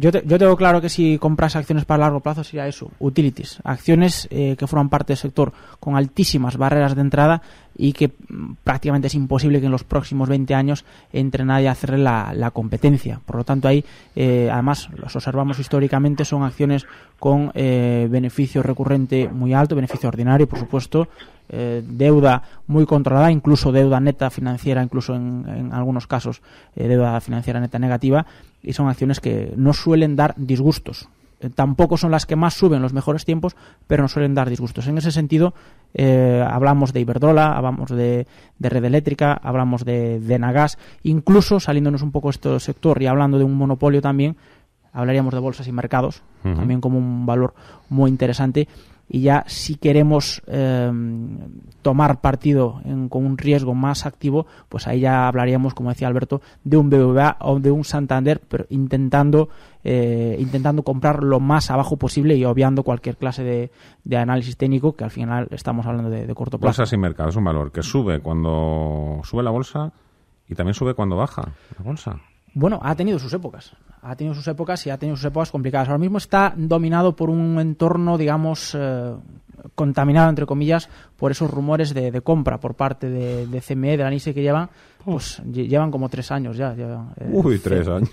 Yo, 0.00 0.12
te- 0.12 0.22
yo 0.24 0.38
tengo 0.38 0.56
claro 0.56 0.80
que 0.80 0.88
si 0.88 1.18
compras 1.18 1.56
acciones 1.56 1.84
para 1.84 2.04
largo 2.04 2.20
plazo 2.20 2.44
sería 2.44 2.68
eso, 2.68 2.88
utilities, 3.00 3.58
acciones 3.64 4.28
eh, 4.30 4.54
que 4.56 4.68
forman 4.68 4.88
parte 4.88 5.08
del 5.12 5.16
sector 5.18 5.52
con 5.80 5.96
altísimas 5.96 6.56
barreras 6.56 6.94
de 6.94 7.00
entrada 7.00 7.42
y 7.76 7.92
que 7.92 8.08
mm, 8.28 8.52
prácticamente 8.62 9.08
es 9.08 9.16
imposible 9.16 9.58
que 9.58 9.66
en 9.66 9.72
los 9.72 9.82
próximos 9.82 10.28
20 10.28 10.54
años 10.54 10.84
entre 11.12 11.44
nadie 11.44 11.66
a 11.66 11.72
hacerle 11.72 11.98
la, 11.98 12.32
la 12.32 12.52
competencia. 12.52 13.20
Por 13.26 13.36
lo 13.38 13.44
tanto, 13.44 13.66
ahí, 13.66 13.84
eh, 14.14 14.48
además, 14.52 14.88
los 14.96 15.16
observamos 15.16 15.58
históricamente, 15.58 16.24
son 16.24 16.44
acciones 16.44 16.86
con 17.18 17.50
eh, 17.54 18.06
beneficio 18.08 18.62
recurrente 18.62 19.28
muy 19.28 19.52
alto, 19.52 19.74
beneficio 19.74 20.08
ordinario, 20.08 20.48
por 20.48 20.60
supuesto, 20.60 21.08
deuda 21.50 22.42
muy 22.66 22.84
controlada, 22.84 23.32
incluso 23.32 23.72
deuda 23.72 24.00
neta 24.00 24.28
financiera, 24.28 24.82
incluso 24.82 25.14
en, 25.14 25.70
algunos 25.72 26.06
casos 26.06 26.42
deuda 26.76 27.18
financiera 27.22 27.58
neta 27.58 27.78
negativa, 27.78 28.26
y 28.62 28.72
son 28.72 28.88
acciones 28.88 29.20
que 29.20 29.52
no 29.56 29.72
suelen 29.72 30.16
dar 30.16 30.34
disgustos. 30.36 31.08
Eh, 31.40 31.50
tampoco 31.54 31.96
son 31.96 32.10
las 32.10 32.26
que 32.26 32.36
más 32.36 32.54
suben 32.54 32.82
los 32.82 32.92
mejores 32.92 33.24
tiempos, 33.24 33.56
pero 33.86 34.02
no 34.02 34.08
suelen 34.08 34.34
dar 34.34 34.50
disgustos. 34.50 34.88
En 34.88 34.98
ese 34.98 35.12
sentido, 35.12 35.54
eh, 35.94 36.44
hablamos 36.48 36.92
de 36.92 37.00
Iberdrola, 37.00 37.56
hablamos 37.56 37.90
de, 37.90 38.26
de 38.58 38.68
Red 38.68 38.84
Eléctrica, 38.84 39.32
hablamos 39.34 39.84
de, 39.84 40.20
de 40.20 40.38
Nagas, 40.38 40.78
incluso 41.02 41.60
saliéndonos 41.60 42.02
un 42.02 42.10
poco 42.10 42.28
de 42.28 42.32
este 42.32 42.60
sector 42.60 43.00
y 43.02 43.06
hablando 43.06 43.38
de 43.38 43.44
un 43.44 43.54
monopolio 43.54 44.02
también, 44.02 44.36
hablaríamos 44.92 45.32
de 45.32 45.40
bolsas 45.40 45.68
y 45.68 45.72
mercados, 45.72 46.22
también 46.42 46.80
como 46.80 46.98
un 46.98 47.26
valor 47.26 47.54
muy 47.88 48.10
interesante. 48.10 48.68
Y 49.10 49.22
ya 49.22 49.44
si 49.46 49.76
queremos 49.76 50.42
eh, 50.46 50.90
tomar 51.82 52.20
partido 52.20 52.80
en- 52.84 53.08
con 53.08 53.24
un 53.24 53.38
riesgo 53.38 53.74
más 53.74 54.04
activo, 54.04 54.46
pues 54.68 54.86
ahí 54.86 55.00
ya 55.00 55.26
hablaríamos, 55.28 55.72
como 55.74 55.88
decía 55.88 56.08
Alberto, 56.08 56.42
de 56.64 56.76
un 56.76 56.90
BBVA 56.90 57.36
o 57.40 57.58
de 57.58 57.70
un 57.70 57.84
Santander, 57.84 58.40
pero 58.46 58.66
intentando 58.70 59.48
eh, 59.84 60.36
intentando 60.40 60.82
comprar 60.82 61.22
lo 61.22 61.40
más 61.40 61.70
abajo 61.70 61.96
posible 61.96 62.36
y 62.36 62.44
obviando 62.44 62.82
cualquier 62.82 63.16
clase 63.16 63.42
de, 63.44 63.70
de 64.04 64.16
análisis 64.18 64.56
técnico, 64.56 64.94
que 64.96 65.04
al 65.04 65.10
final 65.10 65.46
estamos 65.52 65.86
hablando 65.86 66.10
de, 66.10 66.26
de 66.26 66.34
corto 66.34 66.58
plazo. 66.58 66.80
Bolsa 66.82 66.90
sin 66.90 67.00
mercado 67.00 67.30
es 67.30 67.36
un 67.36 67.44
valor 67.44 67.72
que 67.72 67.82
sube 67.82 68.20
cuando 68.20 69.20
sube 69.24 69.42
la 69.42 69.50
bolsa 69.50 69.92
y 70.48 70.54
también 70.54 70.74
sube 70.74 70.92
cuando 70.94 71.16
baja 71.16 71.42
la 71.78 71.84
bolsa. 71.84 72.20
Bueno, 72.54 72.80
ha 72.82 72.94
tenido 72.96 73.18
sus 73.18 73.32
épocas. 73.32 73.72
Ha 74.02 74.16
tenido 74.16 74.34
sus 74.34 74.46
épocas 74.48 74.86
y 74.86 74.90
ha 74.90 74.98
tenido 74.98 75.16
sus 75.16 75.26
épocas 75.26 75.50
complicadas. 75.50 75.88
Ahora 75.88 75.98
mismo 75.98 76.18
está 76.18 76.54
dominado 76.56 77.16
por 77.16 77.30
un 77.30 77.58
entorno, 77.58 78.18
digamos, 78.18 78.74
eh, 78.78 79.14
contaminado, 79.74 80.28
entre 80.30 80.46
comillas, 80.46 80.88
por 81.16 81.30
esos 81.30 81.50
rumores 81.50 81.94
de, 81.94 82.10
de 82.10 82.20
compra 82.20 82.58
por 82.58 82.74
parte 82.74 83.08
de, 83.08 83.46
de 83.46 83.60
CME, 83.60 83.96
de 83.96 84.04
la 84.04 84.10
NISE 84.10 84.34
que 84.34 84.42
llevan, 84.42 84.68
pues 85.04 85.42
lle- 85.44 85.68
llevan 85.68 85.90
como 85.90 86.08
tres 86.08 86.30
años 86.30 86.56
ya. 86.56 86.74
llevan, 86.74 87.10
eh, 87.20 87.28
Uy, 87.30 87.58
tres 87.58 87.86
años. 87.88 88.10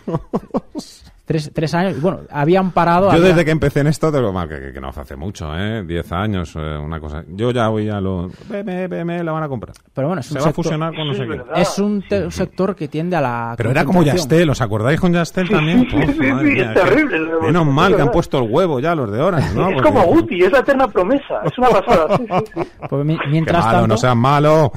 Tres, 1.25 1.49
tres 1.55 1.73
años. 1.73 1.97
y 1.97 2.01
Bueno, 2.01 2.19
habían 2.29 2.69
parado. 2.69 3.05
Yo 3.07 3.13
había- 3.13 3.29
desde 3.29 3.43
que 3.45 3.49
empecé 3.49 3.79
en 3.79 3.87
esto, 3.87 4.11
te 4.11 4.21
lo 4.21 4.31
mal 4.31 4.47
que, 4.47 4.59
que- 4.59 4.73
que 4.73 4.79
no 4.79 4.89
hace 4.89 5.15
mucho, 5.15 5.47
¿eh? 5.57 5.83
Diez 5.83 6.11
años, 6.11 6.53
eh, 6.55 6.59
una 6.77 6.99
cosa. 6.99 7.23
Yo 7.29 7.49
ya 7.49 7.67
voy 7.67 7.89
a 7.89 7.99
lo... 7.99 8.29
BM, 8.47 8.87
BM, 8.87 9.23
la 9.23 9.31
van 9.31 9.41
a 9.41 9.47
comprar. 9.47 9.73
Pero 9.91 10.05
bueno, 10.07 10.19
es 10.19 10.27
Se 10.27 10.33
un 10.35 10.37
va 10.37 10.41
a 10.41 10.45
sector- 10.49 10.63
fusionar 10.63 10.95
con 10.95 11.07
no 11.07 11.13
sé 11.15 11.25
qué. 11.27 11.41
Es 11.59 11.79
un 11.79 12.03
te- 12.07 12.29
sector 12.29 12.75
que 12.75 12.87
tiende 12.89 13.15
a 13.15 13.21
la. 13.21 13.53
Pero 13.57 13.71
era 13.71 13.83
como. 13.83 14.03
Yastel, 14.03 14.51
¿os 14.51 14.61
acordáis 14.61 14.99
con 14.99 15.13
Yastel 15.13 15.49
también? 15.49 15.87
sí, 15.89 15.95
Uf, 15.97 16.05
sí, 16.05 16.11
sí, 16.13 16.19
madre 16.31 16.47
es 16.51 16.53
mía, 16.57 16.73
terrible, 16.75 17.19
Menos 17.41 17.65
mal 17.65 17.95
que 17.95 18.01
han 18.03 18.11
puesto 18.11 18.37
el 18.43 18.51
huevo 18.51 18.79
ya 18.79 18.93
los 18.93 19.11
de 19.11 19.19
Orange, 19.19 19.55
¿no? 19.55 19.69
es 19.69 19.73
Porque- 19.73 19.89
como 19.89 20.03
Guti, 20.05 20.43
es 20.43 20.51
la 20.51 20.59
eterna 20.59 20.87
promesa, 20.89 21.34
es 21.43 21.57
una 21.57 21.69
pasada. 21.69 22.17
sí, 22.17 22.25
sí, 22.27 22.51
sí. 22.63 22.69
Pues 22.89 23.05
mi- 23.05 23.17
Qué 23.17 23.27
mientras 23.27 23.65
malo, 23.65 23.77
tanto. 23.79 23.87
no 23.87 23.97
seas 23.97 24.15
malo. 24.15 24.71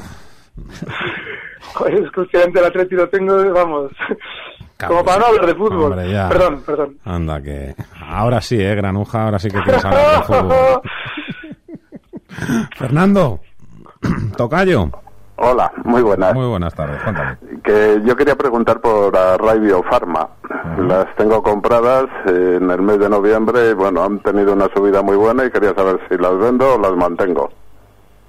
Joder, 1.74 1.94
es 1.94 2.10
que 2.10 2.20
últimamente 2.20 2.58
el 2.60 2.64
Atleti 2.66 2.94
lo 2.96 3.08
tengo, 3.08 3.52
vamos, 3.52 3.92
como 4.86 5.04
para 5.04 5.18
no 5.20 5.26
hablar 5.26 5.46
de 5.46 5.54
fútbol. 5.54 5.92
Hombre, 5.92 6.10
ya. 6.12 6.28
Perdón, 6.28 6.62
perdón. 6.64 6.96
Anda, 7.04 7.40
que... 7.42 7.74
Ahora 8.08 8.40
sí, 8.40 8.60
eh, 8.60 8.74
Granuja, 8.74 9.24
ahora 9.24 9.38
sí 9.38 9.48
que 9.50 9.60
tienes 9.60 9.84
hablar 9.84 10.16
de 10.18 10.22
fútbol. 10.26 10.82
Fernando, 12.76 13.40
Tocayo. 14.36 14.90
Hola, 15.40 15.70
muy 15.84 16.02
buenas. 16.02 16.34
Muy 16.34 16.46
buenas 16.48 16.74
tardes, 16.74 17.00
cuéntame. 17.02 17.36
Que 17.62 18.00
yo 18.04 18.16
quería 18.16 18.34
preguntar 18.36 18.80
por 18.80 19.16
Array 19.16 19.60
Biofarma. 19.60 20.28
Las 20.78 21.14
tengo 21.16 21.42
compradas 21.42 22.06
en 22.26 22.68
el 22.70 22.82
mes 22.82 22.98
de 22.98 23.08
noviembre 23.08 23.70
y 23.70 23.74
bueno, 23.74 24.02
han 24.02 24.18
tenido 24.20 24.52
una 24.52 24.66
subida 24.74 25.00
muy 25.02 25.16
buena 25.16 25.44
y 25.44 25.50
quería 25.50 25.74
saber 25.74 26.00
si 26.08 26.16
las 26.18 26.36
vendo 26.38 26.74
o 26.74 26.78
las 26.78 26.92
mantengo. 26.96 27.50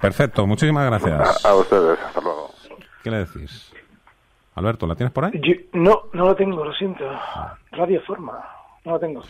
Perfecto, 0.00 0.46
muchísimas 0.46 0.86
gracias. 0.86 1.44
A, 1.44 1.48
a 1.48 1.54
ustedes, 1.56 1.98
hasta 2.06 2.20
luego. 2.20 2.50
¿Qué 3.02 3.10
le 3.10 3.18
decís? 3.18 3.72
Alberto, 4.54 4.86
¿la 4.86 4.94
tienes 4.94 5.12
por 5.12 5.24
ahí? 5.24 5.32
Yo- 5.34 5.60
no, 5.72 6.02
no 6.12 6.26
lo 6.26 6.36
tengo, 6.36 6.64
lo 6.64 6.72
siento. 6.74 7.04
Radioforma, 7.72 8.38
no 8.84 8.92
lo 8.92 8.98
tengo. 9.00 9.22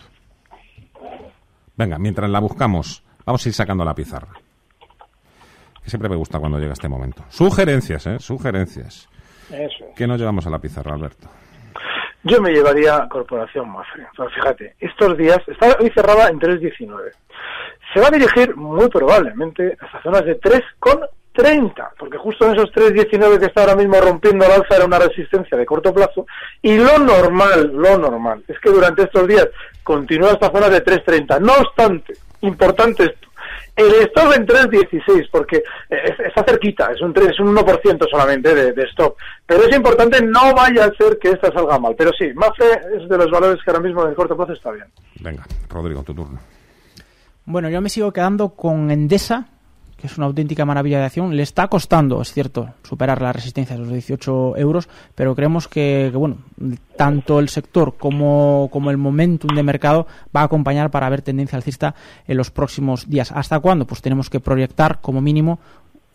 Venga, 1.77 1.99
mientras 1.99 2.29
la 2.29 2.41
buscamos, 2.41 3.03
vamos 3.25 3.45
a 3.45 3.49
ir 3.49 3.55
sacando 3.55 3.85
la 3.85 3.95
pizarra. 3.95 4.29
Que 5.83 5.91
siempre 5.91 6.09
me 6.09 6.17
gusta 6.17 6.39
cuando 6.39 6.59
llega 6.59 6.73
este 6.73 6.89
momento. 6.89 7.25
Sugerencias, 7.29 8.07
¿eh? 8.07 8.19
Sugerencias. 8.19 9.09
Eso. 9.51 9.87
¿Qué 9.97 10.07
nos 10.07 10.19
llevamos 10.19 10.47
a 10.47 10.51
la 10.51 10.59
pizarra, 10.59 10.95
Alberto? 10.95 11.29
Yo 12.23 12.41
me 12.41 12.51
llevaría 12.51 13.09
Corporación 13.09 13.71
Mafre. 13.71 14.07
Fíjate, 14.35 14.75
estos 14.79 15.17
días 15.17 15.39
está 15.47 15.77
hoy 15.81 15.91
cerrada 15.95 16.29
en 16.29 16.39
3.19. 16.39 17.13
Se 17.95 18.01
va 18.01 18.09
a 18.09 18.11
dirigir 18.11 18.55
muy 18.57 18.89
probablemente 18.89 19.77
hasta 19.81 20.03
zonas 20.03 20.25
de 20.27 20.39
3,30, 20.39 21.89
porque 21.99 22.19
justo 22.19 22.47
en 22.47 22.57
esos 22.57 22.71
3.19 22.73 23.39
que 23.39 23.47
está 23.47 23.63
ahora 23.63 23.75
mismo 23.75 23.99
rompiendo 24.01 24.45
el 24.45 24.53
alza 24.53 24.77
era 24.77 24.85
una 24.85 24.99
resistencia 24.99 25.57
de 25.57 25.65
corto 25.65 25.95
plazo. 25.95 26.27
Y 26.61 26.77
lo 26.77 26.99
normal, 26.99 27.73
lo 27.73 27.97
normal, 27.97 28.45
es 28.47 28.59
que 28.61 28.71
durante 28.71 29.05
estos 29.05 29.27
días 29.27 29.49
continúa 29.83 30.33
esta 30.33 30.53
zona 30.53 30.69
de 30.69 30.85
3.30. 30.85 31.41
No 31.41 31.55
obstante, 31.55 32.13
importante 32.43 33.05
esto, 33.05 33.30
el 33.77 33.95
stop 34.07 34.33
en 34.37 34.47
3.16, 34.47 35.29
porque 35.31 35.57
eh, 35.57 35.97
es- 36.05 36.21
está 36.27 36.45
cerquita, 36.45 36.91
es 36.93 37.01
un, 37.01 37.13
3, 37.13 37.29
es 37.31 37.41
un 37.41 37.55
1% 37.57 38.07
solamente 38.11 38.55
de, 38.55 38.73
de 38.73 38.83
stop. 38.85 39.17
Pero 39.47 39.65
es 39.65 39.75
importante, 39.77 40.23
no 40.25 40.55
vaya 40.55 40.85
a 40.87 40.93
ser 40.95 41.19
que 41.19 41.31
esta 41.31 41.53
salga 41.53 41.79
mal. 41.79 41.95
Pero 41.97 42.11
sí, 42.19 42.31
Mafre 42.35 42.67
es 42.97 43.09
de 43.09 43.17
los 43.17 43.31
valores 43.31 43.59
que 43.65 43.71
ahora 43.71 43.83
mismo 43.83 44.03
en 44.05 44.11
el 44.11 44.15
corto 44.15 44.37
plazo 44.37 44.53
está 44.53 44.71
bien. 44.73 44.87
Venga, 45.21 45.45
Rodrigo, 45.69 46.03
tu 46.03 46.15
turno. 46.15 46.39
Bueno, 47.47 47.69
yo 47.69 47.81
me 47.81 47.89
sigo 47.89 48.13
quedando 48.13 48.51
con 48.51 48.91
Endesa, 48.91 49.47
que 50.01 50.07
es 50.07 50.17
una 50.17 50.27
auténtica 50.27 50.65
maravilla 50.65 50.99
de 50.99 51.05
acción. 51.05 51.37
Le 51.37 51.43
está 51.43 51.69
costando, 51.69 52.21
es 52.21 52.33
cierto, 52.33 52.71
superar 52.83 53.21
la 53.23 53.33
resistencia 53.33 53.77
de 53.77 53.83
los 53.83 53.93
18 53.93 54.57
euros, 54.57 54.89
pero 55.15 55.35
creemos 55.35 55.69
que, 55.69 56.09
que, 56.11 56.17
bueno, 56.17 56.39
tanto 56.97 57.39
el 57.39 57.49
sector 57.49 57.97
como, 57.97 58.69
como 58.73 58.91
el 58.91 58.97
momentum 58.97 59.55
de 59.55 59.63
mercado 59.63 60.07
va 60.35 60.41
a 60.41 60.45
acompañar 60.45 60.91
para 60.91 61.09
ver 61.09 61.23
tendencia 61.23 61.57
alcista 61.57 61.95
en 62.27 62.37
los 62.37 62.51
próximos 62.51 63.09
días. 63.09 63.33
¿Hasta 63.33 63.61
cuándo? 63.61 63.87
Pues 63.87 64.03
tenemos 64.03 64.31
que 64.31 64.41
proyectar 64.41 65.01
como 65.01 65.21
mínimo 65.21 65.59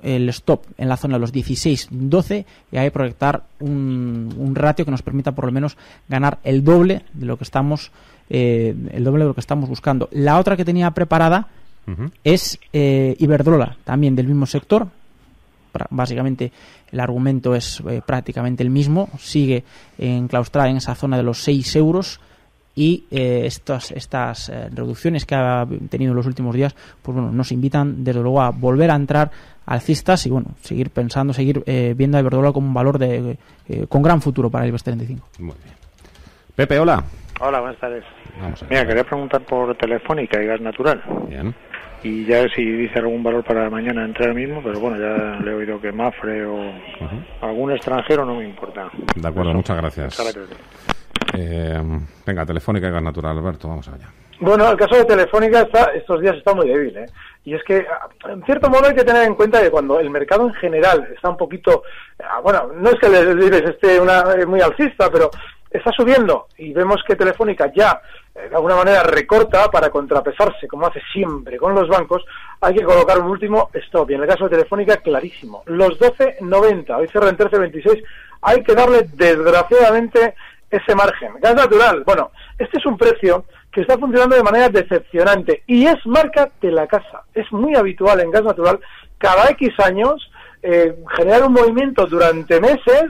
el 0.01 0.29
stop 0.29 0.65
en 0.77 0.89
la 0.89 0.97
zona 0.97 1.15
de 1.15 1.21
los 1.21 1.33
16-12 1.33 2.45
y 2.71 2.77
ahí 2.77 2.89
proyectar 2.89 3.43
un, 3.59 4.33
un 4.37 4.55
ratio 4.55 4.85
que 4.85 4.91
nos 4.91 5.01
permita 5.01 5.31
por 5.31 5.45
lo 5.45 5.51
menos 5.51 5.77
ganar 6.07 6.39
el 6.43 6.63
doble 6.63 7.03
de 7.13 7.25
lo 7.25 7.37
que 7.37 7.43
estamos 7.43 7.91
eh, 8.29 8.75
el 8.91 9.03
doble 9.03 9.23
de 9.23 9.29
lo 9.29 9.33
que 9.33 9.41
estamos 9.41 9.69
buscando. 9.69 10.09
La 10.11 10.39
otra 10.39 10.57
que 10.57 10.65
tenía 10.65 10.91
preparada 10.91 11.47
es 12.23 12.59
eh, 12.73 13.15
Iberdrola, 13.19 13.77
también 13.83 14.15
del 14.15 14.27
mismo 14.27 14.45
sector. 14.45 14.87
Básicamente 15.89 16.51
el 16.91 16.99
argumento 16.99 17.53
es 17.53 17.83
eh, 17.89 18.01
prácticamente 18.05 18.63
el 18.63 18.69
mismo, 18.69 19.09
sigue 19.17 19.63
enclaustrada 19.97 20.69
en 20.69 20.77
esa 20.77 20.95
zona 20.95 21.17
de 21.17 21.23
los 21.23 21.39
6 21.39 21.75
euros 21.75 22.21
y 22.75 23.05
eh, 23.09 23.43
estas, 23.45 23.91
estas 23.91 24.49
eh, 24.49 24.69
reducciones 24.69 25.25
que 25.25 25.33
ha 25.33 25.65
tenido 25.89 26.11
en 26.11 26.17
los 26.17 26.25
últimos 26.25 26.53
días 26.53 26.75
pues 27.01 27.15
bueno, 27.15 27.31
nos 27.31 27.51
invitan 27.51 28.03
desde 28.03 28.19
luego 28.19 28.41
a 28.41 28.49
volver 28.51 28.91
a 28.91 28.95
entrar 28.95 29.31
alcistas 29.65 30.25
y 30.25 30.29
bueno, 30.29 30.49
seguir 30.61 30.89
pensando, 30.89 31.33
seguir 31.33 31.63
eh, 31.65 31.93
viendo 31.95 32.17
a 32.17 32.19
Iberdrola 32.19 32.51
como 32.51 32.67
un 32.67 32.73
valor 32.73 32.99
de, 32.99 33.37
eh, 33.69 33.85
con 33.87 34.01
gran 34.03 34.21
futuro 34.21 34.49
para 34.49 34.65
el 34.65 34.69
IBEX 34.69 34.83
35. 34.83 35.27
Muy 35.39 35.55
bien. 35.63 35.75
Pepe, 36.53 36.77
hola. 36.77 37.03
Hola, 37.39 37.61
buenas 37.61 37.79
tardes. 37.79 38.03
Vamos 38.39 38.61
a 38.61 38.65
ver. 38.65 38.71
Mira, 38.71 38.87
quería 38.87 39.03
preguntar 39.03 39.41
por 39.41 39.75
Telefónica 39.77 40.41
y 40.41 40.45
Gas 40.45 40.61
Natural. 40.61 41.01
Bien. 41.27 41.55
Y 42.03 42.25
ya 42.25 42.47
si 42.49 42.63
dice 42.63 42.99
algún 42.99 43.23
valor 43.23 43.43
para 43.43 43.69
mañana 43.69 44.05
entrar 44.05 44.33
mismo, 44.33 44.61
pero 44.63 44.79
bueno, 44.79 44.97
ya 44.97 45.39
le 45.43 45.51
he 45.51 45.53
oído 45.55 45.81
que 45.81 45.91
Mafre 45.91 46.45
o 46.45 46.71
algún 47.41 47.71
extranjero 47.71 48.25
no 48.25 48.35
me 48.35 48.45
importa. 48.45 48.89
De 49.15 49.27
acuerdo, 49.27 49.53
muchas 49.53 49.77
gracias. 49.77 50.19
Muchas 50.19 50.35
gracias. 50.35 50.59
Eh, 51.37 51.81
venga, 52.25 52.45
Telefónica 52.45 52.87
y 52.87 52.91
Gas 52.91 53.03
Natural, 53.03 53.37
Alberto, 53.37 53.67
vamos 53.67 53.87
allá. 53.87 54.07
Bueno, 54.39 54.69
el 54.69 54.77
caso 54.77 54.95
de 54.95 55.05
Telefónica 55.05 55.61
está, 55.61 55.85
estos 55.93 56.19
días 56.19 56.35
está 56.35 56.53
muy 56.53 56.67
débil, 56.67 56.95
¿eh? 56.97 57.05
Y 57.45 57.53
es 57.53 57.63
que, 57.63 57.85
ah, 57.89 58.09
en 58.29 58.43
cierto 58.43 58.69
modo, 58.69 58.87
hay 58.87 58.95
que 58.95 59.03
tener 59.03 59.23
en 59.23 59.35
cuenta 59.35 59.61
que 59.61 59.71
cuando 59.71 59.99
el 59.99 60.09
mercado 60.09 60.47
en 60.47 60.53
general 60.55 61.07
está 61.13 61.29
un 61.29 61.37
poquito, 61.37 61.83
ah, 62.19 62.41
bueno, 62.43 62.69
no 62.75 62.89
es 62.89 62.95
que 62.99 63.07
el 63.07 63.41
IBEX 63.41 63.69
esté 63.69 63.99
una, 63.99 64.23
eh, 64.33 64.45
muy 64.45 64.59
alcista, 64.61 65.09
pero 65.09 65.29
está 65.69 65.91
subiendo 65.91 66.47
y 66.57 66.73
vemos 66.73 67.01
que 67.07 67.15
Telefónica 67.15 67.71
ya, 67.73 68.01
de 68.35 68.55
alguna 68.55 68.75
manera, 68.75 69.01
recorta 69.03 69.71
para 69.71 69.89
contrapesarse, 69.89 70.67
como 70.67 70.87
hace 70.87 71.01
siempre 71.13 71.57
con 71.57 71.73
los 71.73 71.87
bancos, 71.87 72.23
hay 72.59 72.75
que 72.75 72.83
colocar 72.83 73.19
un 73.19 73.27
último 73.27 73.69
stop. 73.73 74.11
Y 74.11 74.15
en 74.15 74.21
el 74.21 74.27
caso 74.27 74.43
de 74.45 74.57
Telefónica, 74.57 74.97
clarísimo. 74.97 75.63
Los 75.65 75.97
12.90, 75.99 76.97
hoy 76.97 77.07
cierra 77.07 77.29
en 77.29 77.37
13.26, 77.37 78.03
hay 78.41 78.61
que 78.63 78.75
darle, 78.75 79.07
desgraciadamente, 79.13 80.35
ese 80.69 80.95
margen. 80.95 81.33
Gas 81.39 81.55
natural, 81.55 82.03
bueno, 82.05 82.31
este 82.59 82.77
es 82.77 82.85
un 82.85 82.97
precio 82.97 83.45
que 83.71 83.81
está 83.81 83.97
funcionando 83.97 84.35
de 84.35 84.43
manera 84.43 84.69
decepcionante 84.69 85.63
y 85.67 85.85
es 85.85 86.05
marca 86.05 86.49
de 86.61 86.71
la 86.71 86.87
casa. 86.87 87.23
Es 87.33 87.49
muy 87.51 87.75
habitual 87.75 88.19
en 88.19 88.31
gas 88.31 88.43
natural 88.43 88.79
cada 89.17 89.49
X 89.51 89.79
años 89.79 90.29
eh, 90.61 90.95
generar 91.15 91.43
un 91.43 91.53
movimiento 91.53 92.05
durante 92.05 92.59
meses 92.59 93.05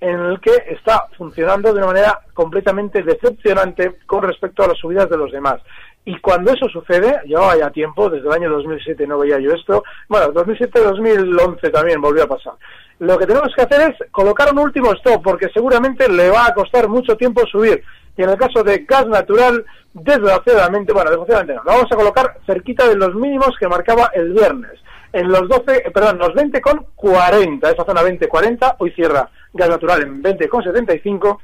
en 0.00 0.20
el 0.20 0.40
que 0.40 0.52
está 0.68 1.06
funcionando 1.16 1.72
de 1.72 1.78
una 1.78 1.88
manera 1.88 2.20
completamente 2.32 3.02
decepcionante 3.02 3.96
con 4.06 4.22
respecto 4.22 4.62
a 4.62 4.68
las 4.68 4.78
subidas 4.78 5.10
de 5.10 5.16
los 5.16 5.32
demás. 5.32 5.60
Y 6.04 6.18
cuando 6.20 6.52
eso 6.52 6.68
sucede, 6.68 7.20
llevaba 7.26 7.56
ya 7.56 7.70
tiempo, 7.70 8.08
desde 8.08 8.26
el 8.28 8.32
año 8.32 8.50
2007 8.50 9.06
no 9.06 9.18
veía 9.18 9.38
yo 9.38 9.52
esto, 9.52 9.82
bueno, 10.08 10.32
2007-2011 10.32 11.72
también 11.72 12.00
volvió 12.00 12.24
a 12.24 12.28
pasar. 12.28 12.54
Lo 13.00 13.18
que 13.18 13.26
tenemos 13.26 13.54
que 13.54 13.62
hacer 13.62 13.90
es 13.90 14.10
colocar 14.10 14.52
un 14.52 14.60
último 14.60 14.92
stop, 14.94 15.22
porque 15.22 15.48
seguramente 15.52 16.08
le 16.08 16.30
va 16.30 16.46
a 16.46 16.54
costar 16.54 16.88
mucho 16.88 17.16
tiempo 17.16 17.46
subir. 17.46 17.82
Y 18.16 18.22
en 18.22 18.30
el 18.30 18.38
caso 18.38 18.64
de 18.64 18.78
gas 18.78 19.06
natural, 19.06 19.64
desgraciadamente, 19.92 20.92
bueno, 20.92 21.10
desgraciadamente 21.10 21.54
no, 21.54 21.62
lo 21.64 21.72
vamos 21.72 21.92
a 21.92 21.96
colocar 21.96 22.38
cerquita 22.46 22.88
de 22.88 22.96
los 22.96 23.14
mínimos 23.14 23.54
que 23.58 23.68
marcaba 23.68 24.10
el 24.14 24.32
viernes. 24.32 24.80
En 25.12 25.28
los 25.28 25.48
12, 25.48 25.76
eh, 25.76 25.90
perdón, 25.90 26.18
los 26.18 26.34
20 26.34 26.60
con 26.60 26.86
40, 26.94 27.70
esa 27.70 27.84
zona 27.84 28.02
20-40, 28.02 28.76
hoy 28.78 28.90
cierra 28.92 29.28
gas 29.52 29.68
natural 29.68 30.02
en 30.02 30.22
20 30.22 30.48
con 30.48 30.62
75, 30.62 31.40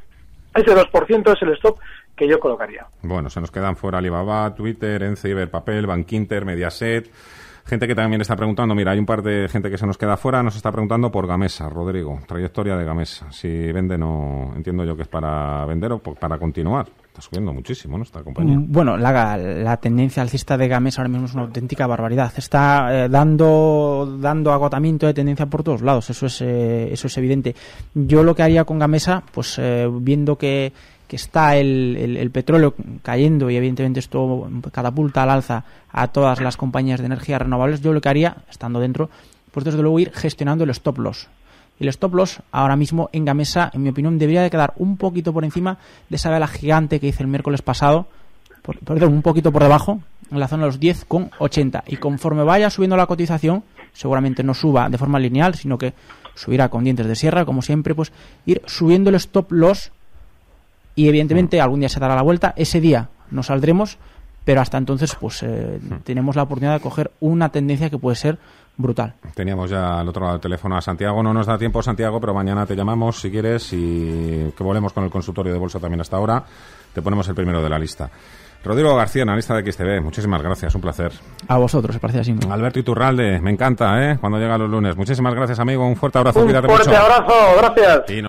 ese 0.54 0.70
2% 0.70 1.32
es 1.34 1.42
el 1.42 1.52
stop 1.54 1.78
que 2.16 2.28
yo 2.28 2.38
colocaría. 2.38 2.86
Bueno, 3.02 3.28
se 3.28 3.40
nos 3.40 3.50
quedan 3.50 3.76
fuera 3.76 3.98
Alibaba, 3.98 4.54
Twitter, 4.54 5.02
Ence, 5.02 5.28
Iberpapel, 5.28 5.86
Bankinter, 5.86 6.44
Mediaset. 6.44 7.10
Gente 7.66 7.86
que 7.86 7.94
también 7.94 8.20
está 8.20 8.36
preguntando, 8.36 8.74
mira, 8.74 8.92
hay 8.92 8.98
un 8.98 9.06
par 9.06 9.22
de 9.22 9.48
gente 9.48 9.70
que 9.70 9.78
se 9.78 9.86
nos 9.86 9.96
queda 9.96 10.18
fuera, 10.18 10.42
nos 10.42 10.54
está 10.54 10.70
preguntando 10.70 11.10
por 11.10 11.26
Gamesa, 11.26 11.68
Rodrigo, 11.70 12.20
trayectoria 12.28 12.76
de 12.76 12.84
Gamesa. 12.84 13.32
Si 13.32 13.72
vende, 13.72 13.96
no 13.96 14.52
entiendo 14.54 14.84
yo 14.84 14.94
que 14.94 15.02
es 15.02 15.08
para 15.08 15.64
vender 15.64 15.92
o 15.92 15.98
para 15.98 16.38
continuar. 16.38 16.86
Está 17.14 17.22
subiendo 17.28 17.52
muchísimo, 17.52 17.96
¿no? 17.96 18.04
Compañía. 18.24 18.58
Mm, 18.58 18.72
Bueno, 18.72 18.96
la, 18.96 19.36
la 19.36 19.76
tendencia 19.76 20.20
alcista 20.20 20.58
de 20.58 20.66
Gamesa 20.66 21.00
ahora 21.00 21.10
mismo 21.10 21.26
es 21.26 21.34
una 21.34 21.44
auténtica 21.44 21.86
barbaridad. 21.86 22.32
Está 22.36 23.04
eh, 23.04 23.08
dando 23.08 24.18
dando 24.20 24.52
agotamiento 24.52 25.06
de 25.06 25.14
tendencia 25.14 25.46
por 25.46 25.62
todos 25.62 25.80
lados. 25.80 26.10
Eso 26.10 26.26
es 26.26 26.40
eh, 26.40 26.88
eso 26.92 27.06
es 27.06 27.16
evidente. 27.16 27.54
Yo 27.94 28.24
lo 28.24 28.34
que 28.34 28.42
haría 28.42 28.64
con 28.64 28.80
Gamesa, 28.80 29.22
pues 29.32 29.60
eh, 29.60 29.88
viendo 29.92 30.36
que, 30.36 30.72
que 31.06 31.14
está 31.14 31.56
el, 31.56 31.96
el- 31.96 32.16
el 32.16 32.30
petróleo 32.32 32.74
cayendo 33.04 33.48
y 33.48 33.54
evidentemente 33.58 34.00
esto 34.00 34.48
catapulta 34.72 35.22
al 35.22 35.30
alza 35.30 35.62
a 35.92 36.08
todas 36.08 36.40
las 36.40 36.56
compañías 36.56 36.98
de 36.98 37.06
energías 37.06 37.40
renovables, 37.40 37.80
yo 37.80 37.92
lo 37.92 38.00
que 38.00 38.08
haría, 38.08 38.38
estando 38.50 38.80
dentro, 38.80 39.08
pues 39.52 39.62
desde 39.64 39.80
luego 39.82 40.00
ir 40.00 40.10
gestionando 40.12 40.64
el 40.64 40.70
stop 40.70 40.98
loss. 40.98 41.28
El 41.84 41.88
stop 41.90 42.14
loss 42.14 42.40
ahora 42.50 42.76
mismo 42.76 43.08
en 43.12 43.24
Gamesa, 43.24 43.70
en 43.72 43.82
mi 43.82 43.90
opinión, 43.90 44.18
debería 44.18 44.42
de 44.42 44.50
quedar 44.50 44.72
un 44.76 44.96
poquito 44.96 45.32
por 45.32 45.44
encima 45.44 45.78
de 46.08 46.16
esa 46.16 46.30
vela 46.30 46.46
gigante 46.48 46.98
que 46.98 47.08
hice 47.08 47.22
el 47.22 47.28
miércoles 47.28 47.62
pasado, 47.62 48.06
por- 48.62 48.78
perdón, 48.80 49.12
un 49.12 49.22
poquito 49.22 49.52
por 49.52 49.62
debajo, 49.62 50.00
en 50.30 50.40
la 50.40 50.48
zona 50.48 50.62
de 50.64 50.68
los 50.68 50.80
10,80. 50.80 51.82
Y 51.86 51.96
conforme 51.96 52.42
vaya 52.42 52.70
subiendo 52.70 52.96
la 52.96 53.06
cotización, 53.06 53.62
seguramente 53.92 54.42
no 54.42 54.54
suba 54.54 54.88
de 54.88 54.96
forma 54.98 55.18
lineal, 55.18 55.54
sino 55.54 55.76
que 55.78 55.92
subirá 56.34 56.68
con 56.70 56.82
dientes 56.84 57.06
de 57.06 57.14
sierra, 57.14 57.44
como 57.44 57.60
siempre, 57.62 57.94
pues 57.94 58.10
ir 58.46 58.62
subiendo 58.66 59.10
el 59.10 59.16
stop 59.16 59.52
loss 59.52 59.92
y 60.96 61.08
evidentemente 61.08 61.60
algún 61.60 61.80
día 61.80 61.88
se 61.88 62.00
dará 62.00 62.14
la 62.16 62.22
vuelta. 62.22 62.54
Ese 62.56 62.80
día 62.80 63.08
nos 63.30 63.46
saldremos, 63.46 63.98
pero 64.44 64.60
hasta 64.60 64.78
entonces 64.78 65.14
pues 65.20 65.42
eh, 65.42 65.78
tenemos 66.04 66.36
la 66.36 66.42
oportunidad 66.44 66.74
de 66.74 66.80
coger 66.80 67.10
una 67.20 67.50
tendencia 67.50 67.90
que 67.90 67.98
puede 67.98 68.16
ser 68.16 68.38
brutal. 68.76 69.14
Teníamos 69.34 69.70
ya 69.70 70.00
al 70.00 70.08
otro 70.08 70.22
lado 70.22 70.34
del 70.34 70.40
teléfono 70.42 70.76
a 70.76 70.80
Santiago. 70.80 71.22
No 71.22 71.32
nos 71.32 71.46
da 71.46 71.56
tiempo, 71.58 71.82
Santiago, 71.82 72.20
pero 72.20 72.34
mañana 72.34 72.66
te 72.66 72.74
llamamos 72.76 73.20
si 73.20 73.30
quieres 73.30 73.72
y 73.72 74.52
que 74.56 74.62
volvemos 74.64 74.92
con 74.92 75.04
el 75.04 75.10
consultorio 75.10 75.52
de 75.52 75.58
bolsa 75.58 75.78
también 75.78 76.00
hasta 76.00 76.16
ahora. 76.16 76.44
Te 76.92 77.02
ponemos 77.02 77.28
el 77.28 77.34
primero 77.34 77.62
de 77.62 77.68
la 77.70 77.78
lista. 77.78 78.10
Rodrigo 78.64 78.94
García, 78.96 79.22
analista 79.24 79.54
de 79.54 79.70
XTV, 79.70 80.00
muchísimas 80.02 80.40
gracias, 80.42 80.74
un 80.74 80.80
placer. 80.80 81.12
A 81.48 81.58
vosotros, 81.58 81.94
se 81.94 82.00
parece 82.00 82.20
así. 82.20 82.34
Alberto 82.48 82.78
Iturralde, 82.78 83.38
me 83.40 83.50
encanta, 83.50 84.02
¿eh? 84.10 84.16
Cuando 84.18 84.38
llega 84.38 84.56
los 84.56 84.70
lunes. 84.70 84.96
Muchísimas 84.96 85.34
gracias, 85.34 85.58
amigo, 85.60 85.86
un 85.86 85.96
fuerte 85.96 86.16
abrazo. 86.18 86.40
Un 86.42 86.48
fuerte 86.50 86.68
mucho. 86.68 86.96
abrazo, 86.96 87.34
gracias. 87.58 88.10
Y 88.10 88.22
no- 88.22 88.28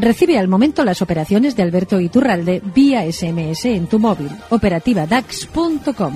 Recibe 0.00 0.38
al 0.38 0.48
momento 0.48 0.84
las 0.84 1.02
operaciones 1.02 1.56
de 1.56 1.62
Alberto 1.64 1.98
Iturralde 1.98 2.62
vía 2.74 3.04
SMS 3.10 3.64
en 3.74 3.86
tu 3.88 3.98
móvil. 3.98 4.30
Operativa 4.50 5.06
DAX.com. 5.06 6.14